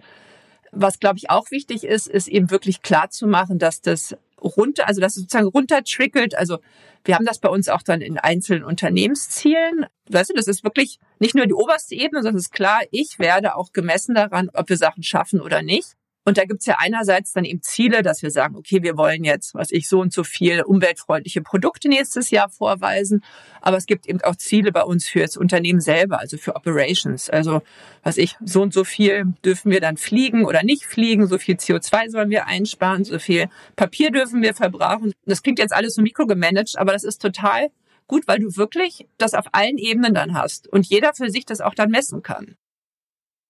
Was, 0.72 1.00
glaube 1.00 1.18
ich, 1.18 1.30
auch 1.30 1.52
wichtig 1.52 1.84
ist, 1.84 2.08
ist 2.08 2.28
eben 2.28 2.52
wirklich 2.52 2.82
klar 2.82 3.10
zu 3.10 3.28
machen, 3.28 3.60
dass 3.60 3.82
das 3.82 4.16
runter, 4.42 4.88
also 4.88 5.02
dass 5.02 5.16
es 5.16 5.24
sozusagen 5.24 5.48
runter 5.48 5.84
trickelt. 5.84 6.36
Also 6.36 6.60
wir 7.04 7.16
haben 7.16 7.26
das 7.26 7.40
bei 7.40 7.50
uns 7.50 7.70
auch 7.70 7.82
dann 7.82 8.02
in 8.02 8.18
einzelnen 8.18 8.64
Unternehmenszielen. 8.64 9.86
Weißt 10.10 10.30
du, 10.30 10.34
das 10.34 10.48
ist 10.48 10.64
wirklich 10.64 11.00
nicht 11.20 11.36
nur 11.36 11.46
die 11.46 11.54
oberste 11.54 11.96
Ebene, 11.96 12.22
sondern 12.22 12.38
es 12.38 12.48
ist 12.48 12.54
klar, 12.54 12.82
ich 12.92 13.20
werde 13.20 13.56
auch 13.56 13.72
gemessen 13.72 14.16
daran, 14.16 14.50
ob 14.54 14.70
wir 14.70 14.78
Sachen 14.78 15.04
schaffen 15.04 15.42
oder 15.42 15.62
nicht. 15.62 15.96
Und 16.26 16.38
da 16.38 16.46
gibt's 16.46 16.66
ja 16.66 16.76
einerseits 16.78 17.34
dann 17.34 17.46
eben 17.46 17.62
Ziele, 17.62 18.04
dass 18.04 18.22
wir 18.22 18.30
sagen, 18.30 18.56
okay, 18.56 18.84
wir 18.84 18.98
wollen 18.98 19.24
jetzt, 19.24 19.56
was 19.56 19.72
ich, 19.72 19.88
so 19.88 20.00
und 20.00 20.14
so 20.14 20.24
viel 20.24 20.62
umweltfreundliche 20.62 21.42
Produkte 21.42 21.90
nächstes 21.90 22.30
Jahr 22.30 22.50
vorweisen. 22.50 23.24
Aber 23.62 23.78
es 23.78 23.86
gibt 23.86 24.06
eben 24.08 24.22
auch 24.22 24.36
Ziele 24.36 24.72
bei 24.72 24.84
uns 24.84 25.08
für 25.08 25.22
das 25.22 25.38
Unternehmen 25.38 25.80
selber, 25.80 26.20
also 26.20 26.38
für 26.38 26.56
Operations. 26.56 27.30
Also, 27.30 27.62
was 28.04 28.18
ich, 28.18 28.36
so 28.44 28.62
und 28.62 28.74
so 28.74 28.84
viel 28.84 29.34
dürfen 29.44 29.72
wir 29.72 29.82
dann 29.82 29.98
fliegen 29.98 30.46
oder 30.46 30.64
nicht 30.64 30.86
fliegen, 30.86 31.28
so 31.28 31.38
viel 31.38 31.56
CO2 31.56 32.10
sollen 32.10 32.30
wir 32.30 32.48
einsparen, 32.48 33.04
so 33.06 33.18
viel 33.18 33.50
Papier 33.76 34.12
dürfen 34.12 34.42
wir 34.42 34.54
verbrauchen. 34.54 35.14
Das 35.26 35.42
klingt 35.42 35.60
jetzt 35.60 35.74
alles 35.74 35.96
so 35.96 36.02
mikrogemanagt, 36.02 36.78
aber 36.78 36.92
das 36.92 37.04
ist 37.04 37.22
total 37.22 37.70
gut, 38.08 38.28
weil 38.28 38.40
du 38.40 38.58
wirklich 38.58 39.08
das 39.18 39.34
auf 39.34 39.46
allen 39.54 39.78
Ebenen 39.78 40.14
dann 40.14 40.34
hast 40.34 40.68
und 40.68 40.86
jeder 40.86 41.14
für 41.14 41.30
sich 41.30 41.46
das 41.46 41.62
auch 41.62 41.76
dann 41.76 41.90
messen 41.90 42.22
kann. 42.24 42.56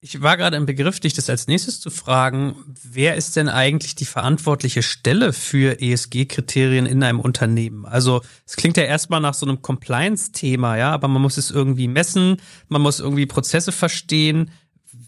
Ich 0.01 0.21
war 0.21 0.38
gerade 0.38 0.55
im 0.55 0.65
Begriff, 0.65 1.01
dich 1.01 1.13
das 1.13 1.29
als 1.29 1.47
nächstes 1.47 1.81
zu 1.81 1.89
fragen. 1.89 2.55
Wer 2.83 3.15
ist 3.15 3.35
denn 3.35 3.49
eigentlich 3.49 3.95
die 3.95 4.05
verantwortliche 4.05 4.81
Stelle 4.81 5.33
für 5.33 5.81
ESG-Kriterien 5.81 6.85
in 6.85 7.03
einem 7.03 7.19
Unternehmen? 7.19 7.85
Also 7.85 8.21
es 8.45 8.55
klingt 8.55 8.77
ja 8.77 8.83
erstmal 8.83 9.19
nach 9.19 9.33
so 9.33 9.45
einem 9.45 9.62
Compliance-Thema, 9.62 10.77
ja, 10.77 10.91
aber 10.91 11.09
man 11.09 11.21
muss 11.21 11.35
es 11.35 11.51
irgendwie 11.51 11.89
messen, 11.89 12.38
man 12.69 12.81
muss 12.81 13.01
irgendwie 13.01 13.25
Prozesse 13.25 13.73
verstehen. 13.73 14.51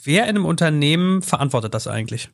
Wer 0.03 0.23
in 0.23 0.31
einem 0.31 0.45
Unternehmen 0.45 1.21
verantwortet 1.21 1.73
das 1.73 1.87
eigentlich? 1.87 2.29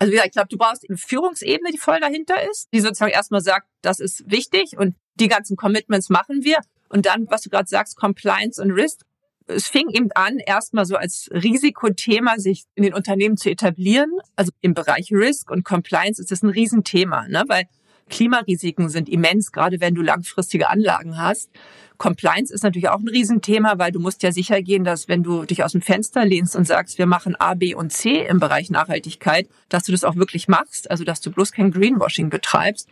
Also 0.00 0.10
wie 0.10 0.16
gesagt, 0.16 0.30
ich 0.30 0.32
glaube, 0.32 0.48
du 0.48 0.58
brauchst 0.58 0.84
eine 0.88 0.98
Führungsebene, 0.98 1.70
die 1.70 1.78
voll 1.78 2.00
dahinter 2.00 2.42
ist, 2.50 2.70
die 2.74 2.80
sozusagen 2.80 3.12
erstmal 3.12 3.40
sagt, 3.40 3.68
das 3.82 4.00
ist 4.00 4.28
wichtig 4.28 4.76
und 4.76 4.96
die 5.14 5.28
ganzen 5.28 5.56
Commitments 5.56 6.08
machen 6.08 6.42
wir. 6.42 6.58
Und 6.88 7.06
dann, 7.06 7.26
was 7.30 7.42
du 7.42 7.50
gerade 7.50 7.68
sagst, 7.68 7.96
Compliance 7.96 8.60
und 8.60 8.72
Risk, 8.72 9.02
es 9.46 9.66
fing 9.66 9.88
eben 9.90 10.10
an, 10.12 10.38
erstmal 10.38 10.84
so 10.84 10.96
als 10.96 11.28
Risikothema 11.32 12.38
sich 12.38 12.64
in 12.74 12.82
den 12.82 12.94
Unternehmen 12.94 13.36
zu 13.36 13.50
etablieren. 13.50 14.10
Also 14.36 14.52
im 14.60 14.74
Bereich 14.74 15.12
Risk 15.12 15.50
und 15.50 15.64
Compliance 15.64 16.20
ist 16.20 16.30
das 16.30 16.42
ein 16.42 16.50
Riesenthema, 16.50 17.28
ne? 17.28 17.44
weil 17.48 17.64
Klimarisiken 18.08 18.88
sind 18.88 19.08
immens, 19.08 19.52
gerade 19.52 19.80
wenn 19.80 19.94
du 19.94 20.02
langfristige 20.02 20.68
Anlagen 20.68 21.18
hast. 21.18 21.50
Compliance 21.98 22.52
ist 22.52 22.64
natürlich 22.64 22.88
auch 22.88 22.98
ein 22.98 23.08
Riesenthema, 23.08 23.78
weil 23.78 23.92
du 23.92 24.00
musst 24.00 24.22
ja 24.22 24.32
sicher 24.32 24.60
gehen, 24.60 24.82
dass 24.82 25.08
wenn 25.08 25.22
du 25.22 25.44
dich 25.44 25.62
aus 25.62 25.72
dem 25.72 25.82
Fenster 25.82 26.24
lehnst 26.24 26.56
und 26.56 26.66
sagst, 26.66 26.98
wir 26.98 27.06
machen 27.06 27.36
A, 27.36 27.54
B 27.54 27.74
und 27.74 27.92
C 27.92 28.26
im 28.26 28.40
Bereich 28.40 28.70
Nachhaltigkeit, 28.70 29.48
dass 29.68 29.84
du 29.84 29.92
das 29.92 30.02
auch 30.02 30.16
wirklich 30.16 30.48
machst, 30.48 30.90
also 30.90 31.04
dass 31.04 31.20
du 31.20 31.30
bloß 31.30 31.52
kein 31.52 31.70
Greenwashing 31.70 32.28
betreibst. 32.28 32.88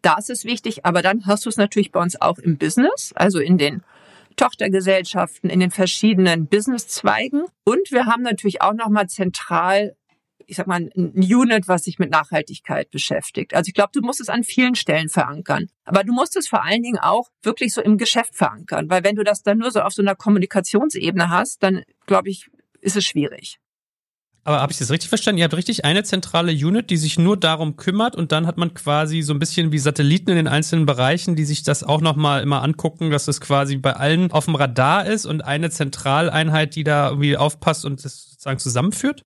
Da 0.00 0.16
ist 0.16 0.44
wichtig, 0.44 0.84
aber 0.84 1.02
dann 1.02 1.26
hast 1.26 1.44
du 1.44 1.48
es 1.48 1.56
natürlich 1.56 1.92
bei 1.92 2.00
uns 2.00 2.20
auch 2.20 2.38
im 2.38 2.56
Business, 2.56 3.12
also 3.16 3.40
in 3.40 3.58
den 3.58 3.82
Tochtergesellschaften 4.36 5.50
in 5.50 5.60
den 5.60 5.70
verschiedenen 5.70 6.46
Businesszweigen. 6.46 7.44
Und 7.64 7.90
wir 7.90 8.06
haben 8.06 8.22
natürlich 8.22 8.62
auch 8.62 8.74
nochmal 8.74 9.08
zentral, 9.08 9.96
ich 10.46 10.56
sag 10.56 10.66
mal, 10.66 10.90
ein 10.96 11.12
Unit, 11.14 11.68
was 11.68 11.84
sich 11.84 11.98
mit 11.98 12.10
Nachhaltigkeit 12.10 12.90
beschäftigt. 12.90 13.54
Also 13.54 13.68
ich 13.68 13.74
glaube, 13.74 13.90
du 13.92 14.00
musst 14.00 14.20
es 14.20 14.28
an 14.28 14.44
vielen 14.44 14.74
Stellen 14.74 15.08
verankern. 15.08 15.68
Aber 15.84 16.04
du 16.04 16.12
musst 16.12 16.36
es 16.36 16.48
vor 16.48 16.64
allen 16.64 16.82
Dingen 16.82 16.98
auch 16.98 17.28
wirklich 17.42 17.72
so 17.72 17.80
im 17.80 17.98
Geschäft 17.98 18.34
verankern. 18.34 18.90
Weil 18.90 19.04
wenn 19.04 19.16
du 19.16 19.24
das 19.24 19.42
dann 19.42 19.58
nur 19.58 19.70
so 19.70 19.80
auf 19.80 19.92
so 19.92 20.02
einer 20.02 20.14
Kommunikationsebene 20.14 21.30
hast, 21.30 21.62
dann 21.62 21.82
glaube 22.06 22.30
ich, 22.30 22.50
ist 22.80 22.96
es 22.96 23.04
schwierig. 23.04 23.58
Aber 24.44 24.60
habe 24.60 24.72
ich 24.72 24.78
das 24.78 24.90
richtig 24.90 25.08
verstanden? 25.08 25.38
Ihr 25.38 25.44
habt 25.44 25.54
richtig 25.54 25.84
eine 25.84 26.02
zentrale 26.02 26.50
Unit, 26.52 26.90
die 26.90 26.96
sich 26.96 27.16
nur 27.16 27.36
darum 27.36 27.76
kümmert 27.76 28.16
und 28.16 28.32
dann 28.32 28.46
hat 28.46 28.56
man 28.56 28.74
quasi 28.74 29.22
so 29.22 29.32
ein 29.32 29.38
bisschen 29.38 29.70
wie 29.70 29.78
Satelliten 29.78 30.30
in 30.30 30.36
den 30.36 30.48
einzelnen 30.48 30.84
Bereichen, 30.84 31.36
die 31.36 31.44
sich 31.44 31.62
das 31.62 31.84
auch 31.84 32.00
nochmal 32.00 32.42
immer 32.42 32.62
angucken, 32.62 33.10
dass 33.10 33.26
das 33.26 33.40
quasi 33.40 33.76
bei 33.76 33.92
allen 33.92 34.32
auf 34.32 34.46
dem 34.46 34.56
Radar 34.56 35.06
ist 35.06 35.26
und 35.26 35.42
eine 35.42 35.70
Zentraleinheit, 35.70 36.74
die 36.74 36.82
da 36.82 37.10
irgendwie 37.10 37.36
aufpasst 37.36 37.84
und 37.84 38.04
das 38.04 38.30
sozusagen 38.30 38.58
zusammenführt? 38.58 39.22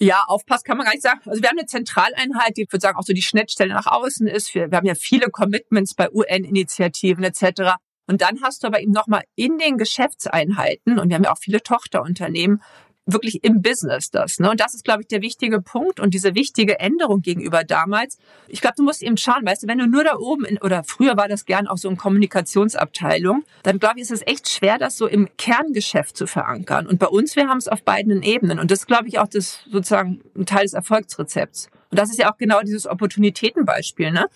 Ja, 0.00 0.24
aufpasst 0.26 0.64
kann 0.64 0.78
man 0.78 0.86
gar 0.86 0.92
nicht 0.92 1.02
sagen. 1.02 1.20
Also 1.26 1.42
wir 1.42 1.48
haben 1.50 1.58
eine 1.58 1.66
Zentraleinheit, 1.66 2.56
die, 2.56 2.62
ich 2.62 2.72
würde 2.72 2.80
sagen, 2.80 2.98
auch 2.98 3.04
so 3.04 3.12
die 3.12 3.22
Schnittstelle 3.22 3.74
nach 3.74 3.86
außen 3.86 4.26
ist. 4.26 4.54
Wir, 4.54 4.70
wir 4.70 4.78
haben 4.78 4.86
ja 4.86 4.94
viele 4.94 5.28
Commitments 5.28 5.94
bei 5.94 6.10
UN-Initiativen 6.10 7.22
etc. 7.22 7.74
Und 8.06 8.22
dann 8.22 8.40
hast 8.42 8.62
du 8.62 8.66
aber 8.66 8.80
eben 8.80 8.92
nochmal 8.92 9.24
in 9.36 9.58
den 9.58 9.76
Geschäftseinheiten, 9.76 10.98
und 10.98 11.10
wir 11.10 11.16
haben 11.16 11.24
ja 11.24 11.32
auch 11.32 11.38
viele 11.38 11.62
Tochterunternehmen, 11.62 12.60
wirklich 13.06 13.44
im 13.44 13.60
Business 13.60 14.10
das. 14.10 14.38
Ne? 14.38 14.50
Und 14.50 14.60
das 14.60 14.74
ist, 14.74 14.84
glaube 14.84 15.02
ich, 15.02 15.08
der 15.08 15.20
wichtige 15.20 15.60
Punkt 15.60 16.00
und 16.00 16.14
diese 16.14 16.34
wichtige 16.34 16.80
Änderung 16.80 17.20
gegenüber 17.20 17.64
damals. 17.64 18.18
Ich 18.48 18.60
glaube, 18.60 18.76
du 18.76 18.82
musst 18.82 19.02
eben 19.02 19.16
schauen, 19.16 19.44
weißt 19.44 19.64
du, 19.64 19.66
wenn 19.66 19.78
du 19.78 19.86
nur 19.86 20.04
da 20.04 20.16
oben, 20.16 20.44
in, 20.44 20.58
oder 20.58 20.84
früher 20.84 21.16
war 21.16 21.28
das 21.28 21.44
gern 21.44 21.66
auch 21.66 21.76
so 21.76 21.88
in 21.88 21.96
Kommunikationsabteilung, 21.96 23.44
dann 23.62 23.78
glaube 23.78 23.96
ich, 23.96 24.02
ist 24.02 24.10
es 24.10 24.26
echt 24.26 24.48
schwer, 24.48 24.78
das 24.78 24.96
so 24.96 25.06
im 25.06 25.28
Kerngeschäft 25.36 26.16
zu 26.16 26.26
verankern. 26.26 26.86
Und 26.86 26.98
bei 26.98 27.06
uns, 27.06 27.36
wir 27.36 27.48
haben 27.48 27.58
es 27.58 27.68
auf 27.68 27.82
beiden 27.82 28.22
Ebenen. 28.22 28.58
Und 28.58 28.70
das 28.70 28.86
glaube 28.86 29.08
ich 29.08 29.18
auch 29.18 29.28
das 29.28 29.60
sozusagen 29.70 30.22
ein 30.34 30.46
Teil 30.46 30.62
des 30.62 30.72
Erfolgsrezepts. 30.72 31.68
Und 31.90 31.98
das 31.98 32.10
ist 32.10 32.18
ja 32.18 32.32
auch 32.32 32.38
genau 32.38 32.60
dieses 32.62 32.86
Opportunitätenbeispiel, 32.86 34.10
ne? 34.10 34.26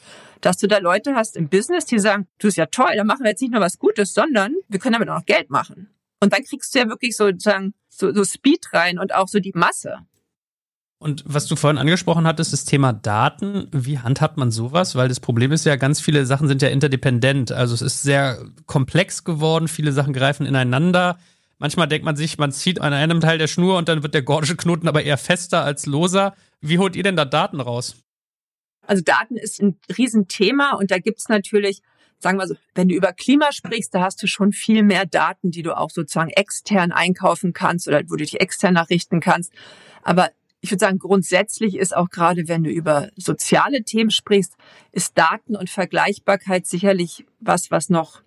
Dass 0.41 0.59
du 0.59 0.69
da 0.69 0.79
Leute 0.79 1.17
hast 1.17 1.37
im 1.37 1.49
Business, 1.49 1.87
die 1.87 1.99
sagen, 1.99 2.29
du 2.39 2.47
ist 2.47 2.57
ja 2.57 2.67
toll, 2.67 2.93
da 2.95 3.03
machen 3.03 3.25
wir 3.25 3.31
jetzt 3.31 3.41
nicht 3.41 3.51
nur 3.51 3.61
was 3.61 3.79
Gutes, 3.79 4.15
sondern 4.15 4.55
wir 4.69 4.79
können 4.79 4.93
damit 4.93 5.09
auch 5.09 5.25
Geld 5.27 5.51
machen. 5.51 5.91
Und 6.21 6.33
dann 6.33 6.45
kriegst 6.45 6.75
du 6.75 6.79
ja 6.79 6.89
wirklich 6.89 7.17
sozusagen 7.17 7.75
so, 7.99 8.13
so 8.13 8.25
Speed 8.25 8.73
rein 8.73 8.99
und 8.99 9.15
auch 9.15 9.29
so 9.29 9.41
die 9.41 9.53
Masse. 9.55 9.99
Und 11.01 11.23
was 11.27 11.47
du 11.47 11.55
vorhin 11.55 11.79
angesprochen 11.79 12.27
hattest, 12.27 12.53
das 12.53 12.65
Thema 12.65 12.93
Daten. 12.93 13.69
Wie 13.71 14.01
handhabt 14.01 14.37
man 14.37 14.51
sowas? 14.51 14.97
Weil 14.97 15.09
das 15.09 15.21
Problem 15.21 15.53
ist 15.53 15.65
ja, 15.65 15.77
ganz 15.77 16.01
viele 16.01 16.27
Sachen 16.27 16.49
sind 16.49 16.61
ja 16.61 16.69
interdependent. 16.69 17.53
Also 17.53 17.75
es 17.75 17.83
ist 17.83 18.03
sehr 18.03 18.45
komplex 18.67 19.23
geworden, 19.23 19.69
viele 19.69 19.93
Sachen 19.93 20.13
greifen 20.13 20.45
ineinander. 20.45 21.19
Manchmal 21.59 21.87
denkt 21.87 22.05
man 22.05 22.17
sich, 22.17 22.39
man 22.39 22.51
zieht 22.51 22.81
an 22.81 22.93
einem 22.93 23.21
Teil 23.21 23.39
der 23.39 23.47
Schnur 23.47 23.79
und 23.79 23.89
dann 23.89 24.03
wird 24.03 24.15
der 24.15 24.23
gordische 24.23 24.57
Knoten 24.57 24.89
aber 24.89 25.03
eher 25.05 25.19
fester 25.19 25.63
als 25.63 25.87
loser. 25.87 26.35
Wie 26.61 26.79
holt 26.79 26.97
ihr 26.97 27.05
denn 27.05 27.17
da 27.17 27.25
Daten 27.25 27.61
raus? 27.61 27.97
Also 28.83 29.03
Daten 29.05 29.37
ist 29.37 29.61
ein 29.61 29.79
Riesenthema 29.97 30.73
und 30.73 30.91
da 30.91 30.99
gibt's 30.99 31.29
natürlich, 31.29 31.83
sagen 32.19 32.39
wir 32.39 32.47
so, 32.47 32.55
wenn 32.75 32.89
du 32.89 32.95
über 32.95 33.13
Klima 33.13 33.53
sprichst, 33.53 33.95
da 33.95 34.03
hast 34.03 34.23
du 34.23 34.27
schon 34.27 34.53
viel 34.53 34.83
mehr 34.83 35.07
Daten, 35.07 35.51
die 35.51 35.63
du 35.63 35.77
auch 35.77 35.91
sozusagen 35.91 36.31
extern 36.31 36.93
einkaufen 36.93 37.53
kannst 37.53 37.89
oder 37.89 38.03
wo 38.09 38.17
du 38.17 38.25
dich 38.25 38.41
extern 38.41 38.75
nachrichten 38.75 39.21
kannst. 39.21 39.53
Aber 40.03 40.31
ich 40.61 40.71
würde 40.71 40.81
sagen, 40.81 40.99
grundsätzlich 40.99 41.77
ist 41.77 41.97
auch 41.97 42.11
gerade, 42.11 42.49
wenn 42.49 42.65
du 42.65 42.71
über 42.71 43.09
soziale 43.17 43.85
Themen 43.85 44.11
sprichst, 44.11 44.55
ist 44.93 45.17
Daten 45.17 45.57
und 45.57 45.71
Vergleichbarkeit 45.71 46.67
sicherlich 46.67 47.25
was, 47.41 47.71
was 47.71 47.91
noch, 47.91 48.23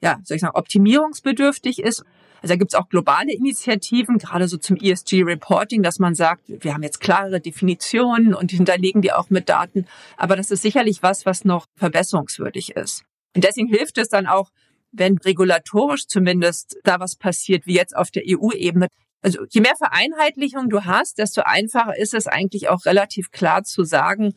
ja, 0.00 0.18
soll 0.24 0.36
ich 0.36 0.40
sagen, 0.40 0.56
optimierungsbedürftig 0.56 1.80
ist. 1.80 2.04
Also 2.42 2.54
da 2.54 2.56
gibt 2.56 2.72
es 2.72 2.78
auch 2.78 2.88
globale 2.88 3.32
Initiativen, 3.32 4.18
gerade 4.18 4.46
so 4.46 4.56
zum 4.56 4.76
ESG-Reporting, 4.76 5.82
dass 5.82 5.98
man 5.98 6.14
sagt, 6.14 6.44
wir 6.46 6.74
haben 6.74 6.82
jetzt 6.82 7.00
klare 7.00 7.40
Definitionen 7.40 8.34
und 8.34 8.50
hinterlegen 8.50 9.02
die 9.02 9.12
auch 9.12 9.30
mit 9.30 9.48
Daten. 9.48 9.86
Aber 10.16 10.36
das 10.36 10.50
ist 10.50 10.62
sicherlich 10.62 11.02
was, 11.02 11.26
was 11.26 11.44
noch 11.44 11.66
verbesserungswürdig 11.76 12.76
ist. 12.76 13.05
Und 13.36 13.44
deswegen 13.44 13.68
hilft 13.68 13.98
es 13.98 14.08
dann 14.08 14.26
auch, 14.26 14.50
wenn 14.92 15.18
regulatorisch 15.18 16.06
zumindest 16.06 16.78
da 16.84 16.98
was 17.00 17.16
passiert, 17.16 17.66
wie 17.66 17.74
jetzt 17.74 17.94
auf 17.94 18.10
der 18.10 18.22
EU-Ebene, 18.26 18.88
also 19.20 19.44
je 19.50 19.60
mehr 19.60 19.76
Vereinheitlichung 19.76 20.70
du 20.70 20.84
hast, 20.84 21.18
desto 21.18 21.42
einfacher 21.42 21.96
ist 21.98 22.14
es 22.14 22.26
eigentlich 22.26 22.68
auch 22.68 22.86
relativ 22.86 23.30
klar 23.30 23.62
zu 23.64 23.84
sagen, 23.84 24.34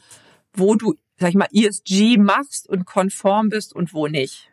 wo 0.54 0.76
du, 0.76 0.96
sag 1.18 1.30
ich 1.30 1.36
mal, 1.36 1.48
ESG 1.54 2.18
machst 2.18 2.68
und 2.68 2.86
konform 2.86 3.50
bist 3.50 3.74
und 3.74 3.94
wo 3.94 4.08
nicht. 4.08 4.52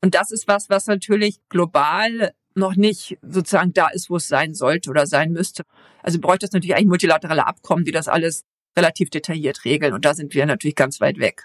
Und 0.00 0.14
das 0.14 0.32
ist 0.32 0.48
was, 0.48 0.68
was 0.68 0.86
natürlich 0.86 1.38
global 1.48 2.32
noch 2.56 2.74
nicht 2.74 3.18
sozusagen 3.22 3.72
da 3.72 3.88
ist, 3.88 4.10
wo 4.10 4.16
es 4.16 4.26
sein 4.26 4.54
sollte 4.54 4.90
oder 4.90 5.06
sein 5.06 5.32
müsste. 5.32 5.62
Also 6.02 6.18
bräuchte 6.18 6.46
es 6.46 6.52
natürlich 6.52 6.74
eigentlich 6.74 6.88
multilaterale 6.88 7.46
Abkommen, 7.46 7.84
die 7.84 7.92
das 7.92 8.08
alles 8.08 8.44
relativ 8.76 9.10
detailliert 9.10 9.64
regeln. 9.64 9.92
Und 9.92 10.04
da 10.04 10.14
sind 10.14 10.34
wir 10.34 10.46
natürlich 10.46 10.76
ganz 10.76 11.00
weit 11.00 11.18
weg. 11.18 11.44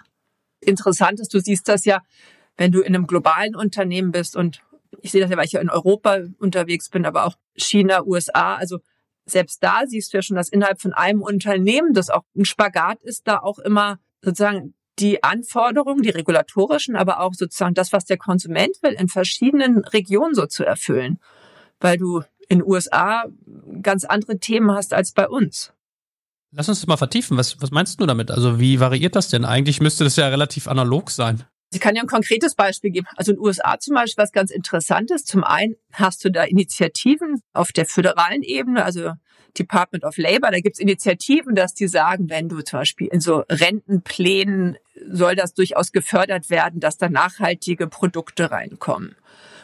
Interessant 0.60 1.20
ist, 1.20 1.32
du 1.32 1.40
siehst 1.40 1.68
das 1.68 1.84
ja, 1.84 2.02
wenn 2.60 2.72
du 2.72 2.82
in 2.82 2.94
einem 2.94 3.06
globalen 3.06 3.56
Unternehmen 3.56 4.12
bist 4.12 4.36
und 4.36 4.60
ich 5.00 5.12
sehe 5.12 5.22
das 5.22 5.30
ja, 5.30 5.38
weil 5.38 5.46
ich 5.46 5.52
ja 5.52 5.62
in 5.62 5.70
Europa 5.70 6.18
unterwegs 6.38 6.90
bin, 6.90 7.06
aber 7.06 7.24
auch 7.24 7.36
China, 7.56 8.04
USA. 8.04 8.56
Also 8.56 8.80
selbst 9.24 9.62
da 9.62 9.86
siehst 9.86 10.12
du 10.12 10.18
ja 10.18 10.22
schon, 10.22 10.36
dass 10.36 10.50
innerhalb 10.50 10.78
von 10.78 10.92
einem 10.92 11.22
Unternehmen 11.22 11.94
das 11.94 12.10
auch 12.10 12.22
ein 12.36 12.44
Spagat 12.44 13.02
ist, 13.02 13.26
da 13.26 13.38
auch 13.38 13.60
immer 13.60 13.98
sozusagen 14.20 14.74
die 14.98 15.24
Anforderungen, 15.24 16.02
die 16.02 16.10
regulatorischen, 16.10 16.96
aber 16.96 17.20
auch 17.20 17.32
sozusagen 17.32 17.72
das, 17.72 17.94
was 17.94 18.04
der 18.04 18.18
Konsument 18.18 18.76
will, 18.82 18.92
in 18.92 19.08
verschiedenen 19.08 19.78
Regionen 19.78 20.34
so 20.34 20.44
zu 20.44 20.62
erfüllen. 20.62 21.18
Weil 21.78 21.96
du 21.96 22.24
in 22.50 22.62
USA 22.62 23.24
ganz 23.80 24.04
andere 24.04 24.38
Themen 24.38 24.70
hast 24.72 24.92
als 24.92 25.12
bei 25.12 25.26
uns. 25.26 25.72
Lass 26.52 26.68
uns 26.68 26.80
das 26.80 26.86
mal 26.86 26.98
vertiefen. 26.98 27.38
Was, 27.38 27.58
was 27.62 27.70
meinst 27.70 27.98
du 27.98 28.04
damit? 28.04 28.30
Also 28.30 28.60
wie 28.60 28.80
variiert 28.80 29.16
das 29.16 29.30
denn? 29.30 29.46
Eigentlich 29.46 29.80
müsste 29.80 30.04
das 30.04 30.16
ja 30.16 30.28
relativ 30.28 30.68
analog 30.68 31.10
sein. 31.10 31.44
Ich 31.72 31.80
kann 31.80 31.94
ja 31.94 32.02
ein 32.02 32.08
konkretes 32.08 32.54
Beispiel 32.54 32.90
geben. 32.90 33.06
Also 33.16 33.32
in 33.32 33.36
den 33.36 33.44
USA 33.44 33.78
zum 33.78 33.94
Beispiel 33.94 34.22
was 34.22 34.32
ganz 34.32 34.50
Interessantes. 34.50 35.24
Zum 35.24 35.44
einen 35.44 35.76
hast 35.92 36.24
du 36.24 36.30
da 36.30 36.44
Initiativen 36.44 37.40
auf 37.52 37.70
der 37.70 37.86
föderalen 37.86 38.42
Ebene, 38.42 38.84
also 38.84 39.12
Department 39.58 40.04
of 40.04 40.16
Labor. 40.16 40.50
Da 40.50 40.60
gibt's 40.60 40.80
Initiativen, 40.80 41.54
dass 41.54 41.74
die 41.74 41.86
sagen, 41.86 42.28
wenn 42.28 42.48
du 42.48 42.60
zum 42.62 42.80
Beispiel 42.80 43.08
in 43.08 43.20
so 43.20 43.44
Rentenplänen 43.48 44.78
soll 45.08 45.36
das 45.36 45.54
durchaus 45.54 45.92
gefördert 45.92 46.50
werden, 46.50 46.80
dass 46.80 46.98
da 46.98 47.08
nachhaltige 47.08 47.86
Produkte 47.86 48.50
reinkommen. 48.50 49.16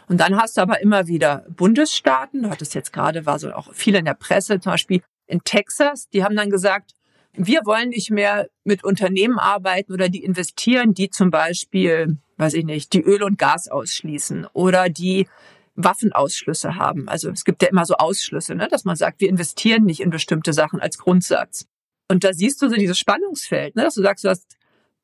Und 0.09 0.21
dann 0.21 0.37
hast 0.37 0.57
du 0.57 0.61
aber 0.61 0.81
immer 0.81 1.09
wieder 1.09 1.45
Bundesstaaten, 1.49 2.45
du 2.45 2.51
hattest 2.51 2.75
jetzt 2.75 2.92
gerade, 2.92 3.27
war 3.27 3.38
so 3.38 3.53
auch 3.53 3.73
viel 3.75 3.97
in 3.97 4.05
der 4.05 4.14
Presse, 4.14 4.61
zum 4.61 4.73
Beispiel 4.73 5.03
in 5.27 5.42
Texas, 5.42 6.09
die 6.09 6.23
haben 6.23 6.37
dann 6.37 6.51
gesagt, 6.51 6.92
wir 7.37 7.61
wollen 7.64 7.90
nicht 7.90 8.11
mehr 8.11 8.49
mit 8.64 8.85
Unternehmen 8.85 9.38
arbeiten 9.38 9.92
oder 9.92 10.09
die 10.09 10.25
investieren, 10.25 10.94
die 10.94 11.11
zum 11.11 11.31
Beispiel, 11.31 12.18
weiß 12.37 12.55
ich 12.55 12.64
nicht, 12.64 12.92
die 12.92 13.03
Öl 13.03 13.22
und 13.22 13.38
Gas 13.38 13.68
ausschließen 13.68 14.46
oder 14.53 14.88
die 14.88 15.29
Waffenausschlüsse 15.75 16.77
haben. 16.77 17.09
Also 17.09 17.31
es 17.31 17.44
gibt 17.44 17.62
ja 17.62 17.68
immer 17.68 17.85
so 17.85 17.94
Ausschlüsse, 17.96 18.55
ne? 18.55 18.68
dass 18.68 18.85
man 18.85 18.96
sagt, 18.96 19.20
wir 19.20 19.29
investieren 19.29 19.85
nicht 19.85 20.01
in 20.01 20.11
bestimmte 20.11 20.53
Sachen 20.53 20.81
als 20.81 20.99
Grundsatz. 20.99 21.66
Und 22.09 22.25
da 22.25 22.33
siehst 22.33 22.62
du 22.62 22.68
so 22.68 22.77
dieses 22.77 22.99
Spannungsfeld, 22.99 23.77
ne? 23.77 23.83
dass 23.83 23.94
du 23.94 24.03
sagst, 24.03 24.25
du 24.25 24.31
hast 24.31 24.57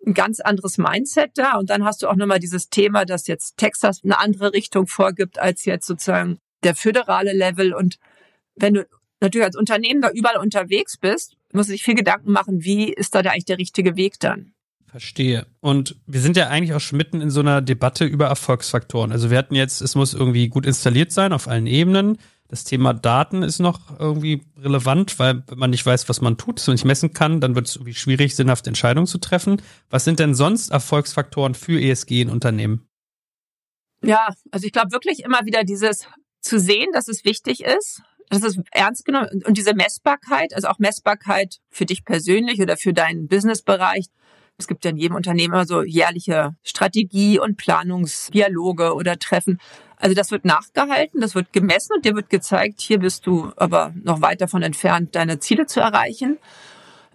ein 0.07 0.15
ganz 0.15 0.41
anderes 0.41 0.79
Mindset 0.79 1.33
da 1.35 1.59
und 1.59 1.71
dann 1.71 1.85
hast 1.85 2.03
du 2.03 2.09
auch 2.09 2.17
nochmal 2.17 2.41
dieses 2.41 2.71
Thema, 2.71 3.05
dass 3.05 3.27
jetzt 3.27 3.57
Texas 3.57 4.01
eine 4.03 4.19
andere 4.19 4.53
Richtung 4.53 4.87
vorgibt 4.87 5.39
als 5.39 5.65
jetzt 5.65 5.87
sozusagen 5.87 6.39
der 6.65 6.75
föderale 6.75 7.33
Level. 7.33 7.75
Und 7.75 7.99
wenn 8.57 8.75
du 8.75 8.87
natürlich 9.21 9.45
als 9.45 9.57
Unternehmen 9.57 10.01
da 10.01 10.11
überall 10.11 10.39
unterwegs 10.39 10.97
bist, 10.97 11.37
muss 11.53 11.67
sich 11.67 11.83
viel 11.83 11.95
Gedanken 11.95 12.33
machen, 12.33 12.65
wie 12.65 12.93
ist 12.93 13.15
da 13.15 13.21
eigentlich 13.21 13.45
der 13.45 13.59
richtige 13.59 13.97
Weg 13.97 14.19
dann? 14.21 14.53
Verstehe. 14.87 15.47
Und 15.61 15.97
wir 16.07 16.21
sind 16.21 16.37
ja 16.37 16.49
eigentlich 16.49 16.75
auch 16.75 16.81
schon 16.81 16.99
mitten 16.99 17.23
in 17.23 17.31
so 17.31 17.41
einer 17.41 17.63
Debatte 17.63 18.05
über 18.05 18.27
Erfolgsfaktoren. 18.27 19.11
Also 19.11 19.31
wir 19.31 19.39
hatten 19.39 19.55
jetzt, 19.55 19.81
es 19.81 19.95
muss 19.95 20.13
irgendwie 20.13 20.49
gut 20.49 20.67
installiert 20.67 21.13
sein 21.13 21.33
auf 21.33 21.49
allen 21.49 21.67
Ebenen. 21.67 22.19
Das 22.49 22.65
Thema 22.65 22.93
Daten 22.93 23.43
ist 23.43 23.59
noch 23.59 23.99
irgendwie 23.99 24.43
relevant, 24.59 25.19
weil 25.19 25.43
wenn 25.47 25.59
man 25.59 25.71
nicht 25.71 25.87
weiß, 25.87 26.11
was 26.11 26.21
man 26.21 26.37
tut, 26.37 26.61
es 26.61 26.69
nicht 26.69 26.85
messen 26.85 27.15
kann, 27.15 27.41
dann 27.41 27.55
wird 27.55 27.69
es 27.69 27.77
irgendwie 27.77 27.95
schwierig, 27.95 28.37
sinnhafte 28.37 28.69
Entscheidungen 28.69 29.07
zu 29.07 29.17
treffen. 29.17 29.63
Was 29.89 30.05
sind 30.05 30.19
denn 30.19 30.35
sonst 30.35 30.71
Erfolgsfaktoren 30.71 31.55
für 31.55 31.81
ESG 31.81 32.21
in 32.21 32.29
Unternehmen? 32.29 32.87
Ja, 34.05 34.35
also 34.51 34.67
ich 34.67 34.73
glaube 34.73 34.93
wirklich 34.93 35.21
immer 35.21 35.47
wieder 35.47 35.65
dieses 35.65 36.07
zu 36.43 36.61
sehen, 36.61 36.89
dass 36.93 37.09
es 37.09 37.25
wichtig 37.25 37.65
ist, 37.65 38.03
das 38.33 38.43
ist 38.43 38.61
ernst 38.71 39.05
genommen 39.05 39.43
und 39.45 39.57
diese 39.59 39.75
Messbarkeit, 39.75 40.55
also 40.55 40.69
auch 40.69 40.79
Messbarkeit 40.79 41.59
für 41.71 41.87
dich 41.87 42.05
persönlich 42.05 42.61
oder 42.61 42.77
für 42.77 42.93
deinen 42.93 43.29
Businessbereich. 43.29 44.07
Es 44.59 44.67
gibt 44.67 44.85
ja 44.85 44.91
in 44.91 44.97
jedem 44.97 45.17
Unternehmen 45.17 45.55
immer 45.55 45.67
so 45.67 45.83
jährliche 45.83 46.55
Strategie- 46.63 47.39
und 47.39 47.57
Planungsdialoge 47.57 48.95
oder 48.95 49.19
Treffen. 49.19 49.59
Also 49.97 50.15
das 50.15 50.31
wird 50.31 50.45
nachgehalten, 50.45 51.21
das 51.21 51.35
wird 51.35 51.53
gemessen 51.53 51.95
und 51.95 52.05
dir 52.05 52.15
wird 52.15 52.31
gezeigt, 52.31 52.81
hier 52.81 52.99
bist 52.99 53.27
du 53.27 53.53
aber 53.57 53.93
noch 54.03 54.21
weit 54.21 54.41
davon 54.41 54.63
entfernt, 54.63 55.15
deine 55.15 55.39
Ziele 55.39 55.67
zu 55.67 55.81
erreichen. 55.81 56.39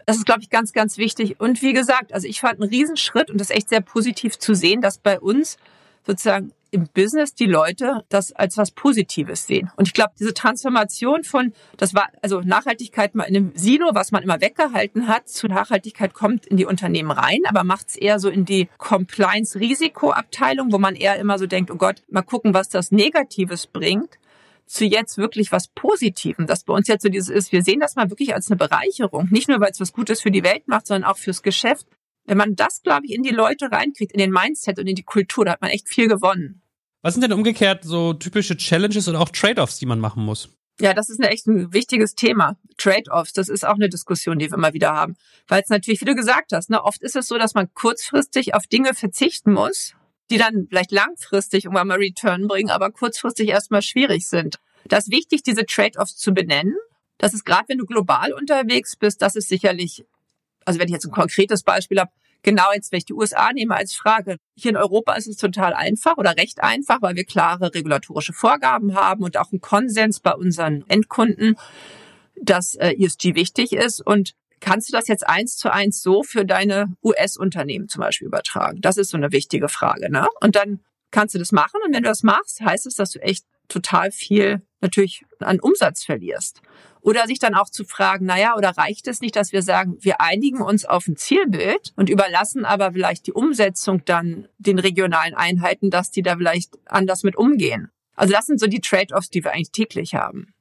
Das 0.06 0.16
ist, 0.16 0.26
glaube 0.26 0.42
ich, 0.42 0.50
ganz, 0.50 0.72
ganz 0.72 0.98
wichtig. 0.98 1.40
Und 1.40 1.62
wie 1.62 1.74
gesagt, 1.74 2.14
also 2.14 2.28
ich 2.28 2.40
fand 2.40 2.62
einen 2.62 2.70
Riesenschritt 2.70 3.30
und 3.30 3.42
das 3.42 3.50
ist 3.50 3.56
echt 3.58 3.70
sehr 3.70 3.82
positiv 3.82 4.40
zu 4.40 4.54
sehen, 4.54 4.82
dass 4.82 5.00
bei 5.00 5.20
uns 5.20 5.58
sozusagen 6.08 6.52
im 6.72 6.88
Business 6.94 7.34
die 7.34 7.46
Leute 7.46 8.04
das 8.10 8.34
als 8.34 8.58
was 8.58 8.72
Positives 8.72 9.48
sehen. 9.48 9.72
Und 9.78 9.88
ich 9.88 9.94
glaube, 9.94 10.12
diese 10.20 10.34
Transformation 10.34 11.24
von, 11.24 11.54
das 11.78 11.94
war 11.94 12.10
also 12.22 12.42
Nachhaltigkeit 12.42 13.16
mal 13.16 13.24
in 13.24 13.36
einem 13.36 13.52
Silo, 13.56 13.92
was 13.94 14.12
man 14.12 14.24
immer 14.24 14.42
weggehalten 14.42 15.08
hat, 15.08 15.30
zu 15.30 15.48
Nachhaltigkeit 15.48 16.14
kommt 16.14 16.46
in 16.46 16.58
die 16.58 16.66
Unternehmen 16.66 17.12
rein, 17.12 17.40
aber 17.48 17.64
macht 17.64 17.90
es 17.90 17.96
eher 17.96 18.20
so 18.20 18.30
in 18.30 18.46
die 18.46 18.70
Compliance-Risikoabteilung, 18.78 20.72
wo 20.72 20.78
man 20.78 20.96
eher 20.96 21.18
immer 21.18 21.40
so 21.40 21.46
denkt, 21.46 21.72
oh 21.72 21.78
Gott, 21.78 22.04
mal 22.10 22.22
gucken, 22.22 22.54
was 22.54 22.70
das 22.70 22.92
Negatives 22.92 23.68
bringt 23.68 24.18
zu 24.68 24.86
jetzt 24.86 25.18
wirklich 25.18 25.52
was 25.52 25.70
Positivem, 25.70 26.46
das 26.46 26.66
bei 26.66 26.74
uns 26.74 26.88
jetzt 26.88 27.04
so 27.04 27.10
dieses 27.10 27.30
ist, 27.30 27.52
wir 27.52 27.64
sehen 27.64 27.80
das 27.80 27.96
mal 27.96 28.10
wirklich 28.10 28.36
als 28.36 28.52
eine 28.52 28.58
Bereicherung. 28.58 29.30
Nicht 29.32 29.48
nur, 29.48 29.62
weil 29.62 29.72
es 29.72 29.80
was 29.80 29.94
Gutes 29.94 30.22
für 30.22 30.32
die 30.32 30.44
Welt 30.44 30.68
macht, 30.68 30.88
sondern 30.88 31.10
auch 31.10 31.18
fürs 31.18 31.42
Geschäft. 31.42 31.88
Wenn 32.28 32.38
man 32.38 32.56
das, 32.56 32.82
glaube 32.84 33.06
ich, 33.06 33.14
in 33.14 33.24
die 33.24 33.32
Leute 33.32 33.72
reinkriegt, 33.72 34.12
in 34.12 34.20
den 34.20 34.32
Mindset 34.32 34.78
und 34.78 34.88
in 34.88 34.96
die 34.96 35.04
Kultur, 35.04 35.46
da 35.46 35.54
hat 35.54 35.62
man 35.62 35.72
echt 35.72 35.90
viel 35.90 36.08
gewonnen. 36.08 36.62
Was 37.02 37.14
sind 37.14 37.22
denn 37.22 37.34
umgekehrt 37.34 37.84
so 37.86 38.14
typische 38.14 38.58
Challenges 38.58 39.08
oder 39.08 39.22
auch 39.22 39.30
Trade-offs, 39.30 39.80
die 39.80 39.86
man 39.86 40.00
machen 40.00 40.24
muss? 40.24 40.50
Ja, 40.80 40.94
das 40.94 41.10
ist 41.10 41.20
ein 41.20 41.28
echt 41.28 41.48
ein 41.48 41.74
wichtiges 41.74 42.16
Thema. 42.16 42.58
Trade-offs, 42.78 43.34
das 43.34 43.50
ist 43.50 43.66
auch 43.66 43.76
eine 43.76 43.90
Diskussion, 43.90 44.38
die 44.38 44.52
wir 44.52 44.58
immer 44.58 44.74
wieder 44.74 44.94
haben. 44.94 45.16
Weil 45.48 45.64
es 45.64 45.70
natürlich, 45.70 46.02
wie 46.02 46.06
du 46.06 46.16
gesagt 46.16 46.52
hast, 46.52 46.70
ne, 46.70 46.84
oft 46.84 47.02
ist 47.02 47.16
es 47.16 47.28
so, 47.28 47.38
dass 47.38 47.56
man 47.56 47.74
kurzfristig 47.74 48.54
auf 48.54 48.68
Dinge 48.68 48.94
verzichten 48.94 49.54
muss, 49.54 49.94
die 50.30 50.38
dann 50.38 50.68
vielleicht 50.70 50.92
langfristig 50.92 51.66
irgendwann 51.66 51.88
mal 51.88 51.98
Return 51.98 52.48
bringen, 52.48 52.70
aber 52.70 52.92
kurzfristig 52.92 53.48
erstmal 53.48 53.82
schwierig 53.82 54.28
sind. 54.28 54.60
Das 54.86 55.06
ist 55.06 55.14
wichtig, 55.14 55.44
diese 55.44 55.66
Trade-offs 55.66 56.18
zu 56.18 56.34
benennen. 56.34 56.76
Das 57.18 57.34
ist 57.34 57.46
gerade, 57.46 57.70
wenn 57.70 57.80
du 57.80 57.86
global 57.86 58.34
unterwegs 58.34 58.96
bist, 58.96 59.22
das 59.22 59.36
ist 59.36 59.50
sicherlich 59.50 60.06
also 60.68 60.80
wenn 60.80 60.88
ich 60.88 60.94
jetzt 60.94 61.06
ein 61.06 61.12
konkretes 61.12 61.64
Beispiel 61.64 62.00
habe, 62.00 62.12
genau 62.44 62.72
jetzt, 62.74 62.92
wenn 62.92 62.98
ich 62.98 63.06
die 63.06 63.14
USA 63.14 63.54
nehme 63.54 63.76
als 63.76 63.96
Frage, 63.96 64.36
hier 64.54 64.72
in 64.72 64.78
Europa 64.78 65.14
ist 65.14 65.28
es 65.28 65.38
total 65.38 65.74
einfach 65.74 66.18
oder 66.18 66.36
recht 66.36 66.62
einfach, 66.62 67.02
weil 67.02 67.16
wir 67.16 67.24
klare 67.24 67.74
regulatorische 67.74 68.34
Vorgaben 68.34 68.94
haben 68.94 69.24
und 69.24 69.38
auch 69.38 69.52
einen 69.52 69.62
Konsens 69.62 70.20
bei 70.20 70.34
unseren 70.34 70.84
Endkunden, 70.90 71.56
dass 72.42 72.76
äh, 72.76 72.92
ESG 73.00 73.34
wichtig 73.36 73.72
ist. 73.72 74.06
Und 74.06 74.34
kannst 74.60 74.90
du 74.90 74.92
das 74.92 75.08
jetzt 75.08 75.26
eins 75.28 75.56
zu 75.56 75.72
eins 75.72 76.02
so 76.02 76.22
für 76.22 76.46
deine 76.46 76.94
US-Unternehmen 77.02 77.88
zum 77.88 78.02
Beispiel 78.02 78.28
übertragen? 78.28 78.82
Das 78.82 78.98
ist 78.98 79.12
so 79.12 79.18
eine 79.18 79.32
wichtige 79.32 79.70
Frage. 79.70 80.12
Ne? 80.12 80.28
Und 80.42 80.58
dann 80.58 80.82
kannst 81.12 81.34
du 81.34 81.40
das 81.40 81.54
machen. 81.54 81.80
Und 81.86 81.96
wenn 81.96 82.04
du 82.04 82.10
das 82.10 82.24
machst, 82.24 82.60
heißt 82.60 82.88
es, 82.88 82.96
dass 82.96 83.12
du 83.12 83.20
echt 83.20 83.46
total 83.70 84.12
viel 84.12 84.67
natürlich 84.82 85.26
an 85.40 85.60
Umsatz 85.60 86.04
verlierst. 86.04 86.62
Oder 87.02 87.26
sich 87.26 87.40
dann 87.40 87.56
auch 87.56 87.70
zu 87.70 87.86
fragen, 87.86 88.26
naja, 88.26 88.56
oder 88.58 88.72
reicht 88.72 89.08
es 89.08 89.22
nicht, 89.22 89.36
dass 89.36 89.52
wir 89.52 89.62
sagen, 89.62 89.98
wir 90.02 90.20
einigen 90.20 90.62
uns 90.62 90.84
auf 90.84 91.08
ein 91.08 91.16
Zielbild 91.16 91.94
und 91.96 92.10
überlassen 92.10 92.66
aber 92.66 92.92
vielleicht 92.92 93.28
die 93.28 93.34
Umsetzung 93.34 94.04
dann 94.06 94.48
den 94.58 94.80
regionalen 94.80 95.34
Einheiten, 95.34 95.90
dass 95.90 96.12
die 96.12 96.22
da 96.22 96.36
vielleicht 96.36 96.78
anders 96.86 97.24
mit 97.24 97.38
umgehen. 97.38 97.90
Also 98.16 98.34
das 98.34 98.48
sind 98.48 98.60
so 98.60 98.68
die 98.68 98.82
Trade-offs, 98.82 99.30
die 99.30 99.44
wir 99.44 99.54
eigentlich 99.54 99.72
täglich 99.72 100.16
haben. 100.16 100.54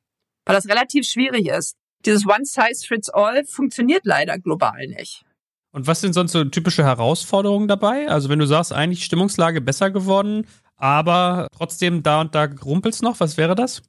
Weil 0.44 0.54
das 0.54 0.68
relativ 0.68 1.06
schwierig 1.06 1.48
ist. 1.48 1.76
Dieses 2.04 2.26
One 2.26 2.44
Size 2.44 2.86
Fits 2.86 3.08
All 3.08 3.44
funktioniert 3.44 4.04
leider 4.04 4.38
global 4.38 4.86
nicht. 4.86 5.24
Und 5.72 5.86
was 5.86 6.00
sind 6.00 6.12
sonst 6.12 6.32
so 6.32 6.44
typische 6.44 6.84
Herausforderungen 6.84 7.66
dabei? 7.66 8.08
Also 8.08 8.28
wenn 8.28 8.38
du 8.38 8.46
sagst, 8.46 8.72
eigentlich 8.72 9.04
Stimmungslage 9.04 9.60
besser 9.60 9.90
geworden, 9.90 10.46
aber 10.76 11.48
trotzdem 11.56 12.02
da 12.02 12.20
und 12.20 12.34
da 12.34 12.44
rumpelt's 12.44 13.02
noch, 13.02 13.20
was 13.20 13.36
wäre 13.36 13.54
das? 13.54 13.82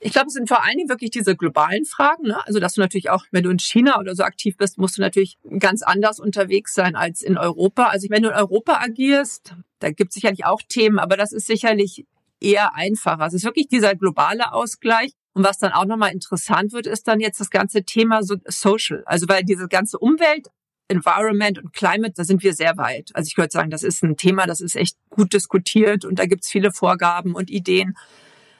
Ich 0.00 0.12
glaube, 0.12 0.28
es 0.28 0.34
sind 0.34 0.48
vor 0.48 0.64
allen 0.64 0.76
Dingen 0.76 0.88
wirklich 0.88 1.10
diese 1.10 1.34
globalen 1.34 1.84
Fragen. 1.84 2.24
Ne? 2.28 2.46
Also, 2.46 2.60
dass 2.60 2.74
du 2.74 2.80
natürlich 2.80 3.10
auch, 3.10 3.24
wenn 3.32 3.42
du 3.42 3.50
in 3.50 3.58
China 3.58 3.98
oder 3.98 4.14
so 4.14 4.22
aktiv 4.22 4.56
bist, 4.56 4.78
musst 4.78 4.96
du 4.96 5.02
natürlich 5.02 5.38
ganz 5.58 5.82
anders 5.82 6.20
unterwegs 6.20 6.74
sein 6.74 6.94
als 6.94 7.20
in 7.20 7.36
Europa. 7.36 7.86
Also, 7.86 8.08
wenn 8.10 8.22
du 8.22 8.28
in 8.28 8.34
Europa 8.34 8.80
agierst, 8.80 9.54
da 9.80 9.90
gibt 9.90 10.10
es 10.10 10.14
sicherlich 10.14 10.44
auch 10.44 10.62
Themen, 10.68 10.98
aber 10.98 11.16
das 11.16 11.32
ist 11.32 11.46
sicherlich 11.46 12.06
eher 12.40 12.76
einfacher. 12.76 13.26
Es 13.26 13.34
ist 13.34 13.44
wirklich 13.44 13.68
dieser 13.68 13.96
globale 13.96 14.52
Ausgleich. 14.52 15.12
Und 15.34 15.44
was 15.44 15.58
dann 15.58 15.72
auch 15.72 15.84
nochmal 15.84 16.12
interessant 16.12 16.72
wird, 16.72 16.86
ist 16.86 17.06
dann 17.08 17.20
jetzt 17.20 17.40
das 17.40 17.50
ganze 17.50 17.82
Thema 17.82 18.22
so 18.22 18.36
Social. 18.46 19.02
Also, 19.06 19.28
weil 19.28 19.42
diese 19.42 19.66
ganze 19.66 19.98
Umwelt 19.98 20.48
Environment 20.88 21.58
und 21.58 21.72
Climate, 21.72 22.14
da 22.16 22.24
sind 22.24 22.42
wir 22.42 22.54
sehr 22.54 22.76
weit. 22.76 23.10
Also 23.14 23.28
ich 23.28 23.36
würde 23.36 23.52
sagen, 23.52 23.70
das 23.70 23.82
ist 23.82 24.02
ein 24.02 24.16
Thema, 24.16 24.46
das 24.46 24.60
ist 24.60 24.74
echt 24.74 24.96
gut 25.10 25.32
diskutiert 25.34 26.04
und 26.04 26.18
da 26.18 26.26
gibt's 26.26 26.48
viele 26.48 26.72
Vorgaben 26.72 27.34
und 27.34 27.50
Ideen. 27.50 27.94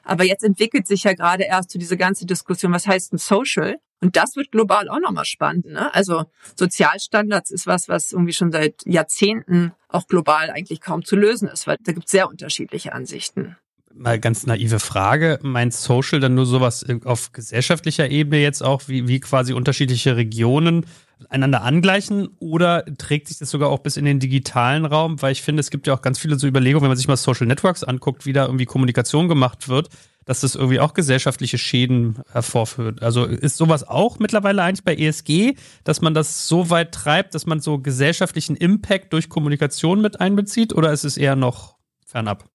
Aber 0.09 0.25
jetzt 0.25 0.42
entwickelt 0.42 0.87
sich 0.87 1.05
ja 1.05 1.12
gerade 1.12 1.44
erst 1.44 1.71
so 1.71 1.79
diese 1.79 1.99
ganze 1.99 2.25
Diskussion, 2.25 2.73
was 2.73 2.87
heißt 2.87 3.12
ein 3.12 3.18
Social? 3.18 3.77
Und 4.01 4.16
das 4.16 4.37
wird 4.37 4.53
global 4.53 4.88
auch 4.88 5.01
nochmal 5.01 5.27
spannend. 5.27 5.66
Ne? 5.66 5.92
Also 5.94 6.25
Sozialstandards 6.57 7.51
ist 7.51 7.66
was, 7.66 7.88
was 7.88 8.12
irgendwie 8.12 8.33
schon 8.33 8.51
seit 8.51 8.87
Jahrzehnten 8.87 9.73
auch 9.88 10.07
global 10.07 10.51
eigentlich 10.51 10.81
kaum 10.81 11.05
zu 11.05 11.14
lösen 11.14 11.49
ist, 11.49 11.66
weil 11.66 11.77
da 11.81 11.92
gibt 11.92 12.07
es 12.07 12.12
sehr 12.12 12.29
unterschiedliche 12.29 12.92
Ansichten. 12.92 13.57
Mal 13.98 14.20
ganz 14.20 14.46
naive 14.46 14.78
Frage. 14.78 15.40
Meint 15.42 15.74
Social 15.74 16.20
dann 16.20 16.37
nur 16.37 16.46
sowas 16.46 16.87
auf 17.04 17.32
gesellschaftlicher 17.32 18.08
Ebene 18.08 18.40
jetzt 18.40 18.62
auch, 18.62 18.82
wie, 18.87 19.08
wie 19.08 19.18
quasi 19.18 19.52
unterschiedliche 19.52 20.16
Regionen 20.16 20.87
einander 21.28 21.62
angleichen 21.62 22.28
oder 22.38 22.84
trägt 22.96 23.26
sich 23.26 23.38
das 23.38 23.50
sogar 23.50 23.70
auch 23.70 23.80
bis 23.80 23.96
in 23.96 24.04
den 24.04 24.20
digitalen 24.20 24.84
Raum? 24.84 25.20
Weil 25.20 25.32
ich 25.32 25.42
finde, 25.42 25.58
es 25.61 25.70
gibt 25.70 25.88
ja 25.88 25.94
auch 25.94 26.02
ganz 26.02 26.20
viele 26.20 26.38
so 26.38 26.46
Überlegungen, 26.46 26.82
wenn 26.82 26.90
man 26.90 26.96
sich 26.96 27.08
mal 27.08 27.16
Social 27.16 27.48
Networks 27.48 27.82
anguckt, 27.82 28.24
wie 28.24 28.32
da 28.32 28.46
irgendwie 28.46 28.66
Kommunikation 28.66 29.26
gemacht 29.26 29.68
wird, 29.68 29.88
dass 30.24 30.42
das 30.42 30.54
irgendwie 30.54 30.78
auch 30.78 30.94
gesellschaftliche 30.94 31.58
Schäden 31.58 32.22
hervorführt. 32.30 33.02
Also 33.02 33.24
ist 33.24 33.56
sowas 33.56 33.82
auch 33.82 34.20
mittlerweile 34.20 34.62
eigentlich 34.62 34.84
bei 34.84 34.94
ESG, 34.94 35.54
dass 35.82 36.02
man 36.02 36.14
das 36.14 36.46
so 36.46 36.70
weit 36.70 36.92
treibt, 36.92 37.34
dass 37.34 37.46
man 37.46 37.58
so 37.58 37.80
gesellschaftlichen 37.80 38.54
Impact 38.54 39.12
durch 39.12 39.28
Kommunikation 39.28 40.00
mit 40.00 40.20
einbezieht 40.20 40.72
oder 40.72 40.92
ist 40.92 41.04
es 41.04 41.16
eher 41.16 41.34
noch 41.34 41.78
fernab? 42.06 42.48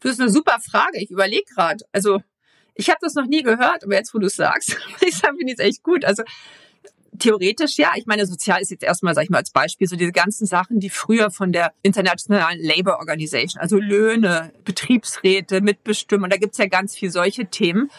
Du 0.00 0.08
hast 0.08 0.20
eine 0.20 0.30
super 0.30 0.58
Frage. 0.60 0.98
Ich 0.98 1.10
überlege 1.10 1.44
gerade. 1.54 1.84
Also 1.92 2.20
ich 2.74 2.88
habe 2.88 2.98
das 3.02 3.14
noch 3.14 3.26
nie 3.26 3.42
gehört, 3.42 3.84
aber 3.84 3.94
jetzt, 3.94 4.14
wo 4.14 4.18
du 4.18 4.26
es 4.26 4.36
sagst, 4.36 4.76
ich 5.00 5.16
finde 5.16 5.46
ich 5.46 5.54
es 5.54 5.64
echt 5.64 5.82
gut. 5.82 6.04
Also 6.04 6.22
theoretisch 7.18 7.76
ja. 7.76 7.92
Ich 7.96 8.06
meine, 8.06 8.26
sozial 8.26 8.60
ist 8.60 8.70
jetzt 8.70 8.84
erstmal, 8.84 9.14
sag 9.14 9.24
ich 9.24 9.30
mal, 9.30 9.38
als 9.38 9.50
Beispiel 9.50 9.88
so 9.88 9.96
diese 9.96 10.12
ganzen 10.12 10.46
Sachen, 10.46 10.80
die 10.80 10.90
früher 10.90 11.30
von 11.30 11.52
der 11.52 11.72
internationalen 11.82 12.60
Labour 12.62 12.98
Organization, 12.98 13.60
also 13.60 13.76
Löhne, 13.78 14.52
Betriebsräte, 14.64 15.60
Mitbestimmung, 15.60 16.30
da 16.30 16.36
gibt's 16.36 16.58
ja 16.58 16.66
ganz 16.66 16.94
viel 16.94 17.10
solche 17.10 17.46
Themen. 17.46 17.90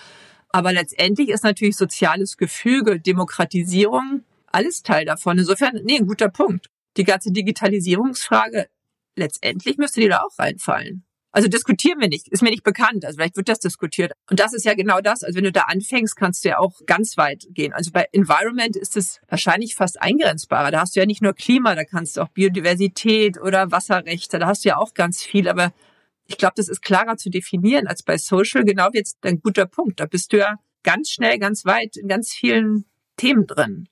Aber 0.51 0.73
letztendlich 0.73 1.29
ist 1.29 1.43
natürlich 1.43 1.77
soziales 1.77 2.37
Gefüge, 2.37 2.99
Demokratisierung, 2.99 4.23
alles 4.47 4.81
Teil 4.81 5.05
davon. 5.05 5.37
Insofern, 5.37 5.79
nee, 5.83 5.97
ein 5.97 6.07
guter 6.07 6.29
Punkt. 6.29 6.69
Die 6.97 7.03
ganze 7.03 7.31
Digitalisierungsfrage, 7.31 8.67
letztendlich 9.15 9.77
müsste 9.77 10.01
die 10.01 10.07
da 10.07 10.21
auch 10.21 10.39
reinfallen. 10.39 11.05
Also 11.31 11.47
diskutieren 11.47 11.99
wir 11.99 12.07
nicht, 12.07 12.27
ist 12.29 12.41
mir 12.41 12.49
nicht 12.49 12.63
bekannt. 12.63 13.05
Also 13.05 13.17
vielleicht 13.17 13.37
wird 13.37 13.49
das 13.49 13.59
diskutiert. 13.59 14.13
Und 14.29 14.39
das 14.39 14.53
ist 14.53 14.65
ja 14.65 14.73
genau 14.73 14.99
das. 14.99 15.23
Also 15.23 15.37
wenn 15.37 15.43
du 15.43 15.51
da 15.51 15.63
anfängst, 15.63 16.15
kannst 16.15 16.43
du 16.43 16.49
ja 16.49 16.57
auch 16.57 16.79
ganz 16.87 17.17
weit 17.17 17.45
gehen. 17.51 17.71
Also 17.71 17.91
bei 17.91 18.07
Environment 18.11 18.75
ist 18.75 18.97
es 18.97 19.21
wahrscheinlich 19.27 19.75
fast 19.75 20.01
eingrenzbarer. 20.01 20.71
Da 20.71 20.81
hast 20.81 20.95
du 20.95 20.99
ja 20.99 21.05
nicht 21.05 21.21
nur 21.21 21.33
Klima, 21.33 21.75
da 21.75 21.85
kannst 21.85 22.17
du 22.17 22.21
auch 22.21 22.29
Biodiversität 22.29 23.39
oder 23.39 23.71
Wasserrechte, 23.71 24.39
da 24.39 24.47
hast 24.47 24.65
du 24.65 24.69
ja 24.69 24.77
auch 24.77 24.95
ganz 24.95 25.23
viel. 25.23 25.47
Aber 25.47 25.71
ich 26.25 26.37
glaube, 26.37 26.53
das 26.55 26.67
ist 26.67 26.81
klarer 26.81 27.17
zu 27.17 27.29
definieren 27.29 27.85
als 27.85 28.01
bei 28.01 28.17
Social. 28.17 28.63
Genau 28.63 28.89
jetzt 28.93 29.23
ein 29.23 29.39
guter 29.41 29.67
Punkt. 29.67 29.99
Da 29.99 30.07
bist 30.07 30.33
du 30.33 30.37
ja 30.37 30.55
ganz 30.83 31.09
schnell, 31.09 31.37
ganz 31.37 31.65
weit 31.65 31.95
in 31.95 32.07
ganz 32.07 32.33
vielen 32.33 32.85
Themen 33.17 33.45
drin. 33.45 33.87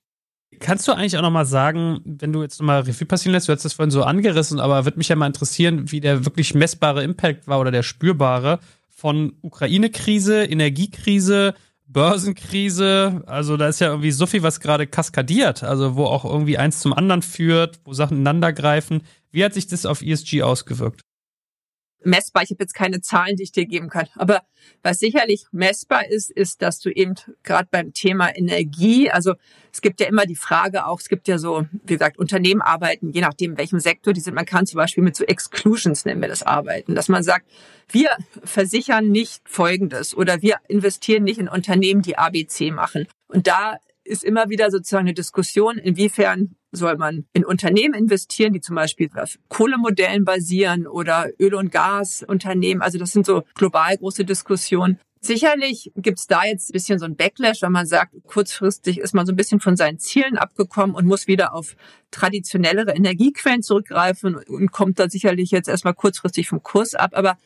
Kannst 0.59 0.87
du 0.87 0.93
eigentlich 0.93 1.17
auch 1.17 1.21
nochmal 1.21 1.45
sagen, 1.45 1.99
wenn 2.05 2.33
du 2.33 2.41
jetzt 2.41 2.59
nochmal 2.59 2.81
Revue 2.81 3.05
passieren 3.05 3.33
lässt, 3.33 3.47
du 3.47 3.53
hast 3.53 3.65
das 3.65 3.73
vorhin 3.73 3.91
so 3.91 4.03
angerissen, 4.03 4.59
aber 4.59 4.85
würde 4.85 4.97
mich 4.97 5.09
ja 5.09 5.15
mal 5.15 5.27
interessieren, 5.27 5.91
wie 5.91 5.99
der 5.99 6.25
wirklich 6.25 6.55
messbare 6.55 7.03
Impact 7.03 7.47
war 7.47 7.59
oder 7.59 7.71
der 7.71 7.83
spürbare 7.83 8.59
von 8.89 9.33
Ukraine-Krise, 9.41 10.45
Energiekrise, 10.45 11.53
Börsenkrise. 11.85 13.23
Also 13.27 13.57
da 13.57 13.67
ist 13.67 13.81
ja 13.81 13.87
irgendwie 13.87 14.11
so 14.11 14.25
viel, 14.25 14.41
was 14.41 14.59
gerade 14.59 14.87
kaskadiert, 14.87 15.63
also 15.63 15.95
wo 15.95 16.05
auch 16.05 16.25
irgendwie 16.25 16.57
eins 16.57 16.79
zum 16.79 16.93
anderen 16.93 17.21
führt, 17.21 17.79
wo 17.85 17.93
Sachen 17.93 18.17
ineinander 18.17 18.53
greifen. 18.53 19.01
Wie 19.31 19.43
hat 19.43 19.53
sich 19.53 19.67
das 19.67 19.85
auf 19.85 20.01
ESG 20.01 20.41
ausgewirkt? 20.43 21.01
Messbar. 22.03 22.43
Ich 22.43 22.51
habe 22.51 22.63
jetzt 22.63 22.73
keine 22.73 23.01
Zahlen, 23.01 23.35
die 23.35 23.43
ich 23.43 23.51
dir 23.51 23.65
geben 23.65 23.89
kann. 23.89 24.07
Aber 24.15 24.41
was 24.83 24.99
sicherlich 24.99 25.45
messbar 25.51 26.07
ist, 26.07 26.31
ist, 26.31 26.61
dass 26.61 26.79
du 26.79 26.89
eben 26.89 27.15
gerade 27.43 27.67
beim 27.69 27.93
Thema 27.93 28.35
Energie, 28.35 29.09
also 29.09 29.35
es 29.71 29.81
gibt 29.81 29.99
ja 29.99 30.07
immer 30.07 30.25
die 30.25 30.35
Frage 30.35 30.85
auch, 30.85 30.99
es 30.99 31.09
gibt 31.09 31.27
ja 31.27 31.37
so, 31.37 31.65
wie 31.83 31.93
gesagt, 31.93 32.17
Unternehmen 32.17 32.61
arbeiten, 32.61 33.11
je 33.11 33.21
nachdem, 33.21 33.51
in 33.51 33.57
welchem 33.57 33.79
Sektor 33.79 34.13
die 34.13 34.21
sind. 34.21 34.33
Man 34.33 34.45
kann 34.45 34.65
zum 34.65 34.77
Beispiel 34.77 35.03
mit 35.03 35.15
so 35.15 35.23
Exclusions, 35.23 36.05
nennen 36.05 36.21
wir 36.21 36.29
das, 36.29 36.43
arbeiten, 36.43 36.95
dass 36.95 37.09
man 37.09 37.23
sagt, 37.23 37.47
wir 37.89 38.09
versichern 38.43 39.09
nicht 39.09 39.41
Folgendes 39.45 40.15
oder 40.15 40.41
wir 40.41 40.57
investieren 40.67 41.23
nicht 41.23 41.39
in 41.39 41.47
Unternehmen, 41.47 42.01
die 42.01 42.17
ABC 42.17 42.71
machen. 42.71 43.07
Und 43.27 43.47
da 43.47 43.77
ist 44.07 44.23
immer 44.23 44.49
wieder 44.49 44.71
sozusagen 44.71 45.07
eine 45.07 45.13
Diskussion, 45.13 45.77
inwiefern 45.77 46.55
soll 46.71 46.97
man 46.97 47.25
in 47.33 47.45
Unternehmen 47.45 47.93
investieren, 47.93 48.53
die 48.53 48.61
zum 48.61 48.75
Beispiel 48.75 49.09
auf 49.15 49.37
Kohlemodellen 49.49 50.25
basieren 50.25 50.87
oder 50.87 51.27
Öl- 51.39 51.55
und 51.55 51.71
Gasunternehmen. 51.71 52.81
Also 52.81 52.97
das 52.97 53.11
sind 53.11 53.25
so 53.25 53.43
global 53.55 53.97
große 53.97 54.25
Diskussionen. 54.25 54.99
Sicherlich 55.19 55.91
gibt's 55.95 56.27
da 56.27 56.45
jetzt 56.45 56.69
ein 56.69 56.73
bisschen 56.73 56.99
so 56.99 57.05
ein 57.05 57.15
Backlash, 57.15 57.61
wenn 57.61 57.71
man 57.71 57.87
sagt, 57.87 58.13
kurzfristig 58.27 58.99
ist 58.99 59.13
man 59.13 59.25
so 59.25 59.33
ein 59.33 59.35
bisschen 59.35 59.59
von 59.59 59.75
seinen 59.75 59.99
Zielen 59.99 60.37
abgekommen 60.37 60.95
und 60.95 61.05
muss 61.05 61.27
wieder 61.27 61.53
auf 61.53 61.75
traditionellere 62.11 62.91
Energiequellen 62.91 63.63
zurückgreifen 63.63 64.35
und 64.35 64.71
kommt 64.71 64.99
da 64.99 65.09
sicherlich 65.09 65.51
jetzt 65.51 65.67
erstmal 65.67 65.95
kurzfristig 65.95 66.47
vom 66.47 66.61
Kurs 66.61 66.93
ab. 66.93 67.11
Aber 67.13 67.37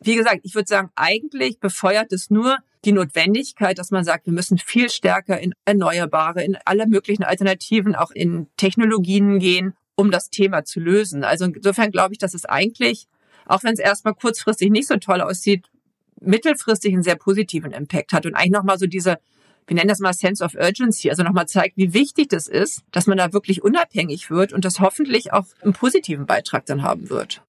wie 0.00 0.16
gesagt, 0.16 0.40
ich 0.42 0.54
würde 0.54 0.68
sagen, 0.68 0.90
eigentlich 0.96 1.60
befeuert 1.60 2.12
es 2.12 2.30
nur 2.30 2.58
die 2.86 2.92
Notwendigkeit, 2.92 3.78
dass 3.78 3.90
man 3.90 4.04
sagt, 4.04 4.26
wir 4.26 4.32
müssen 4.32 4.58
viel 4.58 4.88
stärker 4.88 5.38
in 5.38 5.52
Erneuerbare, 5.64 6.42
in 6.42 6.56
alle 6.64 6.86
möglichen 6.86 7.24
Alternativen, 7.24 7.94
auch 7.94 8.12
in 8.12 8.46
Technologien 8.56 9.38
gehen, 9.38 9.74
um 9.96 10.10
das 10.10 10.30
Thema 10.30 10.64
zu 10.64 10.80
lösen. 10.80 11.24
Also 11.24 11.46
insofern 11.46 11.90
glaube 11.90 12.14
ich, 12.14 12.18
dass 12.18 12.34
es 12.34 12.44
eigentlich, 12.44 13.06
auch 13.44 13.64
wenn 13.64 13.74
es 13.74 13.80
erstmal 13.80 14.14
kurzfristig 14.14 14.70
nicht 14.70 14.86
so 14.86 14.96
toll 14.96 15.20
aussieht, 15.20 15.66
mittelfristig 16.20 16.92
einen 16.92 17.02
sehr 17.02 17.16
positiven 17.16 17.72
Impact 17.72 18.12
hat 18.12 18.24
und 18.24 18.34
eigentlich 18.34 18.52
nochmal 18.52 18.78
so 18.78 18.86
diese, 18.86 19.18
wir 19.66 19.74
nennen 19.74 19.88
das 19.88 19.98
mal 19.98 20.14
Sense 20.14 20.42
of 20.44 20.54
Urgency, 20.54 21.10
also 21.10 21.22
nochmal 21.22 21.46
zeigt, 21.46 21.76
wie 21.76 21.92
wichtig 21.92 22.28
das 22.28 22.46
ist, 22.46 22.82
dass 22.92 23.06
man 23.06 23.18
da 23.18 23.32
wirklich 23.32 23.62
unabhängig 23.62 24.30
wird 24.30 24.52
und 24.52 24.64
das 24.64 24.80
hoffentlich 24.80 25.32
auch 25.32 25.46
einen 25.60 25.72
positiven 25.72 26.26
Beitrag 26.26 26.64
dann 26.66 26.82
haben 26.82 27.10
wird. 27.10 27.42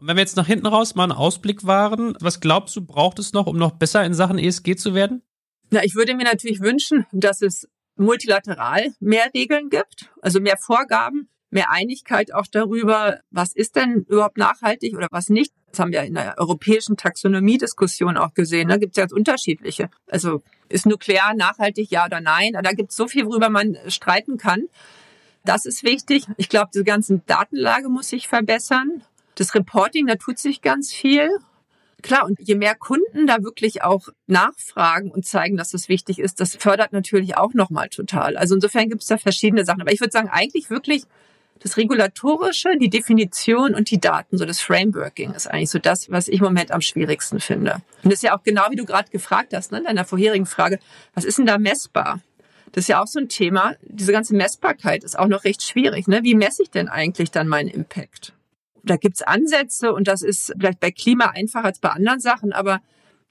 Und 0.00 0.06
wenn 0.06 0.16
wir 0.16 0.22
jetzt 0.22 0.36
nach 0.36 0.46
hinten 0.46 0.66
raus 0.66 0.94
mal 0.94 1.04
einen 1.04 1.12
Ausblick 1.12 1.66
wahren, 1.66 2.16
was 2.20 2.40
glaubst 2.40 2.74
du, 2.74 2.80
braucht 2.80 3.18
es 3.18 3.34
noch, 3.34 3.46
um 3.46 3.58
noch 3.58 3.72
besser 3.72 4.02
in 4.02 4.14
Sachen 4.14 4.38
ESG 4.38 4.76
zu 4.76 4.94
werden? 4.94 5.22
Na, 5.70 5.84
ich 5.84 5.94
würde 5.94 6.14
mir 6.14 6.24
natürlich 6.24 6.60
wünschen, 6.60 7.06
dass 7.12 7.42
es 7.42 7.68
multilateral 7.96 8.88
mehr 8.98 9.30
Regeln 9.34 9.68
gibt, 9.68 10.10
also 10.22 10.40
mehr 10.40 10.56
Vorgaben, 10.56 11.28
mehr 11.50 11.70
Einigkeit 11.70 12.32
auch 12.32 12.46
darüber, 12.50 13.20
was 13.30 13.52
ist 13.54 13.76
denn 13.76 14.06
überhaupt 14.08 14.38
nachhaltig 14.38 14.96
oder 14.96 15.08
was 15.10 15.28
nicht. 15.28 15.52
Das 15.70 15.80
haben 15.80 15.92
wir 15.92 16.02
in 16.02 16.14
der 16.14 16.38
europäischen 16.38 16.96
Taxonomie-Diskussion 16.96 18.16
auch 18.16 18.32
gesehen. 18.32 18.68
Da 18.68 18.78
gibt 18.78 18.96
es 18.96 19.00
ganz 19.00 19.12
unterschiedliche. 19.12 19.90
Also 20.08 20.42
ist 20.70 20.86
Nuklear 20.86 21.34
nachhaltig, 21.34 21.90
ja 21.90 22.06
oder 22.06 22.20
nein? 22.20 22.54
Da 22.54 22.72
gibt 22.72 22.90
es 22.90 22.96
so 22.96 23.06
viel, 23.06 23.26
worüber 23.26 23.50
man 23.50 23.76
streiten 23.88 24.38
kann. 24.38 24.62
Das 25.44 25.66
ist 25.66 25.84
wichtig. 25.84 26.26
Ich 26.36 26.48
glaube, 26.48 26.70
diese 26.72 26.84
ganzen 26.84 27.24
Datenlage 27.26 27.88
muss 27.88 28.08
sich 28.08 28.28
verbessern. 28.28 29.02
Das 29.34 29.54
Reporting, 29.54 30.06
da 30.06 30.16
tut 30.16 30.38
sich 30.38 30.62
ganz 30.62 30.92
viel. 30.92 31.30
Klar, 32.02 32.24
und 32.24 32.38
je 32.40 32.54
mehr 32.54 32.74
Kunden 32.74 33.26
da 33.26 33.42
wirklich 33.42 33.82
auch 33.82 34.08
nachfragen 34.26 35.10
und 35.10 35.26
zeigen, 35.26 35.56
dass 35.56 35.70
das 35.70 35.88
wichtig 35.88 36.18
ist, 36.18 36.40
das 36.40 36.56
fördert 36.56 36.92
natürlich 36.92 37.36
auch 37.36 37.52
nochmal 37.52 37.88
total. 37.88 38.36
Also 38.36 38.54
insofern 38.54 38.88
gibt 38.88 39.02
es 39.02 39.08
da 39.08 39.18
verschiedene 39.18 39.64
Sachen. 39.64 39.82
Aber 39.82 39.92
ich 39.92 40.00
würde 40.00 40.12
sagen, 40.12 40.28
eigentlich 40.30 40.70
wirklich 40.70 41.04
das 41.60 41.76
Regulatorische, 41.76 42.78
die 42.78 42.88
Definition 42.88 43.74
und 43.74 43.90
die 43.90 44.00
Daten, 44.00 44.38
so 44.38 44.46
das 44.46 44.60
Frameworking 44.60 45.34
ist 45.34 45.46
eigentlich 45.46 45.70
so 45.70 45.78
das, 45.78 46.10
was 46.10 46.28
ich 46.28 46.40
im 46.40 46.46
Moment 46.46 46.72
am 46.72 46.80
schwierigsten 46.80 47.38
finde. 47.38 47.82
Und 48.02 48.06
das 48.06 48.14
ist 48.14 48.22
ja 48.22 48.36
auch 48.36 48.42
genau, 48.42 48.62
wie 48.70 48.76
du 48.76 48.86
gerade 48.86 49.10
gefragt 49.10 49.52
hast, 49.54 49.70
ne, 49.70 49.78
in 49.78 49.84
deiner 49.84 50.06
vorherigen 50.06 50.46
Frage, 50.46 50.78
was 51.14 51.24
ist 51.24 51.38
denn 51.38 51.46
da 51.46 51.58
messbar? 51.58 52.20
Das 52.72 52.84
ist 52.84 52.88
ja 52.88 53.02
auch 53.02 53.06
so 53.06 53.18
ein 53.18 53.28
Thema. 53.28 53.74
Diese 53.82 54.12
ganze 54.12 54.34
Messbarkeit 54.34 55.04
ist 55.04 55.18
auch 55.18 55.26
noch 55.26 55.44
recht 55.44 55.62
schwierig. 55.62 56.06
Ne? 56.06 56.20
Wie 56.22 56.34
messe 56.34 56.62
ich 56.62 56.70
denn 56.70 56.88
eigentlich 56.88 57.30
dann 57.30 57.48
meinen 57.48 57.68
Impact? 57.68 58.32
Da 58.84 58.96
gibt's 58.96 59.22
Ansätze 59.22 59.92
und 59.92 60.08
das 60.08 60.22
ist 60.22 60.52
vielleicht 60.58 60.80
bei 60.80 60.90
Klima 60.90 61.26
einfacher 61.26 61.66
als 61.66 61.78
bei 61.78 61.90
anderen 61.90 62.20
Sachen, 62.20 62.52
aber 62.52 62.80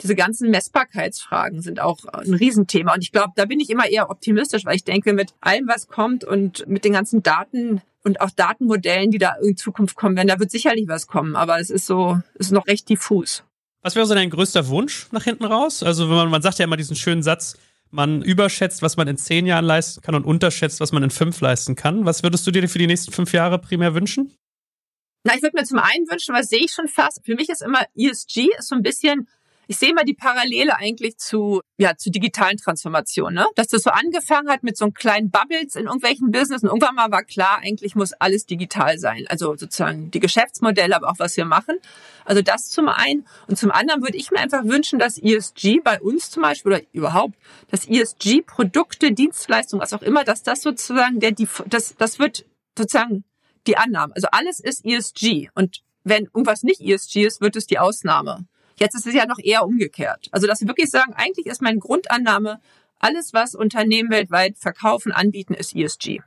diese 0.01 0.15
ganzen 0.15 0.49
Messbarkeitsfragen 0.49 1.61
sind 1.61 1.79
auch 1.79 2.05
ein 2.05 2.33
Riesenthema. 2.33 2.93
Und 2.93 3.03
ich 3.03 3.11
glaube, 3.11 3.33
da 3.35 3.45
bin 3.45 3.59
ich 3.59 3.69
immer 3.69 3.89
eher 3.89 4.09
optimistisch, 4.09 4.65
weil 4.65 4.75
ich 4.75 4.85
denke, 4.85 5.13
mit 5.13 5.33
allem, 5.41 5.67
was 5.67 5.87
kommt 5.87 6.23
und 6.23 6.65
mit 6.67 6.85
den 6.85 6.93
ganzen 6.93 7.21
Daten 7.21 7.81
und 8.03 8.21
auch 8.21 8.29
Datenmodellen, 8.31 9.11
die 9.11 9.17
da 9.17 9.35
in 9.41 9.57
Zukunft 9.57 9.95
kommen 9.95 10.15
werden, 10.15 10.29
da 10.29 10.39
wird 10.39 10.51
sicherlich 10.51 10.87
was 10.87 11.07
kommen. 11.07 11.35
Aber 11.35 11.59
es 11.59 11.69
ist 11.69 11.85
so, 11.85 12.21
es 12.35 12.47
ist 12.47 12.51
noch 12.51 12.67
recht 12.67 12.87
diffus. 12.87 13.43
Was 13.81 13.95
wäre 13.95 14.05
so 14.05 14.13
dein 14.13 14.29
größter 14.29 14.67
Wunsch 14.67 15.07
nach 15.11 15.23
hinten 15.23 15.45
raus? 15.45 15.83
Also, 15.83 16.09
wenn 16.09 16.15
man, 16.15 16.29
man 16.29 16.41
sagt 16.41 16.59
ja 16.59 16.65
immer 16.65 16.77
diesen 16.77 16.95
schönen 16.95 17.23
Satz, 17.23 17.57
man 17.91 18.21
überschätzt, 18.21 18.81
was 18.81 18.97
man 18.97 19.07
in 19.07 19.17
zehn 19.17 19.45
Jahren 19.45 19.65
leisten 19.65 20.01
kann 20.01 20.15
und 20.15 20.25
unterschätzt, 20.25 20.79
was 20.79 20.91
man 20.91 21.03
in 21.03 21.09
fünf 21.09 21.41
leisten 21.41 21.75
kann. 21.75 22.05
Was 22.05 22.23
würdest 22.23 22.45
du 22.45 22.51
dir 22.51 22.67
für 22.69 22.77
die 22.77 22.87
nächsten 22.87 23.11
fünf 23.11 23.33
Jahre 23.33 23.57
primär 23.59 23.95
wünschen? 23.95 24.33
Na, 25.23 25.35
ich 25.35 25.41
würde 25.41 25.57
mir 25.57 25.65
zum 25.65 25.79
einen 25.79 26.09
wünschen, 26.09 26.33
was 26.33 26.49
sehe 26.49 26.63
ich 26.63 26.71
schon 26.71 26.87
fast. 26.87 27.25
Für 27.25 27.35
mich 27.35 27.49
ist 27.49 27.61
immer 27.61 27.85
ESG 27.95 28.49
ist 28.57 28.69
so 28.69 28.75
ein 28.75 28.83
bisschen 28.83 29.27
ich 29.69 29.77
sehe 29.77 29.93
mal 29.93 30.03
die 30.03 30.15
Parallele 30.15 30.75
eigentlich 30.77 31.19
zu, 31.19 31.61
ja, 31.77 31.95
zu 31.95 32.09
digitalen 32.09 32.57
Transformationen, 32.57 33.35
ne? 33.35 33.45
Dass 33.53 33.67
das 33.67 33.83
so 33.83 33.91
angefangen 33.91 34.49
hat 34.49 34.63
mit 34.63 34.75
so 34.75 34.89
kleinen 34.89 35.29
Bubbles 35.29 35.75
in 35.75 35.85
irgendwelchen 35.85 36.31
Business 36.31 36.63
und 36.63 36.69
irgendwann 36.69 36.95
mal 36.95 37.11
war 37.11 37.23
klar, 37.23 37.59
eigentlich 37.61 37.93
muss 37.93 38.13
alles 38.13 38.47
digital 38.47 38.97
sein. 38.97 39.25
Also 39.29 39.55
sozusagen 39.55 40.09
die 40.09 40.19
Geschäftsmodelle, 40.19 40.95
aber 40.95 41.11
auch 41.11 41.19
was 41.19 41.37
wir 41.37 41.45
machen. 41.45 41.75
Also 42.25 42.41
das 42.41 42.71
zum 42.71 42.89
einen. 42.89 43.27
Und 43.45 43.59
zum 43.59 43.69
anderen 43.69 44.01
würde 44.01 44.17
ich 44.17 44.31
mir 44.31 44.39
einfach 44.39 44.63
wünschen, 44.63 44.97
dass 44.97 45.19
ESG 45.19 45.81
bei 45.83 46.01
uns 46.01 46.31
zum 46.31 46.41
Beispiel 46.41 46.71
oder 46.71 46.81
überhaupt, 46.91 47.35
dass 47.69 47.87
ESG 47.87 48.41
Produkte, 48.41 49.11
Dienstleistungen, 49.11 49.83
was 49.83 49.93
auch 49.93 50.01
immer, 50.01 50.23
dass 50.23 50.41
das 50.41 50.63
sozusagen 50.63 51.19
der, 51.19 51.35
das, 51.67 51.93
das 51.95 52.17
wird 52.17 52.43
sozusagen 52.75 53.23
die 53.67 53.77
Annahme. 53.77 54.13
Also 54.15 54.27
alles 54.31 54.59
ist 54.59 54.85
ESG. 54.85 55.49
Und 55.55 55.81
wenn 56.03 56.25
irgendwas 56.25 56.63
nicht 56.63 56.81
ESG 56.81 57.25
ist, 57.25 57.41
wird 57.41 57.55
es 57.55 57.67
die 57.67 57.79
Ausnahme. 57.79 58.45
Jetzt 58.77 58.95
ist 58.95 59.05
es 59.05 59.13
ja 59.13 59.25
noch 59.25 59.39
eher 59.39 59.65
umgekehrt. 59.65 60.29
Also, 60.31 60.47
dass 60.47 60.61
wir 60.61 60.67
wirklich 60.67 60.89
sagen, 60.89 61.13
eigentlich 61.13 61.47
ist 61.47 61.61
meine 61.61 61.79
Grundannahme, 61.79 62.61
alles, 62.97 63.33
was 63.33 63.55
Unternehmen 63.55 64.09
weltweit 64.09 64.57
verkaufen, 64.57 65.11
anbieten, 65.11 65.53
ist 65.53 65.75
ESG. 65.75 66.21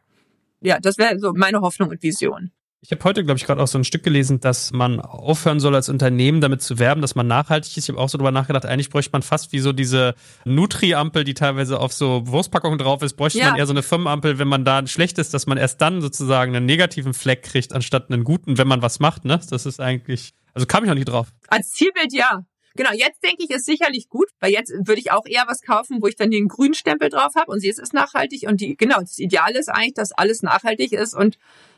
Ja, 0.60 0.78
das 0.78 0.98
wäre 0.98 1.18
so 1.18 1.32
meine 1.34 1.60
Hoffnung 1.60 1.88
und 1.90 2.02
Vision. 2.02 2.52
Ich 2.84 2.90
habe 2.90 3.04
heute, 3.04 3.24
glaube 3.24 3.38
ich, 3.38 3.46
gerade 3.46 3.62
auch 3.62 3.68
so 3.68 3.78
ein 3.78 3.84
Stück 3.84 4.02
gelesen, 4.02 4.40
dass 4.40 4.72
man 4.72 5.00
aufhören 5.00 5.60
soll, 5.60 5.74
als 5.76 5.88
Unternehmen 5.88 6.40
damit 6.40 6.62
zu 6.62 6.80
werben, 6.80 7.00
dass 7.00 7.14
man 7.14 7.28
nachhaltig 7.28 7.76
ist. 7.76 7.84
Ich 7.84 7.88
habe 7.90 8.00
auch 8.00 8.08
so 8.08 8.18
drüber 8.18 8.32
nachgedacht, 8.32 8.66
eigentlich 8.66 8.90
bräuchte 8.90 9.12
man 9.12 9.22
fast 9.22 9.52
wie 9.52 9.60
so 9.60 9.72
diese 9.72 10.14
Nutri-Ampel, 10.44 11.22
die 11.22 11.34
teilweise 11.34 11.78
auf 11.78 11.92
so 11.92 12.26
Wurstpackungen 12.26 12.78
drauf 12.78 13.02
ist, 13.02 13.14
bräuchte 13.14 13.38
ja. 13.38 13.50
man 13.50 13.56
eher 13.56 13.66
so 13.66 13.72
eine 13.72 13.84
Firmenampel, 13.84 14.40
wenn 14.40 14.48
man 14.48 14.64
da 14.64 14.84
schlecht 14.88 15.18
ist, 15.18 15.32
dass 15.32 15.46
man 15.46 15.58
erst 15.58 15.80
dann 15.80 16.00
sozusagen 16.00 16.56
einen 16.56 16.66
negativen 16.66 17.14
Fleck 17.14 17.44
kriegt, 17.44 17.72
anstatt 17.72 18.10
einen 18.10 18.24
guten, 18.24 18.58
wenn 18.58 18.66
man 18.66 18.82
was 18.82 18.98
macht. 18.98 19.24
Ne? 19.24 19.40
Das 19.48 19.64
ist 19.64 19.80
eigentlich 19.80 20.34
also 20.54 20.66
kam 20.66 20.84
ich 20.84 20.88
noch 20.88 20.94
nicht 20.94 21.08
drauf. 21.08 21.28
Als 21.48 21.70
Zielbild 21.70 22.12
ja. 22.12 22.44
Genau, 22.74 22.90
jetzt 22.92 23.22
denke 23.22 23.44
ich, 23.44 23.50
ist 23.50 23.66
sicherlich 23.66 24.08
gut, 24.08 24.28
weil 24.40 24.50
jetzt 24.50 24.72
würde 24.72 24.98
ich 24.98 25.12
auch 25.12 25.26
eher 25.26 25.44
was 25.46 25.60
kaufen, 25.60 25.98
wo 26.00 26.06
ich 26.06 26.16
dann 26.16 26.30
den 26.30 26.48
grünen 26.48 26.72
Stempel 26.72 27.10
drauf 27.10 27.34
habe 27.36 27.50
und 27.50 27.60
sie 27.60 27.68
ist 27.68 27.92
nachhaltig 27.92 28.44
und 28.48 28.62
die, 28.62 28.76
genau, 28.76 28.98
das 29.00 29.18
Ideale 29.18 29.58
ist 29.58 29.68
eigentlich, 29.68 29.92
dass 29.94 30.12
alles 30.12 30.42
nachhaltig 30.42 30.92
ist 30.92 31.14
und 31.14 31.36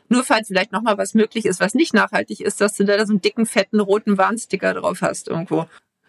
nur 0.09 0.23
falls 0.23 0.47
vielleicht 0.47 0.71
nochmal 0.71 0.97
was 0.97 1.13
möglich 1.13 1.45
ist, 1.45 1.59
was 1.59 1.73
nicht 1.73 1.93
nachhaltig 1.93 2.41
ist, 2.41 2.61
dass 2.61 2.75
du 2.75 2.85
da 2.85 3.05
so 3.05 3.13
einen 3.13 3.21
dicken, 3.21 3.45
fetten, 3.45 3.79
roten 3.79 4.17
Warnsticker 4.17 4.73
drauf 4.73 5.01
hast 5.01 5.27
irgendwo. 5.27 5.65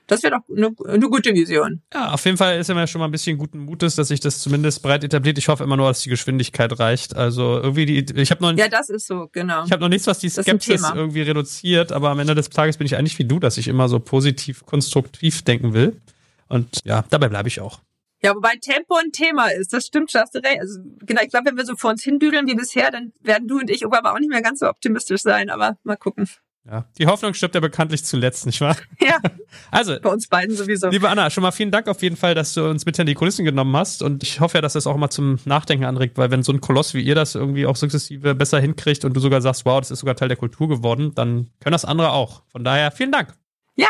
Das 0.07 0.23
wäre 0.23 0.37
doch 0.37 0.57
eine, 0.57 0.73
eine 0.87 1.09
gute 1.09 1.35
Vision. 1.35 1.83
Ja, 1.93 2.13
auf 2.13 2.25
jeden 2.25 2.37
Fall 2.37 2.59
ist 2.59 2.69
ja 2.69 2.87
schon 2.87 3.01
mal 3.01 3.07
ein 3.07 3.11
bisschen 3.11 3.39
guten 3.39 3.59
Mutes, 3.59 3.97
dass 3.97 4.09
sich 4.09 4.21
das 4.21 4.39
zumindest 4.39 4.83
breit 4.83 5.03
etabliert. 5.03 5.37
Ich 5.37 5.49
hoffe 5.49 5.65
immer 5.65 5.77
nur, 5.77 5.89
dass 5.89 6.03
die 6.03 6.11
Geschwindigkeit 6.11 6.79
reicht. 6.79 7.17
Also 7.17 7.59
irgendwie 7.61 7.87
die, 7.87 8.21
ich 8.21 8.31
habe 8.31 8.43
noch 8.43 8.57
ja, 8.57 8.69
das 8.69 8.89
ist 8.89 9.09
so 9.09 9.29
genau. 9.33 9.65
Ich 9.65 9.73
habe 9.73 9.83
noch 9.83 9.89
nichts, 9.89 10.07
was 10.07 10.21
die 10.21 10.29
Skepsis 10.29 10.83
irgendwie 10.95 11.23
reduziert, 11.23 11.91
aber 11.91 12.11
am 12.11 12.21
Ende 12.21 12.37
des 12.37 12.51
Tages 12.51 12.77
bin 12.77 12.87
ich 12.87 12.97
eigentlich 12.97 13.19
wie 13.19 13.25
du, 13.25 13.41
dass 13.41 13.59
ich 13.59 13.67
immer 13.67 13.89
so 13.89 13.99
positiv, 13.99 14.65
konstruktiv 14.65 15.43
denken 15.43 15.75
will. 15.75 16.01
Und 16.49 16.85
ja, 16.85 17.05
dabei 17.11 17.29
bleibe 17.29 17.49
ich 17.49 17.61
auch. 17.61 17.81
Ja, 18.23 18.35
wobei 18.35 18.57
Tempo 18.61 18.97
ein 18.97 19.13
Thema 19.13 19.49
ist, 19.49 19.73
das 19.73 19.87
stimmt, 19.87 20.13
hast 20.15 20.35
du 20.35 20.39
recht. 20.39 20.61
Also, 20.61 20.81
genau, 21.01 21.23
ich 21.23 21.29
glaube, 21.29 21.47
wenn 21.47 21.57
wir 21.57 21.67
so 21.67 21.77
vor 21.77 21.91
uns 21.91 22.03
hindüdeln 22.03 22.47
wie 22.47 22.55
bisher, 22.55 22.91
dann 22.91 23.13
werden 23.21 23.47
du 23.47 23.59
und 23.59 23.71
ich 23.71 23.85
aber 23.85 24.13
auch 24.13 24.19
nicht 24.19 24.31
mehr 24.31 24.43
ganz 24.43 24.61
so 24.61 24.69
optimistisch 24.69 25.23
sein, 25.23 25.51
aber 25.51 25.79
mal 25.85 25.97
gucken. 25.97 26.27
Ja, 26.69 26.85
die 26.99 27.07
Hoffnung 27.07 27.33
stirbt 27.33 27.55
ja 27.55 27.61
bekanntlich 27.61 28.05
zuletzt, 28.05 28.45
nicht 28.45 28.61
wahr? 28.61 28.77
Ja. 29.01 29.19
Also, 29.71 29.99
bei 30.01 30.11
uns 30.11 30.29
beiden 30.29 30.55
sowieso. 30.55 30.89
Liebe 30.89 31.09
Anna, 31.09 31.31
schon 31.31 31.43
mal 31.43 31.51
vielen 31.51 31.71
Dank 31.71 31.89
auf 31.89 32.03
jeden 32.03 32.17
Fall, 32.17 32.35
dass 32.35 32.55
du 32.55 32.69
uns 32.69 32.85
mit 32.85 32.99
in 32.99 33.07
die 33.07 33.15
Kulissen 33.15 33.45
genommen 33.45 33.75
hast. 33.77 34.03
Und 34.03 34.23
ich 34.23 34.41
hoffe 34.41 34.59
ja, 34.59 34.61
dass 34.61 34.75
das 34.75 34.87
auch 34.87 34.97
mal 34.97 35.09
zum 35.09 35.39
Nachdenken 35.45 35.85
anregt, 35.85 36.19
weil 36.19 36.31
wenn 36.31 36.43
so 36.43 36.53
ein 36.53 36.61
Koloss 36.61 36.95
wie 36.95 37.01
ihr 37.01 37.15
das 37.15 37.35
irgendwie 37.35 37.67
auch 37.67 37.77
sukzessive 37.77 38.35
besser 38.35 38.61
hinkriegt 38.61 39.05
und 39.05 39.15
du 39.15 39.21
sogar 39.21 39.41
sagst, 39.41 39.65
wow, 39.65 39.81
das 39.81 39.91
ist 39.91 40.01
sogar 40.01 40.17
Teil 40.17 40.29
der 40.29 40.37
Kultur 40.37 40.69
geworden, 40.69 41.13
dann 41.15 41.51
können 41.61 41.73
das 41.73 41.85
andere 41.85 42.13
auch. 42.13 42.43
Von 42.49 42.65
daher 42.65 42.91
vielen 42.91 43.13
Dank. 43.13 43.33
Ja, 43.77 43.89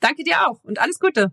danke 0.00 0.22
dir 0.22 0.48
auch 0.48 0.62
und 0.64 0.78
alles 0.80 0.98
Gute. 0.98 1.32